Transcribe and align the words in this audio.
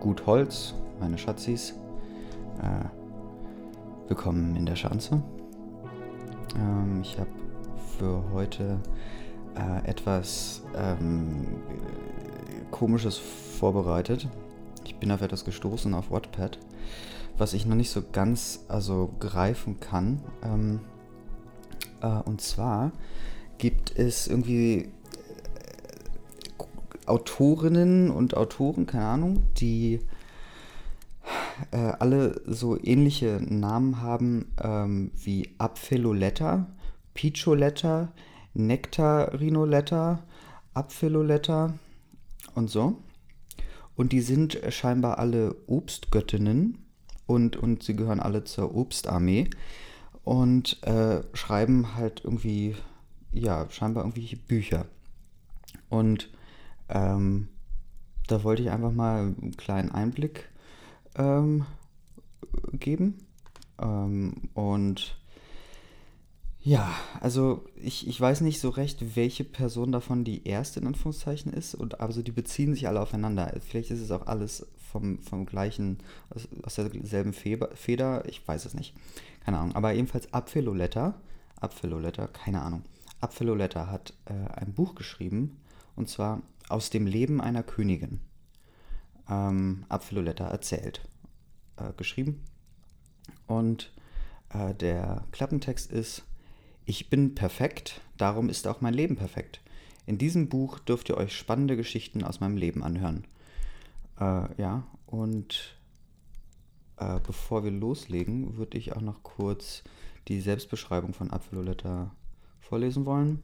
Gut 0.00 0.26
Holz, 0.26 0.74
meine 1.00 1.18
Schatzis. 1.18 1.74
Äh, 2.62 2.84
willkommen 4.06 4.54
in 4.54 4.64
der 4.64 4.76
Schanze. 4.76 5.20
Ähm, 6.54 7.00
ich 7.02 7.18
habe 7.18 7.28
für 7.98 8.22
heute 8.32 8.78
äh, 9.56 9.88
etwas 9.88 10.62
ähm, 10.76 11.48
Komisches 12.70 13.18
vorbereitet. 13.18 14.28
Ich 14.84 14.94
bin 14.94 15.10
auf 15.10 15.20
etwas 15.20 15.44
gestoßen 15.44 15.92
auf 15.94 16.12
Wattpad, 16.12 16.60
was 17.36 17.52
ich 17.52 17.66
noch 17.66 17.74
nicht 17.74 17.90
so 17.90 18.02
ganz 18.12 18.66
also 18.68 19.10
greifen 19.18 19.80
kann. 19.80 20.20
Ähm, 20.44 20.80
äh, 22.02 22.20
und 22.24 22.40
zwar 22.40 22.92
gibt 23.58 23.98
es 23.98 24.28
irgendwie 24.28 24.90
Autorinnen 27.08 28.10
und 28.10 28.36
Autoren, 28.36 28.86
keine 28.86 29.06
Ahnung, 29.06 29.42
die 29.56 30.00
äh, 31.70 31.76
alle 31.76 32.40
so 32.46 32.78
ähnliche 32.82 33.40
Namen 33.40 34.00
haben 34.00 34.52
ähm, 34.62 35.10
wie 35.14 35.54
Apfeloletta, 35.58 36.66
Piccioletta, 37.14 38.12
Nektarinoletta, 38.54 40.22
Apfeloletta 40.74 41.74
und 42.54 42.70
so. 42.70 42.96
Und 43.96 44.12
die 44.12 44.20
sind 44.20 44.58
scheinbar 44.68 45.18
alle 45.18 45.56
Obstgöttinnen 45.66 46.78
und, 47.26 47.56
und 47.56 47.82
sie 47.82 47.96
gehören 47.96 48.20
alle 48.20 48.44
zur 48.44 48.74
Obstarmee 48.74 49.50
und 50.24 50.82
äh, 50.84 51.22
schreiben 51.32 51.96
halt 51.96 52.22
irgendwie, 52.24 52.76
ja, 53.32 53.66
scheinbar 53.70 54.04
irgendwelche 54.04 54.36
Bücher. 54.36 54.86
Und 55.88 56.30
ähm, 56.88 57.48
da 58.26 58.44
wollte 58.44 58.62
ich 58.62 58.70
einfach 58.70 58.92
mal 58.92 59.20
einen 59.20 59.56
kleinen 59.56 59.90
Einblick 59.90 60.48
ähm, 61.16 61.66
geben. 62.72 63.18
Ähm, 63.80 64.48
und 64.54 65.16
ja, 66.60 66.92
also 67.20 67.64
ich, 67.76 68.06
ich 68.08 68.20
weiß 68.20 68.40
nicht 68.42 68.60
so 68.60 68.68
recht, 68.68 69.16
welche 69.16 69.44
Person 69.44 69.92
davon 69.92 70.24
die 70.24 70.46
erste 70.46 70.80
in 70.80 70.86
Anführungszeichen 70.86 71.52
ist, 71.52 71.74
und 71.74 72.00
also 72.00 72.20
die 72.22 72.32
beziehen 72.32 72.74
sich 72.74 72.88
alle 72.88 73.00
aufeinander. 73.00 73.54
Vielleicht 73.66 73.90
ist 73.90 74.00
es 74.00 74.10
auch 74.10 74.26
alles 74.26 74.66
vom, 74.90 75.18
vom 75.20 75.46
gleichen, 75.46 75.98
aus, 76.30 76.48
aus 76.62 76.74
derselben 76.74 77.32
Feder, 77.32 78.28
ich 78.28 78.46
weiß 78.46 78.64
es 78.66 78.74
nicht. 78.74 78.94
Keine 79.44 79.58
Ahnung. 79.58 79.76
Aber 79.76 79.92
jedenfalls 79.92 80.32
Apfeloletta, 80.32 81.14
Apfeloletta, 81.60 82.26
keine 82.26 82.62
Ahnung. 82.62 82.82
Apfeloletta 83.20 83.86
hat 83.86 84.12
äh, 84.26 84.60
ein 84.60 84.74
Buch 84.74 84.94
geschrieben, 84.94 85.58
und 85.96 86.08
zwar 86.08 86.42
aus 86.68 86.90
dem 86.90 87.06
Leben 87.06 87.40
einer 87.40 87.62
Königin. 87.62 88.20
Ähm, 89.28 89.84
Apfeloletta 89.88 90.46
erzählt. 90.46 91.02
Äh, 91.76 91.92
geschrieben. 91.96 92.42
Und 93.46 93.92
äh, 94.50 94.74
der 94.74 95.24
Klappentext 95.32 95.92
ist, 95.92 96.24
ich 96.84 97.10
bin 97.10 97.34
perfekt, 97.34 98.00
darum 98.16 98.48
ist 98.48 98.66
auch 98.66 98.80
mein 98.80 98.94
Leben 98.94 99.16
perfekt. 99.16 99.60
In 100.06 100.18
diesem 100.18 100.48
Buch 100.48 100.78
dürft 100.78 101.08
ihr 101.10 101.16
euch 101.16 101.36
spannende 101.36 101.76
Geschichten 101.76 102.24
aus 102.24 102.40
meinem 102.40 102.56
Leben 102.56 102.82
anhören. 102.82 103.26
Äh, 104.18 104.48
ja, 104.60 104.86
und 105.06 105.76
äh, 106.96 107.20
bevor 107.24 107.62
wir 107.62 107.70
loslegen, 107.70 108.56
würde 108.56 108.78
ich 108.78 108.94
auch 108.94 109.02
noch 109.02 109.22
kurz 109.22 109.82
die 110.28 110.40
Selbstbeschreibung 110.40 111.12
von 111.12 111.30
Apfeloletta 111.30 112.10
vorlesen 112.60 113.06
wollen. 113.06 113.42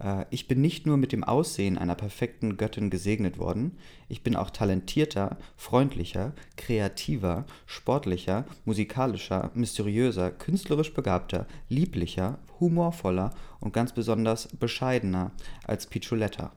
Äh, 0.00 0.24
ich 0.30 0.48
bin 0.48 0.60
nicht 0.60 0.86
nur 0.86 0.96
mit 0.96 1.12
dem 1.12 1.24
Aussehen 1.24 1.78
einer 1.78 1.94
perfekten 1.94 2.56
Göttin 2.56 2.90
gesegnet 2.90 3.38
worden, 3.38 3.78
ich 4.08 4.22
bin 4.22 4.36
auch 4.36 4.50
talentierter, 4.50 5.38
freundlicher, 5.56 6.32
kreativer, 6.56 7.44
sportlicher, 7.66 8.44
musikalischer, 8.64 9.50
mysteriöser, 9.54 10.30
künstlerisch 10.30 10.94
begabter, 10.94 11.46
lieblicher, 11.68 12.38
humorvoller 12.60 13.34
und 13.60 13.72
ganz 13.72 13.92
besonders 13.92 14.48
bescheidener 14.48 15.32
als 15.64 15.86
Piccioletta. 15.86 16.52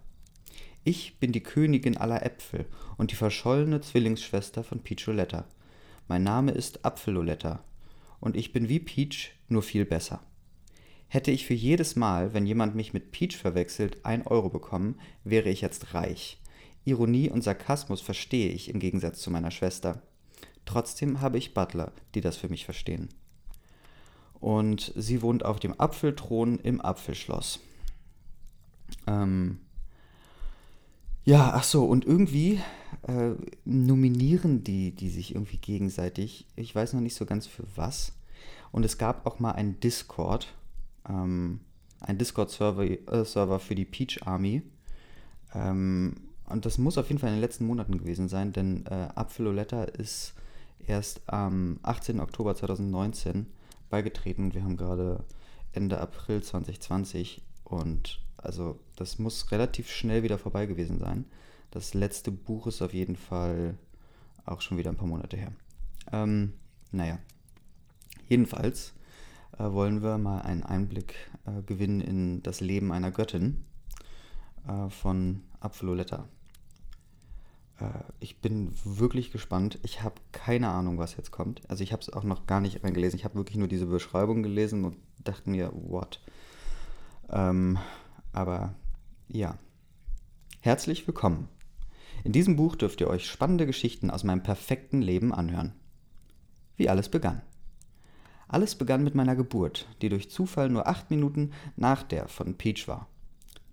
Ich 0.84 1.20
bin 1.20 1.32
die 1.32 1.44
Königin 1.44 1.98
aller 1.98 2.26
Äpfel 2.26 2.66
und 2.98 3.12
die 3.12 3.16
verschollene 3.16 3.82
Zwillingsschwester 3.82 4.64
von 4.64 4.80
Piccioletta. 4.80 5.46
Mein 6.08 6.24
Name 6.24 6.52
ist 6.52 6.84
Apfeloletta 6.84 7.64
und 8.20 8.36
ich 8.36 8.52
bin 8.52 8.68
wie 8.68 8.80
Peach, 8.80 9.32
nur 9.48 9.62
viel 9.62 9.86
besser. 9.86 10.22
Hätte 11.14 11.30
ich 11.30 11.46
für 11.46 11.54
jedes 11.54 11.98
Mal, 11.98 12.34
wenn 12.34 12.46
jemand 12.46 12.74
mich 12.74 12.94
mit 12.94 13.12
Peach 13.12 13.36
verwechselt, 13.36 14.06
ein 14.06 14.26
Euro 14.26 14.48
bekommen, 14.48 14.98
wäre 15.26 15.50
ich 15.50 15.60
jetzt 15.60 15.94
reich. 15.94 16.40
Ironie 16.86 17.30
und 17.30 17.44
Sarkasmus 17.44 18.00
verstehe 18.00 18.48
ich 18.48 18.70
im 18.70 18.80
Gegensatz 18.80 19.20
zu 19.20 19.30
meiner 19.30 19.52
Schwester. 19.52 20.04
Trotzdem 20.64 21.20
habe 21.20 21.38
ich 21.38 21.54
Butler, 21.54 21.92
die 22.16 22.22
das 22.22 22.38
für 22.38 22.48
mich 22.48 22.64
verstehen. 22.64 23.10
Und 24.40 24.94
sie 24.96 25.22
wohnt 25.22 25.44
auf 25.44 25.60
dem 25.60 25.78
Apfelthron 25.78 26.60
im 26.60 26.80
Apfelschloss. 26.80 27.60
Ähm 29.06 29.60
ja, 31.26 31.52
ach 31.54 31.66
so, 31.66 31.84
und 31.84 32.06
irgendwie 32.06 32.62
äh, 33.06 33.32
nominieren 33.66 34.64
die, 34.64 34.96
die 34.96 35.10
sich 35.10 35.36
irgendwie 35.36 35.58
gegenseitig. 35.58 36.48
Ich 36.56 36.74
weiß 36.74 36.94
noch 36.94 37.02
nicht 37.02 37.16
so 37.16 37.26
ganz 37.26 37.48
für 37.48 37.66
was. 37.76 38.14
Und 38.72 38.86
es 38.86 38.98
gab 38.98 39.26
auch 39.28 39.42
mal 39.42 39.52
einen 39.52 39.78
Discord, 39.82 40.54
ähm, 41.08 41.62
ein 42.00 42.18
Discord-Server 42.18 42.84
äh, 42.84 43.26
Server 43.26 43.60
für 43.60 43.76
die 43.76 43.86
Peach 43.86 44.26
Army. 44.26 44.64
Ähm, 45.54 46.16
und 46.46 46.66
das 46.66 46.78
muss 46.78 46.98
auf 46.98 47.08
jeden 47.08 47.20
Fall 47.20 47.30
in 47.30 47.36
den 47.36 47.42
letzten 47.42 47.66
Monaten 47.66 47.98
gewesen 47.98 48.28
sein, 48.28 48.52
denn 48.52 48.86
äh, 48.86 49.10
Apfeloletta 49.16 49.84
ist 49.84 50.34
erst 50.86 51.22
am 51.28 51.80
18. 51.84 52.20
Oktober 52.20 52.56
2019 52.56 53.48
beigetreten 53.90 54.54
wir 54.54 54.64
haben 54.64 54.78
gerade 54.78 55.24
Ende 55.74 56.00
April 56.00 56.42
2020 56.42 57.44
und 57.64 58.20
also 58.38 58.80
das 58.96 59.20
muss 59.20 59.52
relativ 59.52 59.90
schnell 59.90 60.24
wieder 60.24 60.38
vorbei 60.38 60.66
gewesen 60.66 60.98
sein. 60.98 61.26
Das 61.70 61.94
letzte 61.94 62.32
Buch 62.32 62.68
ist 62.68 62.82
auf 62.82 62.94
jeden 62.94 63.16
Fall 63.16 63.78
auch 64.46 64.62
schon 64.62 64.78
wieder 64.78 64.92
ein 64.92 64.98
paar 64.98 65.08
Monate 65.08 65.38
her. 65.38 65.54
Ähm, 66.12 66.54
naja, 66.92 67.20
jedenfalls 68.28 68.94
äh, 69.58 69.72
wollen 69.72 70.02
wir 70.02 70.18
mal 70.18 70.42
einen 70.42 70.64
Einblick 70.64 71.16
äh, 71.46 71.62
gewinnen 71.64 72.02
in 72.02 72.44
das 72.44 72.62
Leben 72.62 72.92
einer 72.92 73.12
Göttin 73.12 73.64
äh, 74.68 74.90
von 74.90 75.44
Apfeloletta. 75.60 76.28
Äh, 77.80 77.86
ich 78.20 78.40
bin 78.42 78.72
wirklich 78.84 79.32
gespannt. 79.32 79.80
Ich 79.84 80.04
habe 80.04 80.16
keine 80.32 80.70
Ahnung, 80.70 80.98
was 80.98 81.18
jetzt 81.18 81.32
kommt. 81.32 81.62
Also 81.70 81.84
ich 81.84 81.92
habe 81.92 82.02
es 82.02 82.12
auch 82.12 82.24
noch 82.24 82.46
gar 82.48 82.62
nicht 82.62 82.84
reingelesen. 82.84 83.18
Ich 83.18 83.26
habe 83.26 83.36
wirklich 83.36 83.58
nur 83.58 83.68
diese 83.68 83.88
Beschreibung 83.88 84.44
gelesen 84.44 84.86
und 84.86 84.98
dachte 85.24 85.50
mir, 85.50 85.72
what? 85.74 86.22
Ähm, 87.30 87.78
aber 88.32 88.76
ja. 89.28 89.58
Herzlich 90.62 91.08
willkommen. 91.08 91.48
In 92.24 92.34
diesem 92.34 92.56
Buch 92.56 92.76
dürft 92.76 93.02
ihr 93.02 93.08
euch 93.08 93.26
spannende 93.26 93.66
Geschichten 93.66 94.12
aus 94.12 94.24
meinem 94.24 94.44
perfekten 94.44 95.02
Leben 95.02 95.34
anhören. 95.34 95.74
Wie 96.78 96.88
alles 96.88 97.10
begann. 97.10 97.42
Alles 98.52 98.76
begann 98.76 99.06
mit 99.06 99.16
meiner 99.16 99.38
Geburt, 99.38 99.88
die 100.02 100.10
durch 100.10 100.30
Zufall 100.30 100.68
nur 100.68 100.86
acht 100.86 101.10
Minuten 101.10 101.52
nach 101.78 102.04
der 102.04 102.28
von 102.28 102.56
Peach 102.56 102.86
war. 102.86 103.08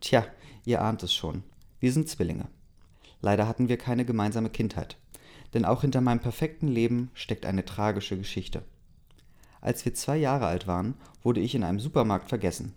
Tja, 0.00 0.25
ihr 0.65 0.81
ahnt 0.81 1.03
es 1.03 1.12
schon. 1.12 1.43
Wir 1.81 1.93
sind 1.93 2.09
Zwillinge. 2.09 2.47
Leider 3.21 3.49
hatten 3.49 3.69
wir 3.69 3.77
keine 3.77 4.05
gemeinsame 4.05 4.50
Kindheit. 4.50 4.97
Denn 5.53 5.65
auch 5.65 5.81
hinter 5.81 6.00
meinem 6.00 6.21
perfekten 6.21 6.69
Leben 6.69 7.11
steckt 7.12 7.44
eine 7.44 7.65
tragische 7.65 8.17
Geschichte. 8.17 8.62
Als 9.61 9.84
wir 9.84 9.94
zwei 9.94 10.17
Jahre 10.17 10.47
alt 10.47 10.69
waren, 10.69 10.94
wurde 11.25 11.41
ich 11.41 11.56
in 11.56 11.65
einem 11.65 11.81
Supermarkt 11.81 12.28
vergessen. 12.28 12.72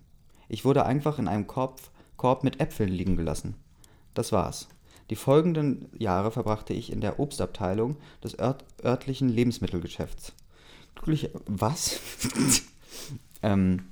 Ich 0.49 0.65
wurde 0.65 0.87
einfach 0.87 1.19
in 1.19 1.27
einem 1.27 1.45
Korb, 1.45 1.79
Korb 2.17 2.43
mit 2.43 2.59
Äpfeln 2.59 2.89
liegen 2.89 3.15
gelassen. 3.15 3.53
Das 4.15 4.31
war's. 4.31 4.69
Die 5.11 5.15
folgenden 5.15 5.87
Jahre 5.99 6.31
verbrachte 6.31 6.73
ich 6.73 6.91
in 6.91 7.01
der 7.01 7.19
Obstabteilung 7.19 7.97
des 8.23 8.33
ört 8.39 8.65
örtlichen 8.83 9.29
Lebensmittelgeschäfts. 9.29 10.33
Glücklich. 11.01 11.31
Was? 11.47 11.99
ähm, 13.41 13.87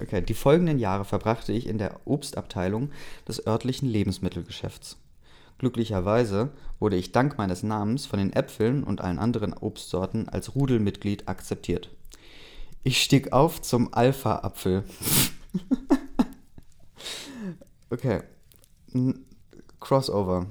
okay, 0.00 0.20
die 0.20 0.34
folgenden 0.34 0.78
Jahre 0.78 1.04
verbrachte 1.04 1.52
ich 1.52 1.66
in 1.66 1.78
der 1.78 2.00
Obstabteilung 2.04 2.90
des 3.26 3.46
örtlichen 3.46 3.88
Lebensmittelgeschäfts. 3.88 4.98
Glücklicherweise 5.58 6.50
wurde 6.78 6.96
ich 6.96 7.12
dank 7.12 7.38
meines 7.38 7.62
Namens 7.62 8.06
von 8.06 8.18
den 8.18 8.32
Äpfeln 8.32 8.84
und 8.84 9.00
allen 9.00 9.18
anderen 9.18 9.54
Obstsorten 9.54 10.28
als 10.28 10.54
Rudelmitglied 10.54 11.28
akzeptiert. 11.28 11.90
Ich 12.82 13.02
stieg 13.02 13.32
auf 13.32 13.62
zum 13.62 13.94
Alpha-Apfel. 13.94 14.84
okay. 17.90 18.22
Crossover. 19.80 20.46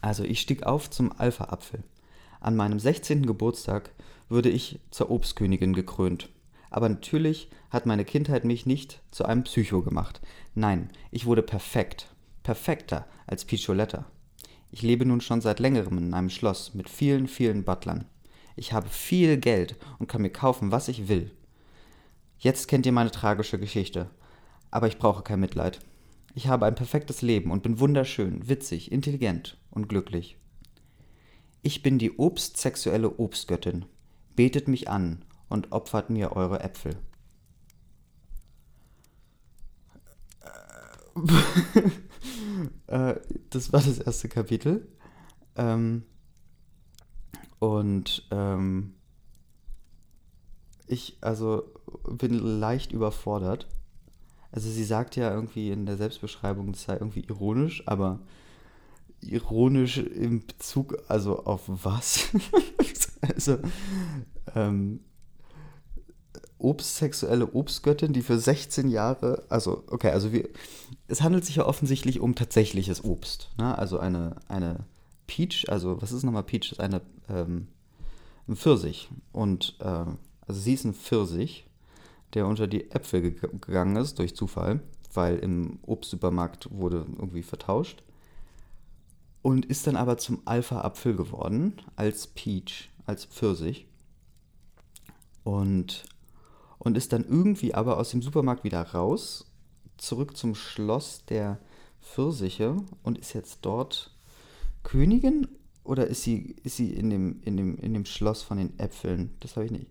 Also 0.00 0.24
ich 0.24 0.40
stieg 0.40 0.62
auf 0.62 0.88
zum 0.88 1.12
Alpha-Apfel. 1.12 1.82
An 2.40 2.56
meinem 2.56 2.78
16. 2.78 3.26
Geburtstag 3.26 3.90
würde 4.28 4.48
ich 4.48 4.80
zur 4.90 5.10
Obstkönigin 5.10 5.72
gekrönt. 5.72 6.28
Aber 6.70 6.88
natürlich 6.88 7.48
hat 7.70 7.86
meine 7.86 8.04
Kindheit 8.04 8.44
mich 8.44 8.66
nicht 8.66 9.00
zu 9.10 9.24
einem 9.24 9.44
Psycho 9.44 9.82
gemacht. 9.82 10.20
Nein, 10.54 10.90
ich 11.10 11.26
wurde 11.26 11.42
perfekt. 11.42 12.08
Perfekter 12.42 13.06
als 13.26 13.44
Piccioletta. 13.44 14.06
Ich 14.70 14.82
lebe 14.82 15.04
nun 15.06 15.20
schon 15.20 15.40
seit 15.40 15.60
längerem 15.60 15.98
in 15.98 16.14
einem 16.14 16.30
Schloss 16.30 16.74
mit 16.74 16.88
vielen, 16.88 17.26
vielen 17.26 17.64
Butlern. 17.64 18.04
Ich 18.56 18.72
habe 18.72 18.88
viel 18.88 19.38
Geld 19.38 19.76
und 19.98 20.08
kann 20.08 20.22
mir 20.22 20.30
kaufen, 20.30 20.70
was 20.72 20.88
ich 20.88 21.08
will. 21.08 21.30
Jetzt 22.38 22.68
kennt 22.68 22.86
ihr 22.86 22.92
meine 22.92 23.10
tragische 23.10 23.58
Geschichte. 23.58 24.10
Aber 24.70 24.86
ich 24.86 24.98
brauche 24.98 25.22
kein 25.22 25.40
Mitleid. 25.40 25.80
Ich 26.34 26.48
habe 26.48 26.66
ein 26.66 26.74
perfektes 26.74 27.22
Leben 27.22 27.50
und 27.50 27.62
bin 27.62 27.80
wunderschön, 27.80 28.48
witzig, 28.48 28.92
intelligent 28.92 29.56
und 29.70 29.88
glücklich. 29.88 30.36
Ich 31.62 31.82
bin 31.82 31.98
die 31.98 32.18
obstsexuelle 32.18 33.18
Obstgöttin. 33.18 33.84
Betet 34.36 34.68
mich 34.68 34.88
an 34.88 35.24
und 35.48 35.72
opfert 35.72 36.10
mir 36.10 36.32
eure 36.32 36.60
Äpfel. 36.60 36.96
äh, 42.86 43.16
das 43.50 43.72
war 43.72 43.80
das 43.80 43.98
erste 43.98 44.28
Kapitel. 44.28 44.86
Ähm, 45.56 46.04
und 47.58 48.28
ähm, 48.30 48.94
ich 50.86 51.18
also 51.20 51.64
bin 52.08 52.34
leicht 52.38 52.92
überfordert. 52.92 53.66
Also 54.50 54.70
sie 54.70 54.84
sagt 54.84 55.16
ja 55.16 55.32
irgendwie 55.32 55.70
in 55.70 55.84
der 55.84 55.96
Selbstbeschreibung, 55.96 56.72
das 56.72 56.84
sei 56.84 56.94
irgendwie 56.94 57.24
ironisch, 57.28 57.82
aber 57.86 58.20
ironisch 59.20 59.98
im 59.98 60.46
Bezug, 60.46 60.98
also 61.08 61.44
auf 61.44 61.62
was? 61.66 62.28
also 63.34 63.58
ähm, 64.54 65.00
obstsexuelle 66.58 67.54
Obstgöttin, 67.54 68.12
die 68.12 68.22
für 68.22 68.38
16 68.38 68.88
Jahre, 68.88 69.44
also 69.48 69.84
okay, 69.88 70.10
also 70.10 70.32
wir, 70.32 70.48
es 71.06 71.22
handelt 71.22 71.44
sich 71.44 71.56
ja 71.56 71.66
offensichtlich 71.66 72.20
um 72.20 72.34
tatsächliches 72.34 73.04
Obst, 73.04 73.50
ne? 73.58 73.78
Also 73.78 73.98
eine, 73.98 74.36
eine 74.48 74.84
Peach, 75.26 75.66
also 75.68 76.00
was 76.02 76.12
ist 76.12 76.24
nochmal 76.24 76.42
Peach? 76.42 76.70
Das 76.70 76.78
ist 76.78 76.80
eine, 76.80 77.00
ähm, 77.28 77.68
ein 78.48 78.56
Pfirsich 78.56 79.08
und 79.32 79.76
äh, 79.80 79.84
also 80.46 80.60
sie 80.60 80.74
ist 80.74 80.84
ein 80.84 80.94
Pfirsich, 80.94 81.68
der 82.34 82.46
unter 82.46 82.66
die 82.66 82.90
Äpfel 82.90 83.22
ge 83.22 83.34
gegangen 83.60 83.96
ist 83.96 84.18
durch 84.18 84.34
Zufall, 84.34 84.80
weil 85.14 85.38
im 85.38 85.78
Obstsupermarkt 85.82 86.70
wurde 86.72 87.06
irgendwie 87.18 87.42
vertauscht 87.42 88.02
und 89.42 89.66
ist 89.66 89.86
dann 89.86 89.96
aber 89.96 90.18
zum 90.18 90.42
Alpha-Apfel 90.44 91.16
geworden 91.16 91.74
als 91.96 92.26
Peach, 92.26 92.90
als 93.06 93.24
Pfirsich 93.24 93.86
und 95.44 96.04
und 96.78 96.96
ist 96.96 97.12
dann 97.12 97.24
irgendwie 97.24 97.74
aber 97.74 97.98
aus 97.98 98.10
dem 98.10 98.22
Supermarkt 98.22 98.64
wieder 98.64 98.80
raus, 98.82 99.50
zurück 99.96 100.36
zum 100.36 100.54
Schloss 100.54 101.24
der 101.26 101.58
Pfirsiche 102.00 102.76
und 103.02 103.18
ist 103.18 103.32
jetzt 103.34 103.58
dort 103.62 104.14
Königin 104.84 105.48
oder 105.84 106.06
ist 106.06 106.22
sie, 106.22 106.56
ist 106.62 106.76
sie 106.76 106.92
in, 106.92 107.10
dem, 107.10 107.40
in, 107.42 107.56
dem, 107.56 107.76
in 107.78 107.94
dem 107.94 108.04
Schloss 108.04 108.42
von 108.42 108.58
den 108.58 108.78
Äpfeln? 108.78 109.34
Das 109.40 109.56
habe 109.56 109.66
ich 109.66 109.72
nicht. 109.72 109.90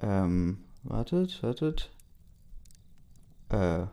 Ähm, 0.00 0.58
wartet, 0.82 1.42
wartet. 1.42 1.90
Äh. 3.48 3.86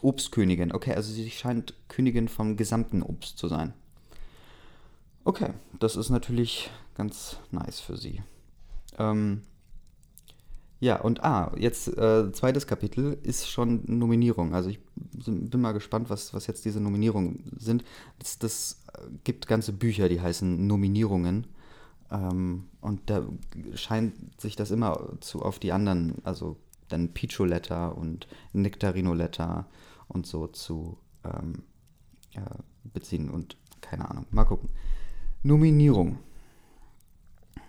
Obstkönigin. 0.00 0.72
Okay, 0.72 0.94
also 0.94 1.12
sie 1.12 1.30
scheint 1.30 1.74
Königin 1.88 2.28
vom 2.28 2.56
gesamten 2.56 3.02
Obst 3.02 3.38
zu 3.38 3.48
sein. 3.48 3.72
Okay, 5.24 5.50
das 5.78 5.96
ist 5.96 6.10
natürlich 6.10 6.70
ganz 6.94 7.38
nice 7.50 7.80
für 7.80 7.96
sie. 7.96 8.22
Ähm, 8.98 9.42
ja, 10.80 11.00
und 11.00 11.24
ah, 11.24 11.52
jetzt 11.56 11.88
äh, 11.88 12.30
zweites 12.32 12.66
Kapitel 12.66 13.18
ist 13.22 13.48
schon 13.48 13.82
Nominierung. 13.86 14.54
Also 14.54 14.68
ich 14.68 14.80
bin 14.94 15.60
mal 15.60 15.72
gespannt, 15.72 16.10
was, 16.10 16.34
was 16.34 16.46
jetzt 16.46 16.64
diese 16.66 16.80
Nominierungen 16.80 17.50
sind. 17.56 17.84
Das, 18.18 18.38
das 18.38 18.84
gibt 19.24 19.46
ganze 19.46 19.72
Bücher, 19.72 20.10
die 20.10 20.20
heißen 20.20 20.66
Nominierungen. 20.66 21.46
Ähm, 22.10 22.64
und 22.82 23.00
da 23.06 23.26
scheint 23.74 24.14
sich 24.38 24.56
das 24.56 24.70
immer 24.70 25.16
zu 25.20 25.42
auf 25.42 25.58
die 25.58 25.72
anderen, 25.72 26.16
also 26.22 26.58
dann 26.94 27.12
Picholetta 27.12 27.88
und 27.88 28.26
Nektarinoletta 28.52 29.66
und 30.08 30.26
so 30.26 30.46
zu 30.46 30.98
ähm, 31.24 31.64
äh, 32.34 32.40
beziehen. 32.84 33.30
Und 33.30 33.56
keine 33.80 34.08
Ahnung, 34.08 34.26
mal 34.30 34.44
gucken. 34.44 34.70
Nominierung. 35.42 36.18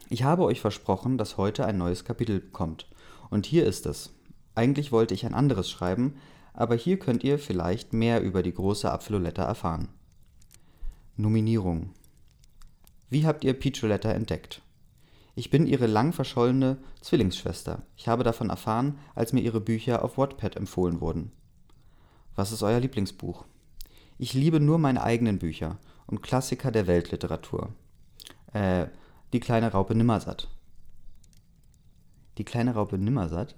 Ich 0.09 0.23
habe 0.23 0.43
euch 0.43 0.61
versprochen, 0.61 1.17
dass 1.17 1.37
heute 1.37 1.65
ein 1.65 1.77
neues 1.77 2.05
Kapitel 2.05 2.39
kommt. 2.39 2.87
Und 3.29 3.45
hier 3.45 3.65
ist 3.65 3.85
es. 3.85 4.13
Eigentlich 4.53 4.91
wollte 4.91 5.13
ich 5.13 5.25
ein 5.25 5.33
anderes 5.33 5.69
schreiben, 5.69 6.15
aber 6.53 6.75
hier 6.75 6.97
könnt 6.99 7.23
ihr 7.23 7.39
vielleicht 7.39 7.91
mehr 7.91 8.21
über 8.21 8.43
die 8.43 8.53
große 8.53 8.89
Apfeloletta 8.89 9.43
erfahren. 9.43 9.89
Nominierung. 11.17 11.89
Wie 13.09 13.25
habt 13.25 13.43
ihr 13.43 13.53
Peacholetta 13.53 14.11
entdeckt? 14.11 14.61
Ich 15.35 15.49
bin 15.49 15.67
ihre 15.67 15.87
lang 15.87 16.13
verschollene 16.13 16.77
Zwillingsschwester. 17.01 17.83
Ich 17.97 18.07
habe 18.07 18.23
davon 18.23 18.49
erfahren, 18.49 18.97
als 19.15 19.33
mir 19.33 19.41
ihre 19.41 19.61
Bücher 19.61 20.03
auf 20.03 20.17
Wattpad 20.17 20.55
empfohlen 20.55 21.01
wurden. 21.01 21.31
Was 22.35 22.51
ist 22.51 22.63
euer 22.63 22.79
Lieblingsbuch? 22.79 23.45
Ich 24.17 24.33
liebe 24.33 24.59
nur 24.59 24.77
meine 24.77 25.03
eigenen 25.03 25.39
Bücher 25.39 25.77
und 26.07 26.23
Klassiker 26.23 26.71
der 26.71 26.87
Weltliteratur. 26.87 27.73
Äh, 28.53 28.87
Die 29.33 29.39
kleine 29.41 29.71
Raupe 29.71 29.95
Nimmersatt 29.95 30.47
die 32.37 32.43
kleine 32.43 32.73
Raupe 32.73 32.97
Nimmersatt. 32.97 33.55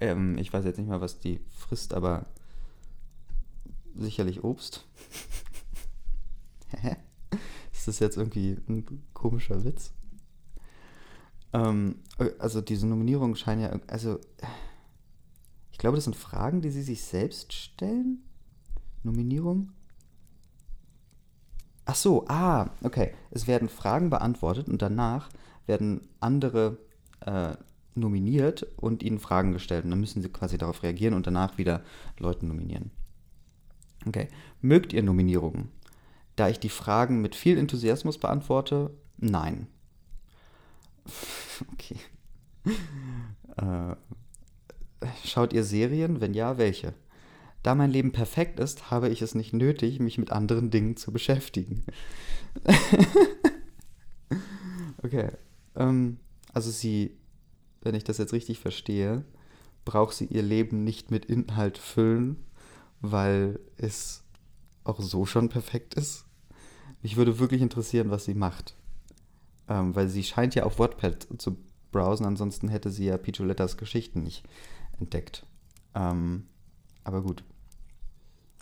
Ähm, 0.00 0.36
ich 0.38 0.52
weiß 0.52 0.64
jetzt 0.64 0.78
nicht 0.78 0.88
mal, 0.88 1.00
was 1.00 1.18
die 1.18 1.40
frisst, 1.50 1.94
aber 1.94 2.26
sicherlich 3.94 4.44
Obst. 4.44 4.86
Hä? 6.68 6.96
Ist 7.72 7.88
das 7.88 7.98
jetzt 7.98 8.16
irgendwie 8.16 8.58
ein 8.68 9.02
komischer 9.14 9.64
Witz? 9.64 9.92
Ähm, 11.52 11.96
also 12.38 12.60
diese 12.60 12.86
Nominierungen 12.86 13.36
scheinen 13.36 13.62
ja, 13.62 13.80
also 13.86 14.18
ich 15.70 15.78
glaube, 15.78 15.96
das 15.96 16.04
sind 16.04 16.16
Fragen, 16.16 16.60
die 16.60 16.70
sie 16.70 16.82
sich 16.82 17.02
selbst 17.02 17.52
stellen. 17.52 18.22
Nominierung? 19.02 19.72
Ach 21.84 21.96
so, 21.96 22.24
ah, 22.28 22.70
okay. 22.82 23.12
Es 23.30 23.46
werden 23.46 23.68
Fragen 23.68 24.10
beantwortet 24.10 24.68
und 24.68 24.80
danach 24.80 25.28
werden 25.66 26.08
andere 26.20 26.78
äh, 27.20 27.54
nominiert 27.94 28.66
und 28.76 29.02
ihnen 29.02 29.18
Fragen 29.18 29.52
gestellt. 29.52 29.84
Und 29.84 29.90
dann 29.90 30.00
müssen 30.00 30.22
sie 30.22 30.28
quasi 30.28 30.58
darauf 30.58 30.82
reagieren 30.82 31.14
und 31.14 31.26
danach 31.26 31.58
wieder 31.58 31.82
Leute 32.18 32.46
nominieren. 32.46 32.90
Okay. 34.06 34.28
Mögt 34.60 34.92
ihr 34.92 35.02
Nominierungen? 35.02 35.70
Da 36.36 36.48
ich 36.48 36.60
die 36.60 36.68
Fragen 36.68 37.20
mit 37.20 37.34
viel 37.34 37.58
Enthusiasmus 37.58 38.18
beantworte, 38.18 38.96
nein. 39.18 39.66
okay. 41.72 41.96
Äh, 43.56 43.96
schaut 45.24 45.52
ihr 45.52 45.64
Serien? 45.64 46.20
Wenn 46.20 46.34
ja, 46.34 46.58
welche? 46.58 46.94
Da 47.62 47.74
mein 47.74 47.90
Leben 47.90 48.12
perfekt 48.12 48.58
ist, 48.58 48.90
habe 48.90 49.08
ich 49.08 49.22
es 49.22 49.34
nicht 49.34 49.52
nötig, 49.52 50.00
mich 50.00 50.18
mit 50.18 50.32
anderen 50.32 50.70
Dingen 50.70 50.96
zu 50.96 51.12
beschäftigen. 51.12 51.84
okay. 55.02 55.30
Ähm, 55.76 56.18
also 56.52 56.70
sie, 56.70 57.16
wenn 57.82 57.94
ich 57.94 58.04
das 58.04 58.18
jetzt 58.18 58.32
richtig 58.32 58.58
verstehe, 58.58 59.24
braucht 59.84 60.14
sie 60.14 60.26
ihr 60.26 60.42
Leben 60.42 60.84
nicht 60.84 61.10
mit 61.10 61.24
Inhalt 61.24 61.78
füllen, 61.78 62.36
weil 63.00 63.60
es 63.76 64.24
auch 64.84 65.00
so 65.00 65.24
schon 65.24 65.48
perfekt 65.48 65.94
ist. 65.94 66.24
Mich 67.02 67.16
würde 67.16 67.38
wirklich 67.38 67.62
interessieren, 67.62 68.10
was 68.10 68.24
sie 68.24 68.34
macht. 68.34 68.76
Ähm, 69.68 69.94
weil 69.94 70.08
sie 70.08 70.24
scheint 70.24 70.54
ja 70.54 70.64
auf 70.64 70.78
Wattpad 70.78 71.28
zu 71.38 71.56
browsen, 71.92 72.26
ansonsten 72.26 72.68
hätte 72.68 72.90
sie 72.90 73.04
ja 73.04 73.16
Picholettas 73.16 73.76
Geschichten 73.76 74.22
nicht 74.22 74.44
entdeckt. 74.98 75.46
Ähm, 75.94 76.48
aber 77.04 77.22
gut. 77.22 77.44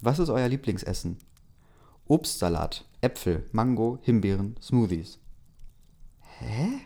Was 0.02 0.18
ist 0.18 0.30
euer 0.30 0.48
Lieblingsessen? 0.48 1.18
Obstsalat, 2.06 2.86
Äpfel, 3.00 3.46
Mango, 3.52 3.98
Himbeeren, 4.02 4.56
Smoothies. 4.60 5.18
Hä? 6.20 6.80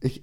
ich. 0.00 0.22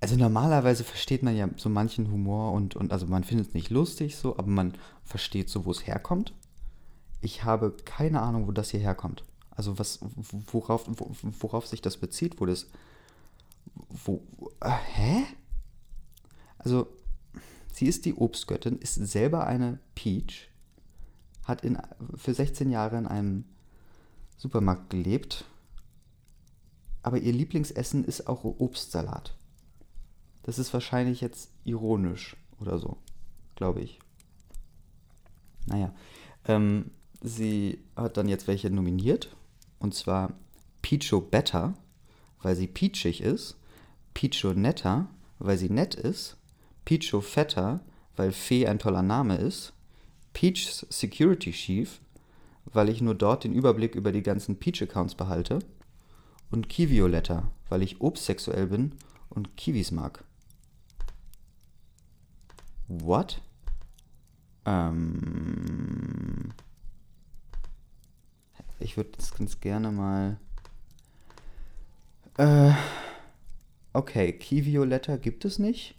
Also 0.00 0.16
normalerweise 0.16 0.84
versteht 0.84 1.22
man 1.22 1.34
ja 1.34 1.48
so 1.56 1.70
manchen 1.70 2.10
Humor 2.10 2.52
und, 2.52 2.76
und 2.76 2.92
also 2.92 3.06
man 3.06 3.24
findet 3.24 3.48
es 3.48 3.54
nicht 3.54 3.70
lustig 3.70 4.16
so, 4.16 4.36
aber 4.36 4.48
man 4.48 4.74
versteht 5.02 5.48
so, 5.48 5.64
wo 5.64 5.70
es 5.70 5.86
herkommt. 5.86 6.34
Ich 7.22 7.44
habe 7.44 7.74
keine 7.86 8.20
Ahnung, 8.20 8.46
wo 8.46 8.52
das 8.52 8.70
hier 8.70 8.80
herkommt. 8.80 9.24
Also 9.56 9.78
was, 9.78 10.00
worauf, 10.50 10.88
worauf 11.40 11.66
sich 11.66 11.80
das 11.80 11.96
bezieht, 11.96 12.40
wo 12.40 12.46
das. 12.46 12.66
Wo. 14.04 14.22
Äh, 14.60 14.70
hä? 14.70 15.24
Also, 16.58 16.88
sie 17.72 17.86
ist 17.86 18.04
die 18.04 18.14
Obstgöttin, 18.14 18.78
ist 18.78 18.94
selber 18.94 19.46
eine 19.46 19.78
Peach, 19.94 20.48
hat 21.44 21.64
in, 21.64 21.78
für 22.16 22.34
16 22.34 22.70
Jahre 22.70 22.98
in 22.98 23.06
einem 23.06 23.44
Supermarkt 24.36 24.90
gelebt 24.90 25.44
aber 27.04 27.18
ihr 27.18 27.34
Lieblingsessen 27.34 28.02
ist 28.02 28.28
auch 28.28 28.44
Obstsalat. 28.44 29.36
Das 30.42 30.58
ist 30.58 30.72
wahrscheinlich 30.72 31.20
jetzt 31.20 31.50
ironisch 31.62 32.34
oder 32.58 32.78
so, 32.78 32.96
glaube 33.56 33.82
ich. 33.82 33.98
Naja. 35.66 35.94
Ähm, 36.46 36.90
sie 37.22 37.84
hat 37.94 38.16
dann 38.16 38.26
jetzt 38.26 38.48
welche 38.48 38.70
nominiert. 38.70 39.36
Und 39.84 39.92
zwar 39.94 40.32
Picho 40.80 41.20
Better, 41.20 41.74
weil 42.40 42.56
sie 42.56 42.66
peachig 42.66 43.20
ist. 43.20 43.58
Picho 44.14 44.54
Netter, 44.54 45.08
weil 45.38 45.58
sie 45.58 45.68
nett 45.68 45.94
ist. 45.94 46.38
Picho 46.86 47.20
Fetter, 47.20 47.80
weil 48.16 48.32
Fee 48.32 48.66
ein 48.66 48.78
toller 48.78 49.02
Name 49.02 49.36
ist. 49.36 49.74
Peach's 50.32 50.86
Security 50.88 51.50
Chief, 51.52 52.00
weil 52.64 52.88
ich 52.88 53.02
nur 53.02 53.14
dort 53.14 53.44
den 53.44 53.52
Überblick 53.52 53.94
über 53.94 54.10
die 54.10 54.22
ganzen 54.22 54.58
Peach-Accounts 54.58 55.16
behalte. 55.16 55.58
Und 56.50 56.70
Kivioletta, 56.70 57.50
weil 57.68 57.82
ich 57.82 58.00
obsexuell 58.00 58.68
bin 58.68 58.92
und 59.28 59.58
Kiwis 59.58 59.90
mag. 59.90 60.24
What? 62.88 63.42
Ähm. 64.64 65.43
Ich 68.94 68.96
würde 68.96 69.10
das 69.16 69.34
ganz 69.34 69.58
gerne 69.58 69.90
mal. 69.90 70.38
Äh. 72.38 72.70
Okay, 73.92 74.32
Kivioletta 74.32 75.16
gibt 75.16 75.44
es 75.44 75.58
nicht. 75.58 75.96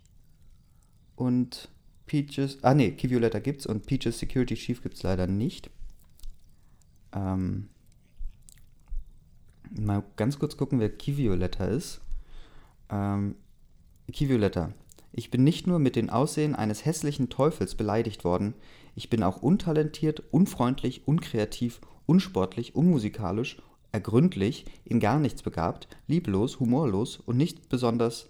Und 1.17 1.67
Peaches. 2.05 2.63
Ah, 2.63 2.73
nee, 2.73 2.91
Kivioletta 2.91 3.39
gibt's 3.39 3.65
und 3.65 3.85
Peaches 3.85 4.19
Security 4.19 4.55
Chief 4.55 4.81
gibt's 4.81 5.03
leider 5.03 5.27
nicht. 5.27 5.69
Ähm. 7.11 7.67
Mal 9.77 10.01
ganz 10.15 10.39
kurz 10.39 10.55
gucken, 10.55 10.79
wer 10.79 10.87
Kivioletta 10.89 11.65
ist. 11.65 11.99
Ähm, 12.89 13.35
Kivioletta. 14.09 14.71
Ich 15.17 15.31
bin 15.31 15.45
nicht 15.45 15.65
nur 15.65 15.79
mit 15.79 15.95
dem 15.95 16.09
Aussehen 16.09 16.55
eines 16.55 16.83
hässlichen 16.83 17.29
Teufels 17.29 17.75
beleidigt 17.75 18.25
worden, 18.25 18.53
ich 18.95 19.09
bin 19.09 19.23
auch 19.23 19.41
untalentiert, 19.41 20.21
unfreundlich, 20.31 21.07
unkreativ, 21.07 21.79
unsportlich, 22.05 22.75
unmusikalisch, 22.75 23.61
ergründlich, 23.93 24.65
in 24.83 24.99
gar 24.99 25.19
nichts 25.19 25.41
begabt, 25.41 25.87
lieblos, 26.07 26.59
humorlos 26.59 27.15
und 27.25 27.37
nicht 27.37 27.69
besonders 27.69 28.27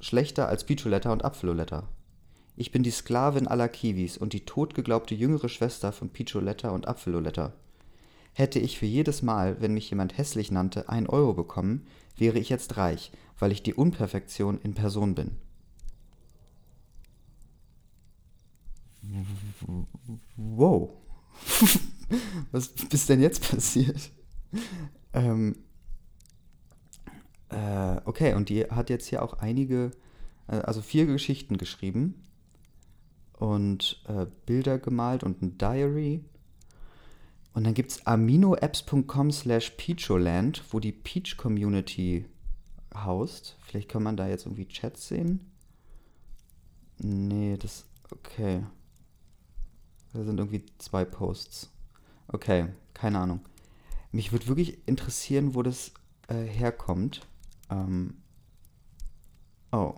schlechter 0.00 0.48
als 0.48 0.64
Pichuletta 0.64 1.12
und 1.12 1.24
Apfeloletta. 1.24 1.88
Ich 2.56 2.72
bin 2.72 2.82
die 2.82 2.90
Sklavin 2.90 3.46
aller 3.46 3.68
Kiwis 3.68 4.18
und 4.18 4.32
die 4.32 4.44
totgeglaubte 4.46 5.14
jüngere 5.14 5.48
Schwester 5.48 5.92
von 5.92 6.08
Pichuletta 6.08 6.70
und 6.70 6.88
Apfeloletta. 6.88 7.52
Hätte 8.36 8.58
ich 8.58 8.78
für 8.78 8.84
jedes 8.84 9.22
Mal, 9.22 9.62
wenn 9.62 9.72
mich 9.72 9.88
jemand 9.88 10.18
hässlich 10.18 10.50
nannte, 10.50 10.90
ein 10.90 11.06
Euro 11.06 11.32
bekommen, 11.32 11.86
wäre 12.18 12.38
ich 12.38 12.50
jetzt 12.50 12.76
reich, 12.76 13.10
weil 13.38 13.50
ich 13.50 13.62
die 13.62 13.72
Unperfektion 13.72 14.60
in 14.60 14.74
Person 14.74 15.14
bin. 15.14 15.38
Wow. 20.36 20.90
Was 22.52 22.74
ist 22.90 23.08
denn 23.08 23.22
jetzt 23.22 23.50
passiert? 23.50 24.10
Ähm, 25.14 25.56
äh, 27.48 27.96
okay, 28.04 28.34
und 28.34 28.50
die 28.50 28.64
hat 28.64 28.90
jetzt 28.90 29.06
hier 29.06 29.22
auch 29.22 29.32
einige, 29.38 29.92
äh, 30.48 30.56
also 30.56 30.82
vier 30.82 31.06
Geschichten 31.06 31.56
geschrieben 31.56 32.22
und 33.32 34.04
äh, 34.08 34.26
Bilder 34.44 34.78
gemalt 34.78 35.24
und 35.24 35.40
ein 35.40 35.56
Diary. 35.56 36.22
Und 37.56 37.64
dann 37.64 37.72
gibt 37.72 37.90
es 37.90 38.06
aminoapps.com 38.06 39.32
slash 39.32 39.70
peacholand, 39.78 40.62
wo 40.72 40.78
die 40.78 40.92
Peach 40.92 41.38
Community 41.38 42.26
haust. 42.94 43.56
Vielleicht 43.62 43.88
kann 43.88 44.02
man 44.02 44.18
da 44.18 44.28
jetzt 44.28 44.44
irgendwie 44.44 44.68
Chats 44.68 45.08
sehen. 45.08 45.50
Nee, 46.98 47.56
das. 47.56 47.86
Okay. 48.10 48.62
Da 50.12 50.22
sind 50.22 50.38
irgendwie 50.38 50.66
zwei 50.76 51.06
Posts. 51.06 51.70
Okay, 52.28 52.68
keine 52.92 53.20
Ahnung. 53.20 53.40
Mich 54.12 54.32
würde 54.32 54.48
wirklich 54.48 54.86
interessieren, 54.86 55.54
wo 55.54 55.62
das 55.62 55.92
äh, 56.28 56.44
herkommt. 56.44 57.22
Ähm. 57.70 58.18
Oh, 59.72 59.94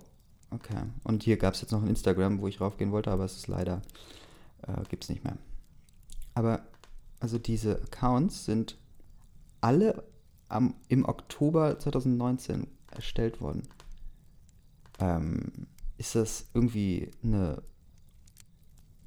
okay. 0.52 0.84
Und 1.02 1.24
hier 1.24 1.38
gab 1.38 1.54
es 1.54 1.60
jetzt 1.62 1.72
noch 1.72 1.82
ein 1.82 1.88
Instagram, 1.88 2.40
wo 2.40 2.46
ich 2.46 2.60
raufgehen 2.60 2.92
wollte, 2.92 3.10
aber 3.10 3.24
es 3.24 3.34
ist 3.34 3.48
leider. 3.48 3.82
Äh, 4.62 4.80
gibt 4.88 5.02
es 5.02 5.10
nicht 5.10 5.24
mehr. 5.24 5.36
Aber, 6.34 6.62
also 7.20 7.38
diese 7.38 7.82
Accounts 7.82 8.44
sind 8.44 8.78
alle 9.60 10.04
am, 10.48 10.74
im 10.88 11.04
Oktober 11.04 11.78
2019 11.78 12.66
erstellt 12.90 13.40
worden. 13.40 13.68
Ähm, 14.98 15.66
ist 15.96 16.14
das 16.14 16.46
irgendwie 16.54 17.10
eine. 17.22 17.62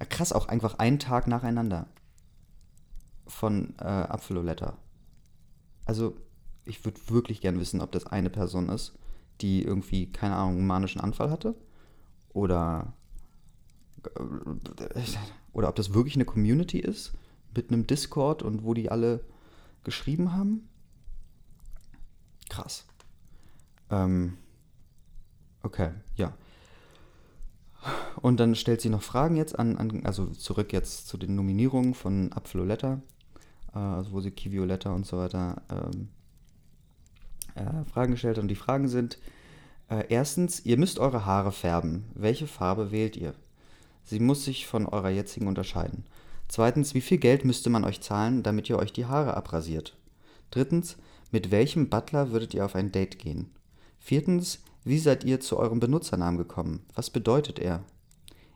Krass, 0.10 0.34
auch 0.34 0.48
einfach 0.48 0.80
einen 0.80 0.98
Tag 0.98 1.27
nacheinander 1.27 1.88
von 3.27 3.75
äh, 3.80 3.84
Apfeloletta. 3.84 4.77
Also, 5.86 6.18
ich 6.65 6.84
würde 6.86 7.00
wirklich 7.08 7.39
gern 7.39 7.60
wissen, 7.60 7.82
ob 7.82 7.91
das 7.91 8.08
eine 8.08 8.30
Person 8.32 8.70
ist, 8.70 8.98
die 9.41 9.63
irgendwie, 9.63 10.12
keine 10.12 10.36
Ahnung, 10.36 10.58
einen 10.58 10.68
manischen 10.68 11.01
Anfall 11.01 11.30
hatte. 11.30 11.56
Oder. 12.30 12.94
Äh, 14.15 15.01
oder 15.53 15.70
ob 15.70 15.75
das 15.75 15.94
wirklich 15.94 16.15
eine 16.15 16.25
Community 16.25 16.80
ist 16.80 17.13
mit 17.55 17.72
einem 17.72 17.88
Discord 17.88 18.43
und 18.43 18.63
wo 18.63 18.74
die 18.74 18.89
alle 18.89 19.22
geschrieben 19.84 20.34
haben. 20.34 20.67
Krass. 22.50 22.86
Ähm, 23.89 24.38
okay, 25.63 25.91
ja. 26.15 26.34
Und 28.22 28.39
dann 28.39 28.55
stellt 28.55 28.81
sie 28.81 28.89
noch 28.89 29.01
Fragen 29.01 29.36
jetzt 29.36 29.58
an, 29.58 29.77
an 29.77 30.05
also 30.05 30.27
zurück 30.27 30.72
jetzt 30.72 31.08
zu 31.08 31.17
den 31.17 31.36
Nominierungen 31.36 31.93
von 31.93 32.31
Apfeloletta, 32.31 33.01
äh, 33.74 33.79
also 33.79 34.12
wo 34.12 34.22
sie 34.22 34.31
Kivioletta 34.31 34.91
und 34.91 35.05
so 35.05 35.17
weiter 35.17 35.62
ähm, 35.70 36.10
äh, 37.55 37.84
Fragen 37.91 38.12
gestellt 38.12 38.38
hat. 38.38 38.43
Und 38.43 38.50
die 38.50 38.55
Fragen 38.55 38.88
sind, 38.88 39.17
äh, 39.89 40.05
erstens, 40.10 40.63
ihr 40.65 40.77
müsst 40.77 41.00
eure 41.00 41.25
Haare 41.25 41.51
färben. 41.51 42.05
Welche 42.13 42.48
Farbe 42.48 42.91
wählt 42.91 43.17
ihr? 43.17 43.34
Sie 44.03 44.20
muss 44.20 44.46
sich 44.46 44.67
von 44.67 44.86
eurer 44.86 45.10
jetzigen 45.10 45.48
unterscheiden. 45.48 46.05
Zweitens, 46.51 46.93
wie 46.93 47.00
viel 47.00 47.17
Geld 47.17 47.46
müsste 47.46 47.70
man 47.70 47.86
euch 47.86 48.01
zahlen, 48.01 48.43
damit 48.43 48.67
ihr 48.67 48.77
euch 48.77 48.91
die 48.91 49.05
Haare 49.05 49.38
abrasiert? 49.38 49.96
Drittens, 50.50 50.98
mit 51.31 51.50
welchem 51.50 51.88
Butler 51.89 52.31
würdet 52.31 52.53
ihr 52.53 52.65
auf 52.65 52.75
ein 52.75 52.91
Date 52.91 53.20
gehen? 53.20 53.51
Viertens, 54.00 54.62
wie 54.84 55.00
seid 55.00 55.24
ihr 55.24 55.39
zu 55.39 55.55
eurem 55.55 55.79
Benutzernamen 55.79 56.38
gekommen? 56.38 56.86
Was 56.93 57.10
bedeutet 57.10 57.58
er? 57.58 57.86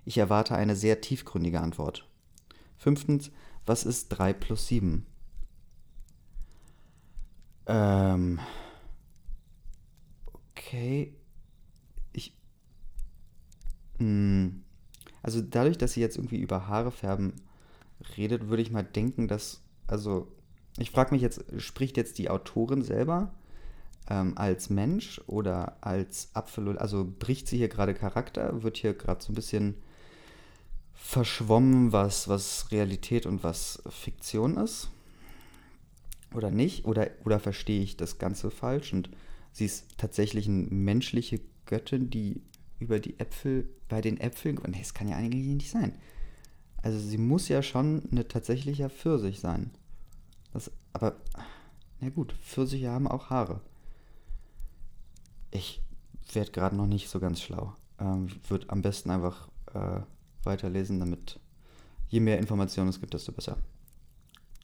Ich 0.03 0.17
erwarte 0.17 0.55
eine 0.55 0.75
sehr 0.75 0.99
tiefgründige 0.99 1.61
Antwort. 1.61 2.05
Fünftens, 2.77 3.31
was 3.65 3.85
ist 3.85 4.09
3 4.09 4.33
plus 4.33 4.67
7? 4.67 5.05
Ähm. 7.67 8.41
Okay. 10.51 11.15
Ich. 12.11 12.35
Mh, 13.99 13.99
hm, 13.99 14.63
also 15.23 15.39
dadurch, 15.39 15.77
dass 15.77 15.93
sie 15.93 16.01
jetzt 16.01 16.17
irgendwie 16.17 16.41
über 16.41 16.67
Haare 16.67 16.91
färben 16.91 17.35
redet, 18.17 18.49
würde 18.49 18.61
ich 18.61 18.71
mal 18.71 18.83
denken, 18.83 19.27
dass. 19.27 19.61
Also, 19.87 20.27
ich 20.77 20.91
frage 20.91 21.13
mich 21.13 21.21
jetzt, 21.21 21.43
spricht 21.57 21.95
jetzt 21.97 22.17
die 22.17 22.29
Autorin 22.29 22.81
selber 22.81 23.33
ähm, 24.09 24.33
als 24.37 24.69
Mensch 24.69 25.21
oder 25.27 25.77
als 25.81 26.29
Apfel, 26.33 26.77
also 26.77 27.11
bricht 27.19 27.47
sie 27.47 27.57
hier 27.57 27.69
gerade 27.69 27.93
Charakter, 27.93 28.63
wird 28.63 28.77
hier 28.77 28.93
gerade 28.93 29.23
so 29.23 29.31
ein 29.31 29.35
bisschen 29.35 29.75
verschwommen, 30.93 31.91
was, 31.91 32.27
was 32.27 32.71
Realität 32.71 33.25
und 33.25 33.43
was 33.43 33.81
Fiktion 33.89 34.57
ist? 34.57 34.89
Oder 36.33 36.51
nicht? 36.51 36.85
Oder, 36.85 37.11
oder 37.23 37.39
verstehe 37.39 37.81
ich 37.81 37.97
das 37.97 38.17
Ganze 38.17 38.51
falsch 38.51 38.91
und 38.93 39.09
sie 39.51 39.65
ist 39.65 39.97
tatsächlich 39.97 40.47
eine 40.47 40.67
menschliche 40.69 41.39
Göttin, 41.65 42.09
die 42.09 42.41
über 42.79 42.99
die 42.99 43.19
Äpfel, 43.19 43.69
bei 43.87 44.01
den 44.01 44.19
Äpfeln, 44.19 44.59
nee, 44.67 44.79
das 44.79 44.93
kann 44.93 45.07
ja 45.07 45.15
eigentlich 45.15 45.45
nicht 45.45 45.69
sein. 45.69 45.93
Also 46.85 46.99
sie 46.99 47.17
muss 47.17 47.47
ja 47.47 47.63
schon 47.63 48.03
eine 48.11 48.27
tatsächliche 48.27 48.91
Pfirsich 48.91 49.39
sein. 49.39 49.71
Das, 50.53 50.69
aber, 50.93 51.15
na 51.99 52.09
gut, 52.09 52.33
Pfirsiche 52.33 52.91
haben 52.91 53.07
auch 53.07 53.31
Haare. 53.31 53.59
Ich 55.49 55.81
werde 56.31 56.51
gerade 56.51 56.75
noch 56.75 56.85
nicht 56.85 57.09
so 57.09 57.19
ganz 57.19 57.41
schlau. 57.41 57.73
Ähm, 57.99 58.27
würde 58.47 58.69
am 58.69 58.83
besten 58.83 59.09
einfach 59.09 59.47
äh, 59.73 60.01
weiterlesen, 60.43 60.99
damit 60.99 61.39
je 62.09 62.19
mehr 62.19 62.37
Informationen 62.37 62.89
es 62.89 62.99
gibt, 62.99 63.15
desto 63.15 63.31
besser. 63.31 63.57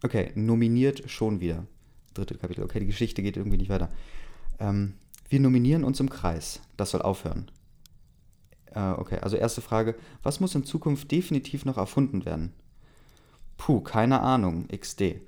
Okay, 0.03 0.31
nominiert 0.35 1.09
schon 1.09 1.39
wieder. 1.39 1.65
Dritte 2.13 2.37
Kapitel. 2.37 2.63
Okay, 2.63 2.81
die 2.81 2.85
Geschichte 2.85 3.23
geht 3.23 3.35
irgendwie 3.35 3.57
nicht 3.57 3.69
weiter. 3.69 3.89
Ähm, 4.59 4.93
wir 5.27 5.39
nominieren 5.39 5.83
uns 5.83 5.99
im 5.99 6.11
Kreis. 6.11 6.59
Das 6.77 6.91
soll 6.91 7.01
aufhören. 7.01 7.49
Äh, 8.71 8.91
okay, 8.91 9.19
also 9.19 9.37
erste 9.37 9.61
Frage. 9.61 9.95
Was 10.23 10.39
muss 10.39 10.55
in 10.55 10.63
Zukunft 10.63 11.11
definitiv 11.11 11.65
noch 11.65 11.77
erfunden 11.77 12.25
werden? 12.25 12.53
Puh, 13.57 13.81
keine 13.81 14.21
Ahnung. 14.21 14.67
XD. 14.67 15.21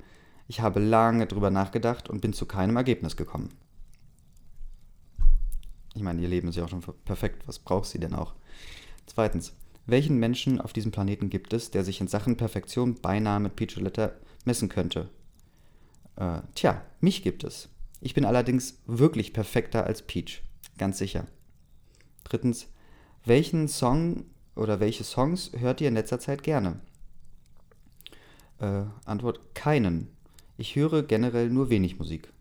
Ich 0.48 0.62
habe 0.62 0.80
lange 0.80 1.28
drüber 1.28 1.50
nachgedacht 1.50 2.10
und 2.10 2.22
bin 2.22 2.34
zu 2.34 2.46
keinem 2.46 2.76
Ergebnis 2.76 3.16
gekommen. 3.16 3.50
Ich 5.96 6.02
meine, 6.02 6.22
ihr 6.22 6.28
Leben 6.28 6.48
ist 6.48 6.56
ja 6.56 6.66
auch 6.66 6.70
schon 6.70 6.84
perfekt. 7.06 7.48
Was 7.48 7.60
braucht 7.60 7.88
sie 7.88 8.00
denn 8.00 8.16
auch? 8.16 8.34
Zweitens, 9.06 9.54
Welchen 9.86 10.18
Menschen 10.18 10.62
auf 10.62 10.72
diesem 10.72 10.92
Planeten 10.92 11.30
gibt 11.30 11.52
es, 11.52 11.72
der 11.72 11.84
sich 11.84 12.00
in 12.00 12.08
Sachen 12.08 12.38
Perfektion 12.38 12.96
beinahe 12.96 13.40
mit 13.40 13.56
Peach 13.56 13.76
Violetta 13.76 14.14
messen 14.46 14.70
könnte? 14.70 15.10
Äh, 16.16 16.40
tja, 16.56 16.82
mich 17.02 17.22
gibt 17.22 17.44
es. 17.44 17.70
Ich 18.00 18.14
bin 18.14 18.26
allerdings 18.26 18.82
wirklich 18.86 19.34
perfekter 19.34 19.86
als 19.86 20.02
Peach. 20.02 20.42
Ganz 20.78 20.98
sicher. 20.98 21.26
Drittens, 22.24 22.68
welchen 23.26 23.68
Song 23.68 24.26
oder 24.56 24.80
welche 24.80 25.04
Songs 25.04 25.52
hört 25.58 25.82
ihr 25.82 25.88
in 25.88 25.96
letzter 25.96 26.20
Zeit 26.20 26.44
gerne? 26.44 26.80
Äh, 28.60 28.84
Antwort, 29.06 29.56
keinen. 29.56 30.10
Ich 30.58 30.76
höre 30.76 31.02
generell 31.04 31.50
nur 31.50 31.70
wenig 31.70 31.98
Musik. 31.98 32.32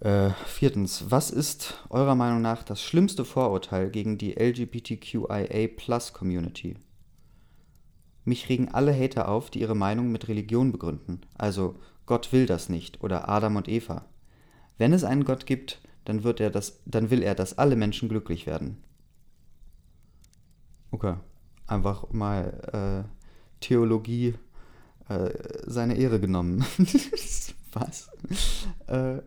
Äh, 0.00 0.30
viertens, 0.46 1.10
was 1.10 1.30
ist 1.30 1.84
eurer 1.88 2.14
Meinung 2.14 2.42
nach 2.42 2.62
das 2.62 2.82
schlimmste 2.82 3.24
Vorurteil 3.24 3.88
gegen 3.90 4.18
die 4.18 4.38
LGBTQIA-Plus-Community? 4.38 6.76
Mich 8.24 8.48
regen 8.48 8.68
alle 8.68 8.94
Hater 8.94 9.28
auf, 9.28 9.50
die 9.50 9.60
ihre 9.60 9.74
Meinung 9.76 10.12
mit 10.12 10.28
Religion 10.28 10.70
begründen. 10.72 11.20
Also, 11.38 11.78
Gott 12.06 12.32
will 12.32 12.46
das 12.46 12.68
nicht 12.68 13.02
oder 13.02 13.28
Adam 13.28 13.56
und 13.56 13.68
Eva. 13.68 14.04
Wenn 14.78 14.92
es 14.92 15.04
einen 15.04 15.24
Gott 15.24 15.46
gibt, 15.46 15.80
dann, 16.06 16.24
wird 16.24 16.40
er 16.40 16.50
das, 16.50 16.80
dann 16.86 17.10
will 17.10 17.22
er, 17.22 17.34
dass 17.34 17.58
alle 17.58 17.76
Menschen 17.76 18.08
glücklich 18.08 18.46
werden. 18.46 18.78
Okay. 20.90 21.16
Einfach 21.66 22.10
mal 22.12 23.04
äh, 23.06 23.60
Theologie 23.60 24.34
äh, 25.08 25.30
seine 25.66 25.96
Ehre 25.96 26.20
genommen. 26.20 26.64
Was? 27.72 28.08
Äh, 28.86 29.18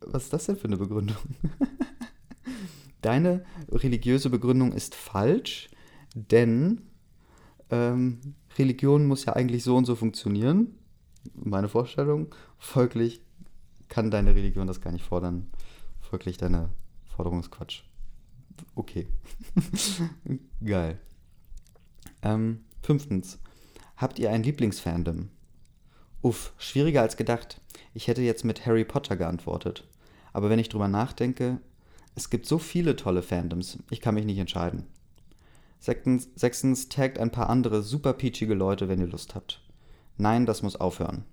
was 0.00 0.24
ist 0.24 0.32
das 0.32 0.46
denn 0.46 0.56
für 0.56 0.66
eine 0.66 0.76
Begründung? 0.76 1.16
Deine 3.02 3.44
religiöse 3.70 4.30
Begründung 4.30 4.72
ist 4.72 4.94
falsch, 4.94 5.68
denn 6.14 6.82
ähm, 7.70 8.20
Religion 8.58 9.06
muss 9.06 9.24
ja 9.24 9.34
eigentlich 9.34 9.62
so 9.64 9.76
und 9.76 9.84
so 9.84 9.94
funktionieren. 9.94 10.74
Meine 11.34 11.68
Vorstellung. 11.68 12.34
Folglich 12.58 13.20
kann 13.88 14.10
deine 14.10 14.34
Religion 14.34 14.66
das 14.66 14.80
gar 14.80 14.92
nicht 14.92 15.04
fordern. 15.04 15.48
Folglich 16.08 16.36
deine 16.36 16.68
Forderung 17.16 17.40
ist 17.40 17.50
Quatsch. 17.50 17.82
Okay. 18.76 19.08
Geil. 20.64 21.00
Ähm, 22.22 22.64
fünftens. 22.80 23.38
Habt 23.96 24.20
ihr 24.20 24.30
ein 24.30 24.44
Lieblingsfandom? 24.44 25.30
Uff, 26.22 26.52
schwieriger 26.58 27.02
als 27.02 27.16
gedacht. 27.16 27.60
Ich 27.92 28.06
hätte 28.06 28.22
jetzt 28.22 28.44
mit 28.44 28.66
Harry 28.66 28.84
Potter 28.84 29.16
geantwortet. 29.16 29.88
Aber 30.32 30.48
wenn 30.48 30.60
ich 30.60 30.68
drüber 30.68 30.86
nachdenke, 30.86 31.60
es 32.14 32.30
gibt 32.30 32.46
so 32.46 32.58
viele 32.58 32.94
tolle 32.94 33.22
Fandoms, 33.22 33.78
ich 33.90 34.00
kann 34.00 34.14
mich 34.14 34.26
nicht 34.26 34.38
entscheiden. 34.38 34.86
Sechstens, 35.80 36.28
sechstens 36.36 36.88
taggt 36.88 37.18
ein 37.18 37.32
paar 37.32 37.50
andere 37.50 37.82
super 37.82 38.12
peachige 38.12 38.54
Leute, 38.54 38.88
wenn 38.88 39.00
ihr 39.00 39.08
Lust 39.08 39.34
habt. 39.34 39.60
Nein, 40.18 40.46
das 40.46 40.62
muss 40.62 40.76
aufhören. 40.76 41.24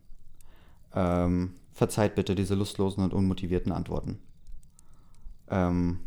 Ähm, 0.95 1.53
verzeiht 1.71 2.15
bitte 2.15 2.33
diese 2.33 2.55
lustlosen 2.55 3.03
und 3.03 3.13
unmotivierten 3.13 3.71
Antworten. 3.71 4.19
Ähm, 5.53 5.99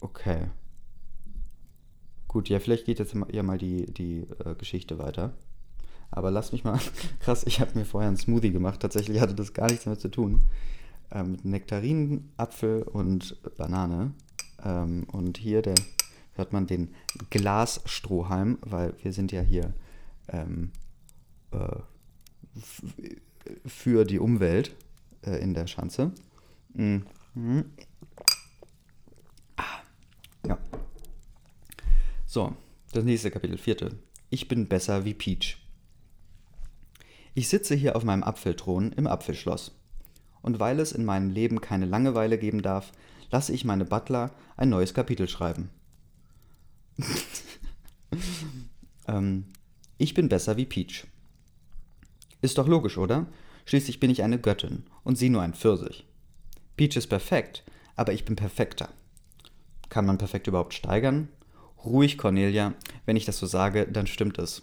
okay. 0.00 0.46
Gut, 2.28 2.48
ja, 2.48 2.58
vielleicht 2.58 2.86
geht 2.86 2.98
jetzt 2.98 3.14
ja 3.30 3.42
mal 3.42 3.58
die, 3.58 3.84
die 3.86 4.26
äh, 4.44 4.54
Geschichte 4.56 4.98
weiter. 4.98 5.34
Aber 6.10 6.30
lass 6.30 6.52
mich 6.52 6.64
mal. 6.64 6.80
Krass, 7.20 7.44
ich 7.46 7.60
habe 7.60 7.78
mir 7.78 7.84
vorher 7.84 8.08
einen 8.08 8.16
Smoothie 8.16 8.52
gemacht. 8.52 8.80
Tatsächlich 8.80 9.20
hatte 9.20 9.34
das 9.34 9.52
gar 9.52 9.66
nichts 9.66 9.84
damit 9.84 10.00
zu 10.00 10.08
tun 10.08 10.40
äh, 11.10 11.22
mit 11.22 11.44
Nektarinen, 11.44 12.32
Apfel 12.38 12.82
und 12.84 13.36
Banane. 13.56 14.12
Ähm, 14.64 15.04
und 15.12 15.36
hier 15.36 15.60
der, 15.60 15.74
hört 16.32 16.54
man 16.54 16.66
den 16.66 16.94
Glasstrohhalm, 17.28 18.58
weil 18.62 18.94
wir 19.02 19.12
sind 19.12 19.30
ja 19.30 19.42
hier 19.42 19.74
ähm, 20.28 20.72
äh, 21.50 21.76
für 23.66 24.06
die 24.06 24.18
Umwelt 24.18 24.74
äh, 25.22 25.36
in 25.42 25.52
der 25.52 25.66
Schanze. 25.66 26.12
Mhm. 26.72 27.04
Ah, 29.56 29.82
ja. 30.46 30.58
So, 32.26 32.56
das 32.92 33.04
nächste 33.04 33.30
Kapitel, 33.30 33.58
vierte. 33.58 33.98
Ich 34.30 34.48
bin 34.48 34.68
besser 34.68 35.04
wie 35.04 35.14
Peach. 35.14 35.58
Ich 37.34 37.48
sitze 37.48 37.74
hier 37.74 37.96
auf 37.96 38.04
meinem 38.04 38.22
Apfelthron 38.22 38.92
im 38.92 39.08
Apfelschloss 39.08 39.72
und 40.42 40.60
weil 40.60 40.78
es 40.78 40.92
in 40.92 41.04
meinem 41.04 41.30
Leben 41.30 41.60
keine 41.60 41.86
Langeweile 41.86 42.38
geben 42.38 42.62
darf, 42.62 42.92
lasse 43.30 43.52
ich 43.52 43.64
meine 43.64 43.84
Butler 43.84 44.30
ein 44.56 44.68
neues 44.68 44.94
Kapitel 44.94 45.28
schreiben. 45.28 45.70
ähm, 49.08 49.46
ich 49.98 50.14
bin 50.14 50.28
besser 50.28 50.56
wie 50.56 50.66
Peach. 50.66 51.06
Ist 52.42 52.58
doch 52.58 52.68
logisch, 52.68 52.98
oder? 52.98 53.26
Schließlich 53.64 53.98
bin 53.98 54.10
ich 54.10 54.22
eine 54.22 54.38
Göttin 54.38 54.84
und 55.02 55.16
sie 55.16 55.30
nur 55.30 55.42
ein 55.42 55.54
Pfirsich. 55.54 56.06
Peach 56.76 56.96
ist 56.96 57.08
perfekt, 57.08 57.64
aber 57.96 58.12
ich 58.12 58.24
bin 58.24 58.36
perfekter. 58.36 58.88
Kann 59.88 60.06
man 60.06 60.18
perfekt 60.18 60.46
überhaupt 60.46 60.74
steigern? 60.74 61.28
Ruhig, 61.84 62.18
Cornelia, 62.18 62.74
wenn 63.06 63.16
ich 63.16 63.26
das 63.26 63.38
so 63.38 63.46
sage, 63.46 63.86
dann 63.86 64.06
stimmt 64.06 64.38
es. 64.38 64.62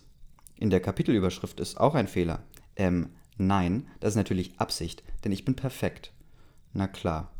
In 0.57 0.69
der 0.69 0.81
Kapitelüberschrift 0.81 1.59
ist 1.59 1.79
auch 1.79 1.95
ein 1.95 2.07
Fehler. 2.07 2.43
Ähm, 2.75 3.09
Nein, 3.41 3.87
das 3.99 4.13
ist 4.13 4.17
natürlich 4.17 4.59
Absicht, 4.59 5.03
denn 5.23 5.31
ich 5.31 5.45
bin 5.45 5.55
perfekt. 5.55 6.11
Na 6.73 6.87
klar. 6.87 7.31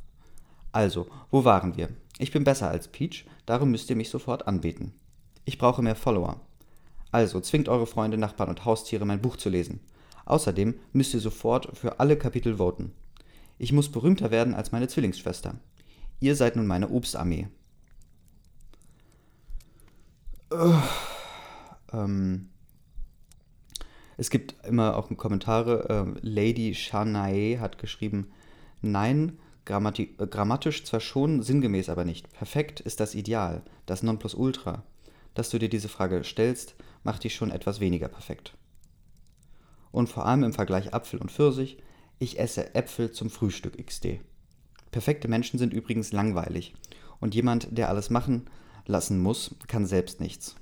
Also, 0.71 1.07
wo 1.29 1.45
waren 1.45 1.77
wir? 1.77 1.89
Ich 2.17 2.31
bin 2.31 2.43
besser 2.43 2.69
als 2.69 2.87
Peach, 2.87 3.25
darum 3.45 3.69
müsst 3.69 3.89
ihr 3.91 3.95
mich 3.95 4.09
sofort 4.09 4.47
anbeten. 4.47 4.93
Ich 5.45 5.59
brauche 5.59 5.83
mehr 5.83 5.95
Follower. 5.95 6.41
Also, 7.11 7.39
zwingt 7.39 7.69
eure 7.69 7.85
Freunde, 7.85 8.17
Nachbarn 8.17 8.49
und 8.49 8.65
Haustiere, 8.65 9.05
mein 9.05 9.21
Buch 9.21 9.37
zu 9.37 9.49
lesen. 9.49 9.81
Außerdem 10.25 10.73
müsst 10.91 11.13
ihr 11.13 11.19
sofort 11.19 11.77
für 11.77 11.99
alle 11.99 12.17
Kapitel 12.17 12.57
voten. 12.57 12.93
Ich 13.61 13.71
muss 13.71 13.91
berühmter 13.91 14.31
werden 14.31 14.55
als 14.55 14.71
meine 14.71 14.87
Zwillingsschwester. 14.87 15.53
Ihr 16.19 16.35
seid 16.35 16.55
nun 16.55 16.65
meine 16.65 16.89
Obstarmee. 16.89 17.47
Uh, 20.51 20.73
ähm, 21.93 22.49
es 24.17 24.31
gibt 24.31 24.65
immer 24.65 24.97
auch 24.97 25.15
Kommentare. 25.15 26.15
Äh, 26.23 26.27
Lady 26.27 26.73
Shanae 26.73 27.59
hat 27.59 27.77
geschrieben: 27.77 28.31
Nein, 28.81 29.37
Grammati 29.65 30.15
äh, 30.17 30.25
grammatisch 30.25 30.83
zwar 30.83 30.99
schon, 30.99 31.43
sinngemäß 31.43 31.89
aber 31.89 32.03
nicht. 32.03 32.33
Perfekt 32.33 32.79
ist 32.79 32.99
das 32.99 33.13
Ideal, 33.13 33.61
das 33.85 34.01
Nonplusultra. 34.01 34.81
Dass 35.35 35.51
du 35.51 35.59
dir 35.59 35.69
diese 35.69 35.87
Frage 35.87 36.23
stellst, 36.23 36.73
macht 37.03 37.25
dich 37.25 37.35
schon 37.35 37.51
etwas 37.51 37.79
weniger 37.79 38.07
perfekt. 38.07 38.57
Und 39.91 40.09
vor 40.09 40.25
allem 40.25 40.41
im 40.41 40.53
Vergleich 40.53 40.95
Apfel 40.95 41.19
und 41.19 41.31
Pfirsich, 41.31 41.77
ich 42.21 42.39
esse 42.39 42.75
Äpfel 42.75 43.11
zum 43.11 43.29
Frühstück 43.29 43.83
XD. 43.83 44.19
Perfekte 44.91 45.27
Menschen 45.27 45.57
sind 45.57 45.73
übrigens 45.73 46.11
langweilig. 46.11 46.75
Und 47.19 47.33
jemand, 47.33 47.75
der 47.75 47.89
alles 47.89 48.09
machen 48.09 48.47
lassen 48.85 49.19
muss, 49.19 49.55
kann 49.67 49.85
selbst 49.85 50.19
nichts. 50.19 50.55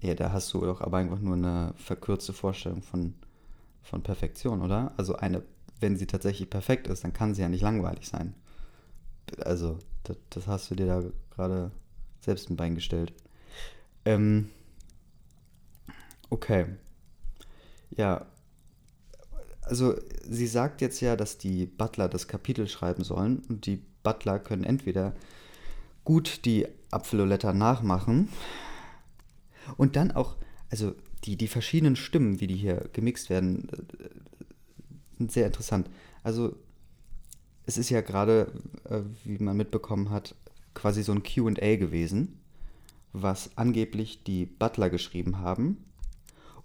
Ja, 0.00 0.14
da 0.14 0.32
hast 0.32 0.52
du 0.54 0.60
doch 0.60 0.80
aber 0.80 0.98
einfach 0.98 1.20
nur 1.20 1.36
eine 1.36 1.74
verkürzte 1.76 2.32
Vorstellung 2.32 2.82
von, 2.82 3.14
von 3.82 4.02
Perfektion, 4.02 4.62
oder? 4.62 4.92
Also 4.96 5.16
eine, 5.16 5.42
wenn 5.78 5.96
sie 5.96 6.06
tatsächlich 6.06 6.48
perfekt 6.48 6.86
ist, 6.86 7.04
dann 7.04 7.12
kann 7.12 7.34
sie 7.34 7.42
ja 7.42 7.48
nicht 7.48 7.62
langweilig 7.62 8.08
sein. 8.08 8.34
Also, 9.38 9.78
das, 10.04 10.16
das 10.30 10.46
hast 10.46 10.70
du 10.70 10.74
dir 10.74 10.86
da 10.86 11.02
gerade 11.34 11.70
selbst 12.20 12.50
ein 12.50 12.56
Bein 12.56 12.74
gestellt. 12.74 13.12
Ähm, 14.04 14.50
okay. 16.30 16.66
Ja. 17.90 18.26
Also, 19.62 19.94
sie 20.28 20.46
sagt 20.46 20.80
jetzt 20.80 21.00
ja, 21.00 21.16
dass 21.16 21.38
die 21.38 21.66
Butler 21.66 22.08
das 22.08 22.28
Kapitel 22.28 22.68
schreiben 22.68 23.04
sollen 23.04 23.42
und 23.48 23.66
die 23.66 23.82
Butler 24.02 24.38
können 24.38 24.64
entweder 24.64 25.14
gut 26.04 26.44
die 26.44 26.66
Apfeloletta 26.90 27.52
nachmachen, 27.52 28.28
und 29.76 29.96
dann 29.96 30.10
auch, 30.10 30.36
also 30.70 30.94
die, 31.24 31.36
die 31.36 31.48
verschiedenen 31.48 31.96
Stimmen, 31.96 32.40
wie 32.40 32.46
die 32.46 32.56
hier 32.56 32.88
gemixt 32.92 33.30
werden, 33.30 33.68
äh, 33.68 34.08
sind 35.18 35.32
sehr 35.32 35.46
interessant. 35.46 35.88
Also 36.22 36.56
es 37.64 37.78
ist 37.78 37.90
ja 37.90 38.00
gerade, 38.00 38.52
äh, 38.88 39.00
wie 39.24 39.38
man 39.38 39.56
mitbekommen 39.56 40.10
hat, 40.10 40.34
quasi 40.74 41.02
so 41.02 41.12
ein 41.12 41.22
QA 41.22 41.76
gewesen, 41.76 42.40
was 43.12 43.56
angeblich 43.56 44.24
die 44.24 44.46
Butler 44.46 44.90
geschrieben 44.90 45.38
haben. 45.38 45.84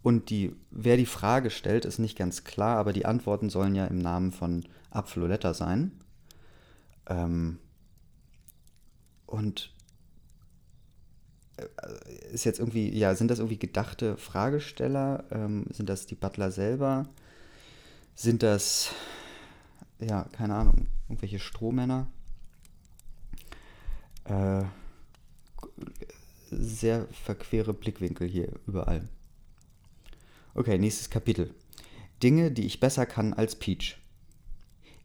Und 0.03 0.29
die, 0.29 0.55
wer 0.71 0.97
die 0.97 1.05
Frage 1.05 1.49
stellt, 1.49 1.85
ist 1.85 1.99
nicht 1.99 2.17
ganz 2.17 2.43
klar, 2.43 2.77
aber 2.77 2.93
die 2.93 3.05
Antworten 3.05 3.49
sollen 3.49 3.75
ja 3.75 3.85
im 3.85 3.97
Namen 3.97 4.31
von 4.31 4.63
Apfeloletta 4.89 5.53
sein. 5.53 5.91
Ähm, 7.07 7.59
und 9.25 9.73
äh, 11.57 12.31
ist 12.31 12.45
jetzt 12.45 12.59
irgendwie, 12.59 12.95
ja, 12.97 13.15
sind 13.15 13.29
das 13.29 13.39
irgendwie 13.39 13.59
gedachte 13.59 14.17
Fragesteller? 14.17 15.25
Ähm, 15.31 15.65
sind 15.71 15.89
das 15.89 16.05
die 16.05 16.15
Butler 16.15 16.51
selber? 16.51 17.07
Sind 18.15 18.43
das, 18.43 18.91
ja, 19.99 20.23
keine 20.31 20.55
Ahnung, 20.55 20.87
irgendwelche 21.07 21.39
Strohmänner? 21.39 22.07
Äh, 24.25 24.63
sehr 26.49 27.07
verquere 27.11 27.73
Blickwinkel 27.73 28.27
hier 28.27 28.53
überall. 28.65 29.07
Okay, 30.57 30.79
nächstes 30.79 31.11
Kapitel. 31.11 31.53
Dinge, 32.23 32.49
die 32.51 32.65
ich 32.65 32.79
besser 32.79 33.05
kann 33.05 33.35
als 33.35 33.57
Peach. 33.57 33.99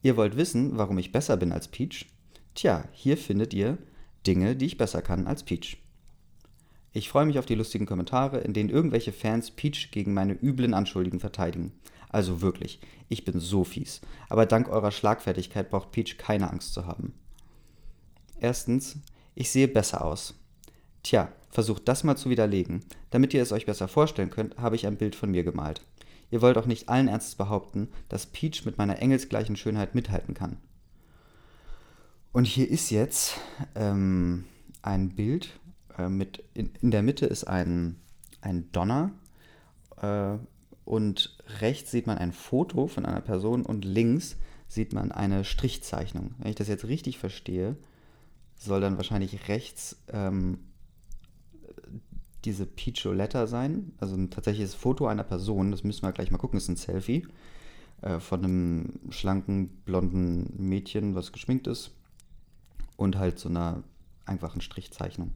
Ihr 0.00 0.16
wollt 0.16 0.38
wissen, 0.38 0.78
warum 0.78 0.96
ich 0.96 1.12
besser 1.12 1.36
bin 1.36 1.52
als 1.52 1.68
Peach? 1.68 2.06
Tja, 2.54 2.88
hier 2.92 3.18
findet 3.18 3.52
ihr 3.52 3.76
Dinge, 4.26 4.56
die 4.56 4.64
ich 4.64 4.78
besser 4.78 5.02
kann 5.02 5.26
als 5.26 5.42
Peach. 5.42 5.76
Ich 6.94 7.10
freue 7.10 7.26
mich 7.26 7.38
auf 7.38 7.44
die 7.44 7.54
lustigen 7.54 7.84
Kommentare, 7.84 8.38
in 8.38 8.54
denen 8.54 8.70
irgendwelche 8.70 9.12
Fans 9.12 9.50
Peach 9.50 9.90
gegen 9.90 10.14
meine 10.14 10.32
üblen 10.32 10.72
Anschuldigen 10.72 11.20
verteidigen. 11.20 11.74
Also 12.08 12.40
wirklich, 12.40 12.80
ich 13.10 13.26
bin 13.26 13.38
so 13.38 13.62
fies. 13.62 14.00
Aber 14.30 14.46
dank 14.46 14.70
eurer 14.70 14.90
Schlagfertigkeit 14.90 15.68
braucht 15.68 15.92
Peach 15.92 16.16
keine 16.16 16.50
Angst 16.50 16.72
zu 16.72 16.86
haben. 16.86 17.12
Erstens, 18.40 18.96
ich 19.34 19.50
sehe 19.50 19.68
besser 19.68 20.02
aus. 20.02 20.32
Tja, 21.02 21.30
versucht 21.52 21.86
das 21.86 22.02
mal 22.02 22.16
zu 22.16 22.30
widerlegen. 22.30 22.82
Damit 23.10 23.32
ihr 23.34 23.42
es 23.42 23.52
euch 23.52 23.66
besser 23.66 23.86
vorstellen 23.86 24.30
könnt, 24.30 24.56
habe 24.56 24.74
ich 24.74 24.86
ein 24.86 24.96
Bild 24.96 25.14
von 25.14 25.30
mir 25.30 25.44
gemalt. 25.44 25.82
Ihr 26.30 26.40
wollt 26.40 26.56
auch 26.56 26.66
nicht 26.66 26.88
allen 26.88 27.08
Ernstes 27.08 27.34
behaupten, 27.34 27.88
dass 28.08 28.26
Peach 28.26 28.64
mit 28.64 28.78
meiner 28.78 28.98
engelsgleichen 28.98 29.54
Schönheit 29.54 29.94
mithalten 29.94 30.34
kann. 30.34 30.56
Und 32.32 32.46
hier 32.46 32.68
ist 32.68 32.90
jetzt 32.90 33.38
ähm, 33.74 34.46
ein 34.80 35.10
Bild 35.10 35.60
äh, 35.98 36.08
mit, 36.08 36.42
in, 36.54 36.70
in, 36.80 36.90
der 36.90 37.02
Mitte 37.02 37.26
ist 37.26 37.44
ein, 37.44 37.96
ein 38.40 38.72
Donner 38.72 39.12
äh, 40.00 40.38
und 40.86 41.36
rechts 41.60 41.90
sieht 41.90 42.06
man 42.06 42.16
ein 42.16 42.32
Foto 42.32 42.86
von 42.86 43.04
einer 43.04 43.20
Person 43.20 43.66
und 43.66 43.84
links 43.84 44.36
sieht 44.68 44.94
man 44.94 45.12
eine 45.12 45.44
Strichzeichnung. 45.44 46.34
Wenn 46.38 46.48
ich 46.48 46.56
das 46.56 46.68
jetzt 46.68 46.86
richtig 46.86 47.18
verstehe, 47.18 47.76
soll 48.56 48.80
dann 48.80 48.96
wahrscheinlich 48.96 49.48
rechts 49.48 49.98
ähm, 50.10 50.60
diese 52.44 52.66
Peacholetta 52.66 53.46
sein, 53.46 53.92
also 53.98 54.14
ein 54.14 54.30
tatsächliches 54.30 54.74
Foto 54.74 55.06
einer 55.06 55.22
Person, 55.22 55.70
das 55.70 55.84
müssen 55.84 56.02
wir 56.02 56.12
gleich 56.12 56.30
mal 56.30 56.38
gucken, 56.38 56.56
ist 56.56 56.68
ein 56.68 56.76
Selfie 56.76 57.26
äh, 58.02 58.18
von 58.18 58.44
einem 58.44 59.00
schlanken, 59.10 59.68
blonden 59.84 60.52
Mädchen, 60.56 61.14
was 61.14 61.32
geschminkt 61.32 61.66
ist 61.66 61.92
und 62.96 63.16
halt 63.16 63.38
so 63.38 63.48
einer 63.48 63.82
einfachen 64.26 64.60
Strichzeichnung. 64.60 65.32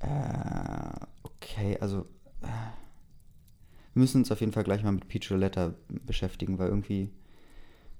Äh, 0.00 1.06
okay, 1.22 1.78
also 1.80 2.00
äh, 2.42 2.48
wir 3.94 4.00
müssen 4.00 4.18
uns 4.18 4.32
auf 4.32 4.40
jeden 4.40 4.52
Fall 4.52 4.64
gleich 4.64 4.82
mal 4.82 4.92
mit 4.92 5.08
Peach 5.08 5.30
Roulette 5.30 5.74
beschäftigen, 5.88 6.58
weil 6.58 6.68
irgendwie 6.68 7.10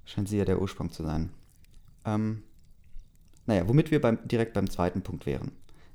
scheint 0.04 0.28
sie 0.28 0.38
ja 0.38 0.44
der 0.44 0.60
Ursprung 0.60 0.90
zu 0.90 1.04
sein. 1.04 1.30
Ähm, 2.04 2.42
naja, 3.46 3.68
womit 3.68 3.90
wir 3.90 4.00
beim, 4.00 4.26
direkt 4.26 4.54
beim 4.54 4.68
zweiten 4.68 5.02
Punkt 5.02 5.26
wären. 5.26 5.52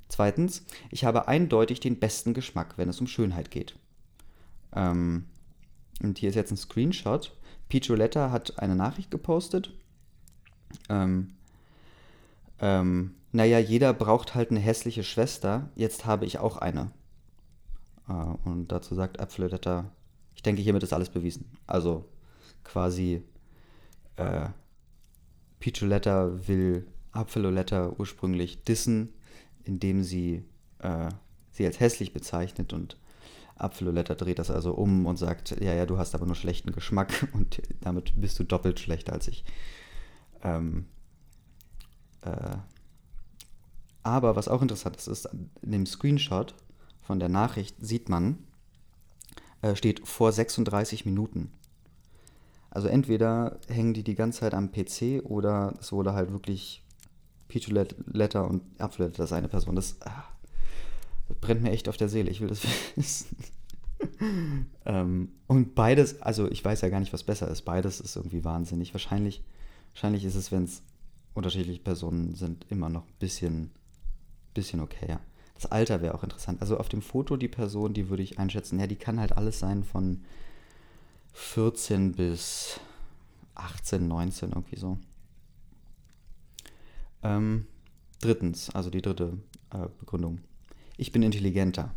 Zweitens, 0.09 0.65
ich 0.89 1.05
habe 1.05 1.27
eindeutig 1.27 1.79
den 1.79 1.99
besten 1.99 2.33
Geschmack, 2.33 2.77
wenn 2.77 2.89
es 2.89 2.99
um 2.99 3.07
Schönheit 3.07 3.51
geht. 3.51 3.75
Ähm, 4.75 5.25
und 6.01 6.17
hier 6.17 6.29
ist 6.29 6.35
jetzt 6.35 6.51
ein 6.51 6.57
Screenshot. 6.57 7.35
Peach 7.69 7.89
Roulette 7.89 8.31
hat 8.31 8.59
eine 8.59 8.75
Nachricht 8.75 9.11
gepostet. 9.11 9.73
Ähm, 10.89 11.35
ähm, 12.59 13.15
naja, 13.31 13.59
jeder 13.59 13.93
braucht 13.93 14.35
halt 14.35 14.49
eine 14.49 14.59
hässliche 14.59 15.03
Schwester, 15.03 15.69
jetzt 15.75 16.05
habe 16.05 16.25
ich 16.25 16.39
auch 16.39 16.57
eine. 16.57 16.91
Äh, 18.07 18.13
und 18.13 18.71
dazu 18.71 18.95
sagt 18.95 19.19
Apfelodetta, 19.19 19.91
ich 20.35 20.41
denke, 20.41 20.61
hiermit 20.61 20.83
ist 20.83 20.93
alles 20.93 21.09
bewiesen. 21.09 21.45
Also 21.67 22.05
quasi 22.63 23.23
äh, 24.15 24.49
Peacholetta 25.59 26.47
will 26.47 26.87
Apfeloletta 27.11 27.93
ursprünglich 27.97 28.63
dissen, 28.63 29.13
indem 29.69 30.03
sie 30.03 30.43
äh, 30.79 31.09
sie 31.51 31.65
als 31.65 31.79
hässlich 31.79 32.11
bezeichnet 32.11 32.73
und 32.73 32.97
Apfeloletta 33.55 34.15
dreht 34.15 34.39
das 34.39 34.49
also 34.49 34.73
um 34.73 35.05
und 35.05 35.17
sagt, 35.17 35.51
ja, 35.61 35.73
ja, 35.73 35.85
du 35.85 35.97
hast 35.97 36.15
aber 36.15 36.25
nur 36.25 36.35
schlechten 36.35 36.71
Geschmack 36.71 37.27
und 37.33 37.61
damit 37.81 38.19
bist 38.19 38.39
du 38.39 38.43
doppelt 38.43 38.79
schlechter 38.79 39.13
als 39.13 39.27
ich. 39.27 39.43
Ähm, 40.41 40.85
äh, 42.21 42.57
aber 44.01 44.35
was 44.35 44.47
auch 44.47 44.61
interessant 44.61 44.95
ist, 44.95 45.07
ist, 45.07 45.29
in 45.61 45.71
dem 45.71 45.85
Screenshot 45.85 46.55
von 47.01 47.19
der 47.19 47.29
Nachricht 47.29 47.75
sieht 47.79 48.09
man, 48.09 48.39
äh, 49.61 49.75
steht 49.75 50.07
vor 50.07 50.31
36 50.31 51.05
Minuten. 51.05 51.51
Also 52.71 52.87
entweder 52.87 53.59
hängen 53.67 53.93
die 53.93 54.03
die 54.03 54.15
ganze 54.15 54.39
Zeit 54.39 54.53
am 54.53 54.71
PC 54.71 55.23
oder 55.25 55.73
es 55.81 55.91
wurde 55.91 56.13
halt 56.13 56.31
wirklich 56.31 56.83
Peach-Letter 57.49 58.47
und 58.47 58.61
Apfelletter, 58.79 59.23
ist 59.23 59.33
eine 59.33 59.49
Person. 59.49 59.75
Das, 59.75 59.97
ah, 60.01 60.23
das, 61.27 61.37
brennt 61.37 61.61
mir 61.61 61.71
echt 61.71 61.89
auf 61.89 61.97
der 61.97 62.07
Seele, 62.07 62.29
ich 62.29 62.39
will 62.39 62.47
das 62.47 62.61
wissen. 62.95 63.35
ähm, 64.85 65.29
und 65.47 65.75
beides, 65.75 66.21
also 66.21 66.49
ich 66.49 66.63
weiß 66.63 66.81
ja 66.81 66.89
gar 66.89 67.01
nicht, 67.01 67.11
was 67.11 67.23
besser 67.23 67.49
ist. 67.49 67.63
Beides 67.63 67.99
ist 67.99 68.15
irgendwie 68.15 68.45
wahnsinnig. 68.45 68.93
Wahrscheinlich, 68.93 69.43
wahrscheinlich 69.93 70.23
ist 70.23 70.35
es, 70.35 70.51
wenn 70.53 70.63
es 70.63 70.81
unterschiedliche 71.33 71.81
Personen 71.81 72.35
sind, 72.35 72.65
immer 72.69 72.87
noch 72.87 73.03
ein 73.03 73.15
bisschen, 73.19 73.71
bisschen 74.53 74.79
okay. 74.79 75.07
Ja. 75.09 75.19
Das 75.55 75.65
Alter 75.71 76.01
wäre 76.01 76.15
auch 76.15 76.23
interessant. 76.23 76.61
Also 76.61 76.77
auf 76.77 76.87
dem 76.87 77.01
Foto 77.01 77.35
die 77.35 77.49
Person, 77.49 77.93
die 77.93 78.09
würde 78.09 78.23
ich 78.23 78.39
einschätzen, 78.39 78.79
ja, 78.79 78.87
die 78.87 78.95
kann 78.95 79.19
halt 79.19 79.35
alles 79.35 79.59
sein 79.59 79.83
von 79.83 80.23
14 81.33 82.13
bis 82.13 82.79
18, 83.55 84.07
19, 84.07 84.51
irgendwie 84.51 84.77
so. 84.77 84.97
Ähm, 87.23 87.67
drittens, 88.21 88.69
also 88.69 88.89
die 88.89 89.01
dritte 89.01 89.37
äh, 89.71 89.87
Begründung. 89.99 90.39
Ich 90.97 91.11
bin 91.11 91.23
intelligenter. 91.23 91.93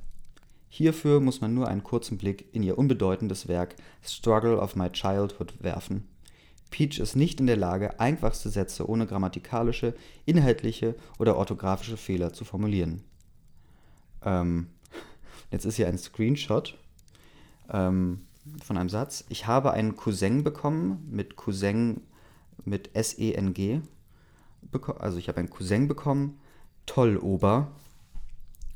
Hierfür 0.69 1.21
muss 1.21 1.41
man 1.41 1.55
nur 1.55 1.69
einen 1.69 1.83
kurzen 1.83 2.17
Blick 2.17 2.47
in 2.53 2.63
ihr 2.63 2.79
unbedeutendes 2.79 3.47
Werk 3.47 3.77
Struggle 4.03 4.59
of 4.59 4.75
My 4.75 4.91
Childhood 4.91 5.63
werfen. 5.63 6.09
Peach 6.71 6.99
ist 6.99 7.15
nicht 7.15 7.39
in 7.41 7.47
der 7.47 7.59
Lage, 7.59 8.01
einfachste 8.01 8.49
Sätze 8.49 8.89
ohne 8.89 9.07
grammatikalische, 9.07 9.95
inhaltliche 10.25 10.95
oder 11.19 11.37
orthografische 11.37 11.99
Fehler 11.99 12.33
zu 12.33 12.47
formulieren. 12.47 13.05
Ähm, 14.25 14.69
jetzt 15.51 15.67
ist 15.67 15.77
hier 15.77 15.89
ein 15.89 15.99
Screenshot 15.99 16.79
ähm, 17.71 18.23
von 18.65 18.79
einem 18.79 18.89
Satz. 18.89 19.25
Ich 19.29 19.47
habe 19.47 19.73
einen 19.73 19.97
Cousin 19.97 20.43
bekommen, 20.43 21.07
mit 21.11 21.37
Cousin 21.37 22.01
mit 22.65 22.95
S-E-N-G. 22.95 23.81
Also 24.99 25.19
ich 25.19 25.29
habe 25.29 25.39
einen 25.39 25.51
Cousin 25.51 25.89
bekommen, 25.89 26.41
toll, 26.87 27.17
Ober. 27.19 27.73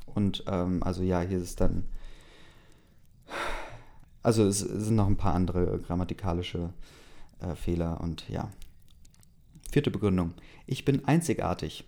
Und 0.07 0.45
ähm, 0.47 0.83
also 0.83 1.03
ja, 1.03 1.21
hier 1.21 1.39
ist 1.39 1.45
es 1.45 1.57
dann. 1.57 1.85
Also 4.23 4.45
es 4.45 4.59
sind 4.59 4.97
noch 4.97 5.07
ein 5.07 5.17
paar 5.17 5.35
andere 5.35 5.79
grammatikalische 5.81 6.73
äh, 7.41 7.55
Fehler 7.55 8.01
und 8.01 8.29
ja. 8.29 8.51
Vierte 9.71 9.91
Begründung. 9.91 10.35
Ich 10.67 10.85
bin 10.85 11.05
einzigartig. 11.05 11.85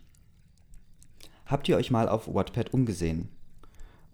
Habt 1.47 1.69
ihr 1.69 1.77
euch 1.77 1.91
mal 1.91 2.09
auf 2.09 2.33
Wattpad 2.33 2.75
umgesehen? 2.75 3.29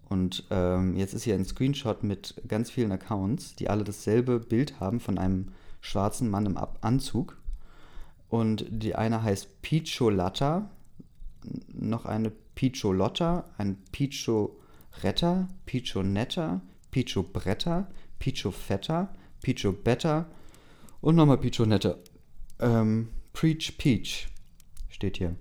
Und 0.07 0.45
ähm, 0.51 0.95
jetzt 0.95 1.13
ist 1.13 1.23
hier 1.23 1.35
ein 1.35 1.45
Screenshot 1.45 2.03
mit 2.03 2.41
ganz 2.47 2.69
vielen 2.69 2.91
Accounts, 2.91 3.55
die 3.55 3.69
alle 3.69 3.83
dasselbe 3.83 4.39
Bild 4.39 4.79
haben 4.79 4.99
von 4.99 5.17
einem 5.17 5.49
schwarzen 5.81 6.29
Mann 6.29 6.45
im 6.45 6.57
Anzug. 6.81 7.37
Und 8.35 8.65
die 8.69 8.95
eine 8.95 9.23
heißt 9.23 9.61
Picholatta, 9.61 10.69
noch 11.71 12.03
eine 12.03 12.31
Picholotta, 12.31 13.45
ein 13.57 13.77
Pichoretta, 13.93 15.47
Pichonetta, 15.65 16.59
Pichobretta, 16.91 17.87
Pichofetta, 18.19 19.15
Pichobetta 19.41 20.25
und 20.99 21.15
nochmal 21.15 21.37
Pichonette. 21.37 22.03
Ähm, 22.59 23.07
Preach 23.31 23.77
Peach 23.77 24.27
steht 24.89 25.15
hier. 25.15 25.37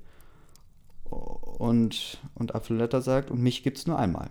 Und, 1.03 2.21
und 2.35 2.55
Apfelletter 2.55 3.03
sagt, 3.03 3.33
und 3.33 3.43
mich 3.43 3.65
gibt's 3.65 3.89
nur 3.89 3.99
einmal. 3.99 4.31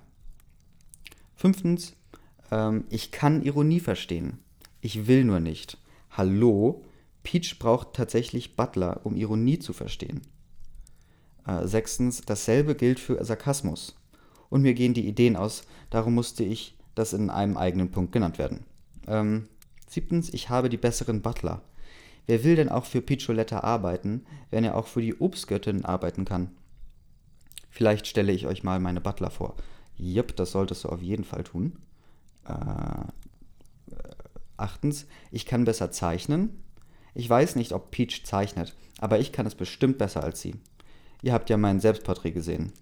Fünftens, 1.35 1.97
ähm, 2.49 2.85
ich 2.89 3.11
kann 3.11 3.41
Ironie 3.41 3.81
verstehen. 3.81 4.39
Ich 4.79 5.05
will 5.07 5.25
nur 5.25 5.41
nicht. 5.41 5.77
Hallo, 6.11 6.85
Peach 7.23 7.57
braucht 7.59 7.93
tatsächlich 7.93 8.55
Butler, 8.55 9.01
um 9.03 9.15
Ironie 9.15 9.59
zu 9.59 9.73
verstehen. 9.73 10.21
Äh, 11.47 11.67
sechstens, 11.67 12.21
dasselbe 12.21 12.75
gilt 12.75 12.99
für 12.99 13.23
Sarkasmus. 13.23 13.95
Und 14.49 14.61
mir 14.61 14.73
gehen 14.73 14.93
die 14.93 15.07
Ideen 15.07 15.35
aus, 15.35 15.63
darum 15.89 16.13
musste 16.13 16.43
ich 16.43 16.77
das 16.95 17.13
in 17.13 17.29
einem 17.29 17.57
eigenen 17.57 17.89
Punkt 17.91 18.11
genannt 18.11 18.37
werden. 18.37 18.65
Ähm, 19.07 19.47
Siebtens, 19.87 20.33
ich 20.33 20.49
habe 20.49 20.69
die 20.69 20.77
besseren 20.77 21.21
Butler. 21.21 21.61
Wer 22.25 22.43
will 22.43 22.55
denn 22.55 22.69
auch 22.69 22.85
für 22.85 23.01
Piccioletta 23.01 23.59
arbeiten, 23.59 24.25
wenn 24.49 24.63
er 24.63 24.75
auch 24.75 24.87
für 24.87 25.01
die 25.01 25.15
Obstgöttin 25.15 25.85
arbeiten 25.85 26.25
kann? 26.25 26.51
Vielleicht 27.69 28.07
stelle 28.07 28.31
ich 28.31 28.47
euch 28.47 28.63
mal 28.63 28.79
meine 28.79 29.01
Butler 29.01 29.29
vor. 29.29 29.55
Jupp, 29.97 30.35
das 30.35 30.51
solltest 30.51 30.83
du 30.83 30.89
auf 30.89 31.01
jeden 31.01 31.23
Fall 31.23 31.43
tun. 31.43 31.77
Äh, 32.45 33.07
achtens, 34.57 35.07
ich 35.31 35.45
kann 35.45 35.65
besser 35.65 35.91
zeichnen. 35.91 36.63
Ich 37.15 37.29
weiß 37.29 37.55
nicht, 37.55 37.73
ob 37.73 37.91
Peach 37.91 38.23
zeichnet, 38.23 38.75
aber 38.99 39.19
ich 39.19 39.31
kann 39.31 39.45
es 39.45 39.55
bestimmt 39.55 39.97
besser 39.97 40.23
als 40.23 40.41
sie. 40.41 40.55
Ihr 41.21 41.33
habt 41.33 41.49
ja 41.49 41.57
mein 41.57 41.79
Selbstporträt 41.79 42.31
gesehen. 42.31 42.73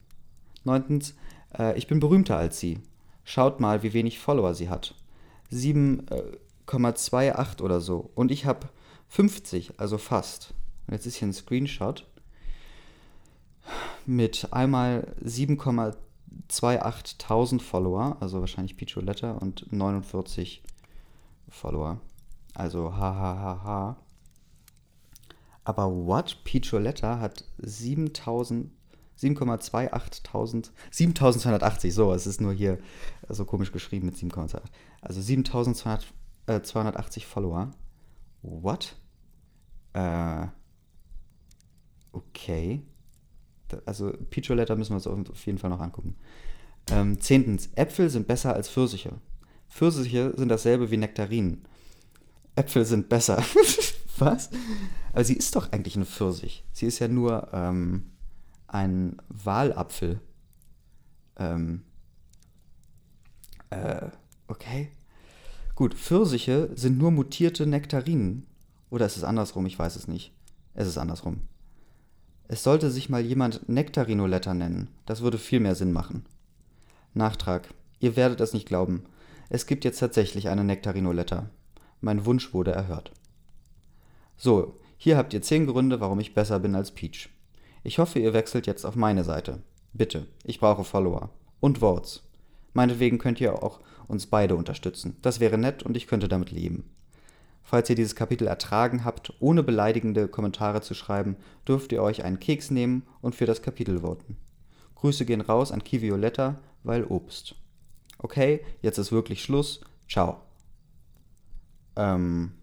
Neuntens, 0.63 1.15
Äh, 1.57 1.77
ich 1.77 1.87
bin 1.87 1.99
berühmter 1.99 2.37
als 2.37 2.59
sie. 2.59 2.79
Schaut 3.23 3.59
mal, 3.59 3.83
wie 3.83 3.93
wenig 3.93 4.17
Follower 4.19 4.55
sie 4.55 4.69
hat. 4.69 4.95
7,28 5.51 7.61
oder 7.61 7.81
so. 7.81 8.11
Und 8.15 8.31
ich 8.31 8.45
habe 8.45 8.69
50, 9.09 9.79
also 9.79 9.97
fast. 9.97 10.53
Und 10.87 10.93
jetzt 10.93 11.05
ist 11.05 11.15
hier 11.15 11.27
ein 11.27 11.33
Screenshot 11.33 12.07
mit 14.05 14.47
einmal 14.51 15.13
7,28.000 15.23 17.61
Follower, 17.61 18.17
also 18.19 18.39
wahrscheinlich 18.39 18.77
Piccioletta, 18.77 19.33
und 19.33 19.71
49 19.71 20.63
Follower. 21.49 21.99
Also 22.53 22.95
hahaha. 22.95 23.97
Aber 25.63 25.91
what? 25.91 26.43
Piccioletta 26.43 27.19
hat 27.19 27.45
7000 27.59 28.71
7,28.000, 29.21 30.71
7.280, 30.91 31.91
so, 31.91 32.13
es 32.13 32.25
ist 32.25 32.41
nur 32.41 32.53
hier 32.53 32.79
so 33.29 33.45
komisch 33.45 33.71
geschrieben 33.71 34.07
mit 34.07 34.15
7,2. 34.15 34.59
Also 35.01 35.21
7.280 35.21 37.17
äh, 37.17 37.19
Follower. 37.21 37.71
What? 38.41 38.95
Äh, 39.93 40.47
okay. 42.11 42.81
Also 43.85 44.11
Piccioletta 44.29 44.75
müssen 44.75 44.91
wir 44.91 44.95
uns 44.95 45.29
auf 45.29 45.45
jeden 45.45 45.59
Fall 45.59 45.69
noch 45.69 45.81
angucken. 45.81 46.15
Ähm, 46.89 47.19
zehntens, 47.19 47.69
Äpfel 47.75 48.09
sind 48.09 48.27
besser 48.27 48.53
als 48.53 48.69
Pfirsiche. 48.69 49.13
Pfirsiche 49.69 50.33
sind 50.35 50.49
dasselbe 50.49 50.89
wie 50.91 50.97
Nektarinen. 50.97 51.65
Äpfel 52.55 52.85
sind 52.85 53.07
besser. 53.07 53.43
Was? 54.21 54.49
Aber 55.13 55.23
sie 55.23 55.33
ist 55.33 55.55
doch 55.55 55.71
eigentlich 55.71 55.95
eine 55.95 56.05
Pfirsich. 56.05 56.63
Sie 56.71 56.85
ist 56.85 56.99
ja 56.99 57.07
nur 57.07 57.49
ähm, 57.53 58.11
ein 58.67 59.17
Walapfel. 59.29 60.21
Ähm, 61.37 61.81
äh, 63.71 64.07
okay. 64.47 64.89
Gut, 65.75 65.95
Pfirsiche 65.95 66.69
sind 66.75 66.97
nur 66.97 67.11
mutierte 67.11 67.65
Nektarinen. 67.65 68.45
Oder 68.91 69.07
ist 69.07 69.17
es 69.17 69.23
andersrum? 69.23 69.65
Ich 69.65 69.79
weiß 69.79 69.95
es 69.95 70.07
nicht. 70.07 70.33
Es 70.75 70.87
ist 70.87 70.97
andersrum. 70.97 71.41
Es 72.47 72.63
sollte 72.63 72.91
sich 72.91 73.09
mal 73.09 73.21
jemand 73.21 73.67
Nektarinoletta 73.69 74.53
nennen. 74.53 74.89
Das 75.05 75.21
würde 75.21 75.37
viel 75.37 75.61
mehr 75.61 75.75
Sinn 75.75 75.93
machen. 75.93 76.25
Nachtrag. 77.13 77.73
Ihr 77.99 78.15
werdet 78.15 78.41
es 78.41 78.53
nicht 78.53 78.67
glauben. 78.67 79.03
Es 79.49 79.65
gibt 79.65 79.83
jetzt 79.83 79.99
tatsächlich 79.99 80.49
eine 80.49 80.63
Nektarinoletta. 80.63 81.49
Mein 82.01 82.25
Wunsch 82.25 82.53
wurde 82.53 82.71
erhört. 82.71 83.11
So, 84.43 84.79
hier 84.97 85.17
habt 85.17 85.35
ihr 85.35 85.43
zehn 85.43 85.67
Gründe, 85.67 85.99
warum 85.99 86.19
ich 86.19 86.33
besser 86.33 86.57
bin 86.57 86.73
als 86.73 86.89
Peach. 86.89 87.29
Ich 87.83 87.99
hoffe, 87.99 88.17
ihr 88.17 88.33
wechselt 88.33 88.65
jetzt 88.65 88.85
auf 88.85 88.95
meine 88.95 89.23
Seite. 89.23 89.61
Bitte, 89.93 90.25
ich 90.43 90.59
brauche 90.59 90.83
Follower. 90.83 91.29
Und 91.59 91.77
Votes. 91.77 92.23
Meinetwegen 92.73 93.19
könnt 93.19 93.39
ihr 93.39 93.61
auch 93.61 93.81
uns 94.07 94.25
beide 94.25 94.55
unterstützen. 94.55 95.15
Das 95.21 95.41
wäre 95.41 95.59
nett 95.59 95.83
und 95.83 95.95
ich 95.95 96.07
könnte 96.07 96.27
damit 96.27 96.49
leben. 96.49 96.89
Falls 97.61 97.87
ihr 97.91 97.95
dieses 97.95 98.15
Kapitel 98.15 98.47
ertragen 98.47 99.05
habt, 99.05 99.31
ohne 99.39 99.61
beleidigende 99.61 100.27
Kommentare 100.27 100.81
zu 100.81 100.95
schreiben, 100.95 101.35
dürft 101.67 101.91
ihr 101.91 102.01
euch 102.01 102.23
einen 102.23 102.39
Keks 102.39 102.71
nehmen 102.71 103.03
und 103.21 103.35
für 103.35 103.45
das 103.45 103.61
Kapitel 103.61 104.01
voten. 104.01 104.37
Grüße 104.95 105.25
gehen 105.25 105.41
raus 105.41 105.71
an 105.71 105.83
Kivioletta, 105.83 106.59
weil 106.81 107.03
Obst. 107.03 107.53
Okay, 108.17 108.61
jetzt 108.81 108.97
ist 108.97 109.11
wirklich 109.11 109.43
Schluss. 109.43 109.81
Ciao. 110.09 110.41
Ähm. 111.95 112.53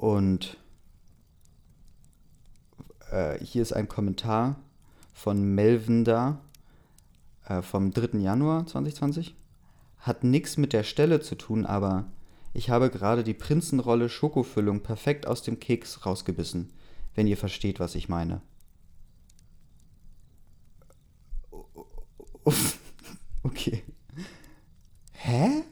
Und 0.00 0.56
äh, 3.10 3.38
hier 3.44 3.60
ist 3.60 3.74
ein 3.74 3.86
Kommentar 3.86 4.56
von 5.12 5.54
Melvin 5.54 6.06
da 6.06 6.40
äh, 7.44 7.60
vom 7.60 7.90
3. 7.90 8.18
Januar 8.18 8.64
2020. 8.66 9.34
Hat 9.98 10.24
nichts 10.24 10.56
mit 10.56 10.72
der 10.72 10.84
Stelle 10.84 11.20
zu 11.20 11.34
tun, 11.34 11.66
aber 11.66 12.06
ich 12.54 12.70
habe 12.70 12.88
gerade 12.88 13.22
die 13.22 13.34
Prinzenrolle 13.34 14.08
Schokofüllung 14.08 14.80
perfekt 14.80 15.26
aus 15.26 15.42
dem 15.42 15.60
Keks 15.60 16.06
rausgebissen, 16.06 16.72
wenn 17.14 17.26
ihr 17.26 17.36
versteht, 17.36 17.78
was 17.78 17.94
ich 17.94 18.08
meine. 18.08 18.40
Okay. 23.42 23.82
Hä? 25.12 25.64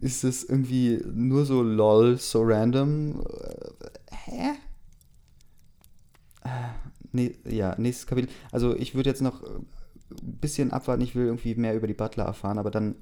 Ist 0.00 0.24
das 0.24 0.44
irgendwie 0.44 1.02
nur 1.12 1.44
so 1.44 1.62
lol, 1.62 2.16
so 2.18 2.42
random? 2.42 3.22
Hä? 4.10 4.54
Nee, 7.12 7.36
ja, 7.44 7.74
nächstes 7.78 8.06
Kapitel. 8.06 8.30
Also 8.52 8.74
ich 8.76 8.94
würde 8.94 9.10
jetzt 9.10 9.22
noch 9.22 9.42
ein 9.42 9.66
bisschen 10.40 10.72
abwarten, 10.72 11.02
ich 11.02 11.14
will 11.14 11.26
irgendwie 11.26 11.54
mehr 11.54 11.74
über 11.74 11.86
die 11.86 11.94
Butler 11.94 12.24
erfahren, 12.24 12.58
aber 12.58 12.70
dann 12.70 12.96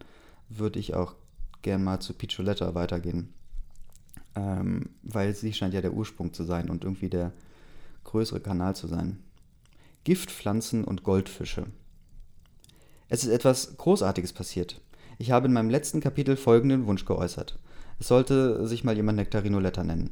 würde 0.48 0.78
ich 0.78 0.94
auch 0.94 1.14
gern 1.62 1.84
mal 1.84 2.00
zu 2.00 2.14
Piccioletta 2.14 2.74
weitergehen. 2.74 3.32
Ähm, 4.34 4.90
weil 5.02 5.34
sie 5.34 5.52
scheint 5.52 5.74
ja 5.74 5.80
der 5.80 5.94
Ursprung 5.94 6.32
zu 6.32 6.44
sein 6.44 6.68
und 6.68 6.84
irgendwie 6.84 7.08
der 7.08 7.32
größere 8.04 8.40
Kanal 8.40 8.76
zu 8.76 8.86
sein. 8.86 9.18
Giftpflanzen 10.04 10.84
und 10.84 11.02
Goldfische. 11.02 11.66
Es 13.08 13.24
ist 13.24 13.30
etwas 13.30 13.76
Großartiges 13.76 14.32
passiert. 14.32 14.80
Ich 15.18 15.30
habe 15.30 15.46
in 15.46 15.52
meinem 15.52 15.70
letzten 15.70 16.00
Kapitel 16.00 16.36
folgenden 16.36 16.86
Wunsch 16.86 17.04
geäußert. 17.04 17.58
Es 17.98 18.08
sollte 18.08 18.66
sich 18.66 18.84
mal 18.84 18.96
jemand 18.96 19.16
Nektarinoletta 19.16 19.82
nennen. 19.82 20.10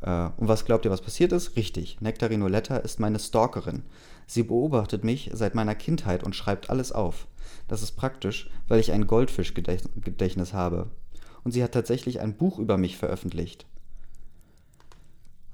Äh, 0.00 0.30
und 0.36 0.48
was 0.48 0.64
glaubt 0.64 0.84
ihr, 0.84 0.90
was 0.90 1.02
passiert 1.02 1.32
ist? 1.32 1.56
Richtig, 1.56 2.00
Nektarinoletta 2.00 2.78
ist 2.78 3.00
meine 3.00 3.18
Stalkerin. 3.18 3.82
Sie 4.26 4.42
beobachtet 4.42 5.04
mich 5.04 5.30
seit 5.34 5.54
meiner 5.54 5.74
Kindheit 5.74 6.24
und 6.24 6.34
schreibt 6.34 6.70
alles 6.70 6.92
auf. 6.92 7.26
Das 7.68 7.82
ist 7.82 7.92
praktisch, 7.92 8.50
weil 8.68 8.80
ich 8.80 8.92
ein 8.92 9.06
Goldfischgedächtnis 9.06 10.52
habe. 10.52 10.90
Und 11.44 11.52
sie 11.52 11.62
hat 11.62 11.72
tatsächlich 11.72 12.20
ein 12.20 12.36
Buch 12.36 12.58
über 12.58 12.78
mich 12.78 12.96
veröffentlicht. 12.96 13.66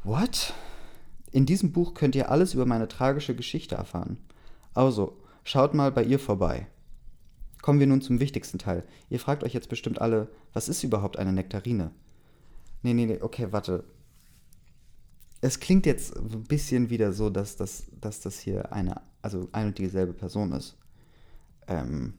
What? 0.05 0.55
In 1.33 1.45
diesem 1.45 1.73
Buch 1.73 1.95
könnt 1.95 2.15
ihr 2.15 2.31
alles 2.31 2.55
über 2.55 2.67
meine 2.67 2.89
tragische 2.89 3.35
Geschichte 3.35 3.75
erfahren. 3.75 4.19
Also, 4.75 5.17
schaut 5.45 5.75
mal 5.75 5.91
bei 5.91 6.05
ihr 6.05 6.19
vorbei. 6.19 6.69
Kommen 7.63 7.81
wir 7.81 7.87
nun 7.87 8.01
zum 8.01 8.21
wichtigsten 8.21 8.59
Teil. 8.59 8.85
Ihr 9.11 9.21
fragt 9.21 9.45
euch 9.45 9.53
jetzt 9.53 9.69
bestimmt 9.69 10.01
alle, 10.01 10.29
was 10.53 10.69
ist 10.69 10.85
überhaupt 10.85 11.19
eine 11.19 11.33
Nektarine? 11.33 11.91
Nee, 12.83 12.95
nee, 12.95 13.07
nee, 13.07 13.19
okay, 13.21 13.49
warte 13.51 13.85
es 15.41 15.61
klingt 15.61 15.87
jetzt 15.87 16.17
ein 16.17 16.45
bisschen 16.45 16.91
wieder 16.91 17.13
so, 17.13 17.31
dass 17.31 17.57
das, 17.57 17.87
dass 18.01 18.21
das 18.21 18.39
hier 18.41 18.73
eine, 18.73 19.01
also 19.23 19.49
ein 19.53 19.69
und 19.69 19.79
dieselbe 19.79 20.13
Person 20.13 20.53
ist. 20.53 20.77
Ähm, 21.69 22.15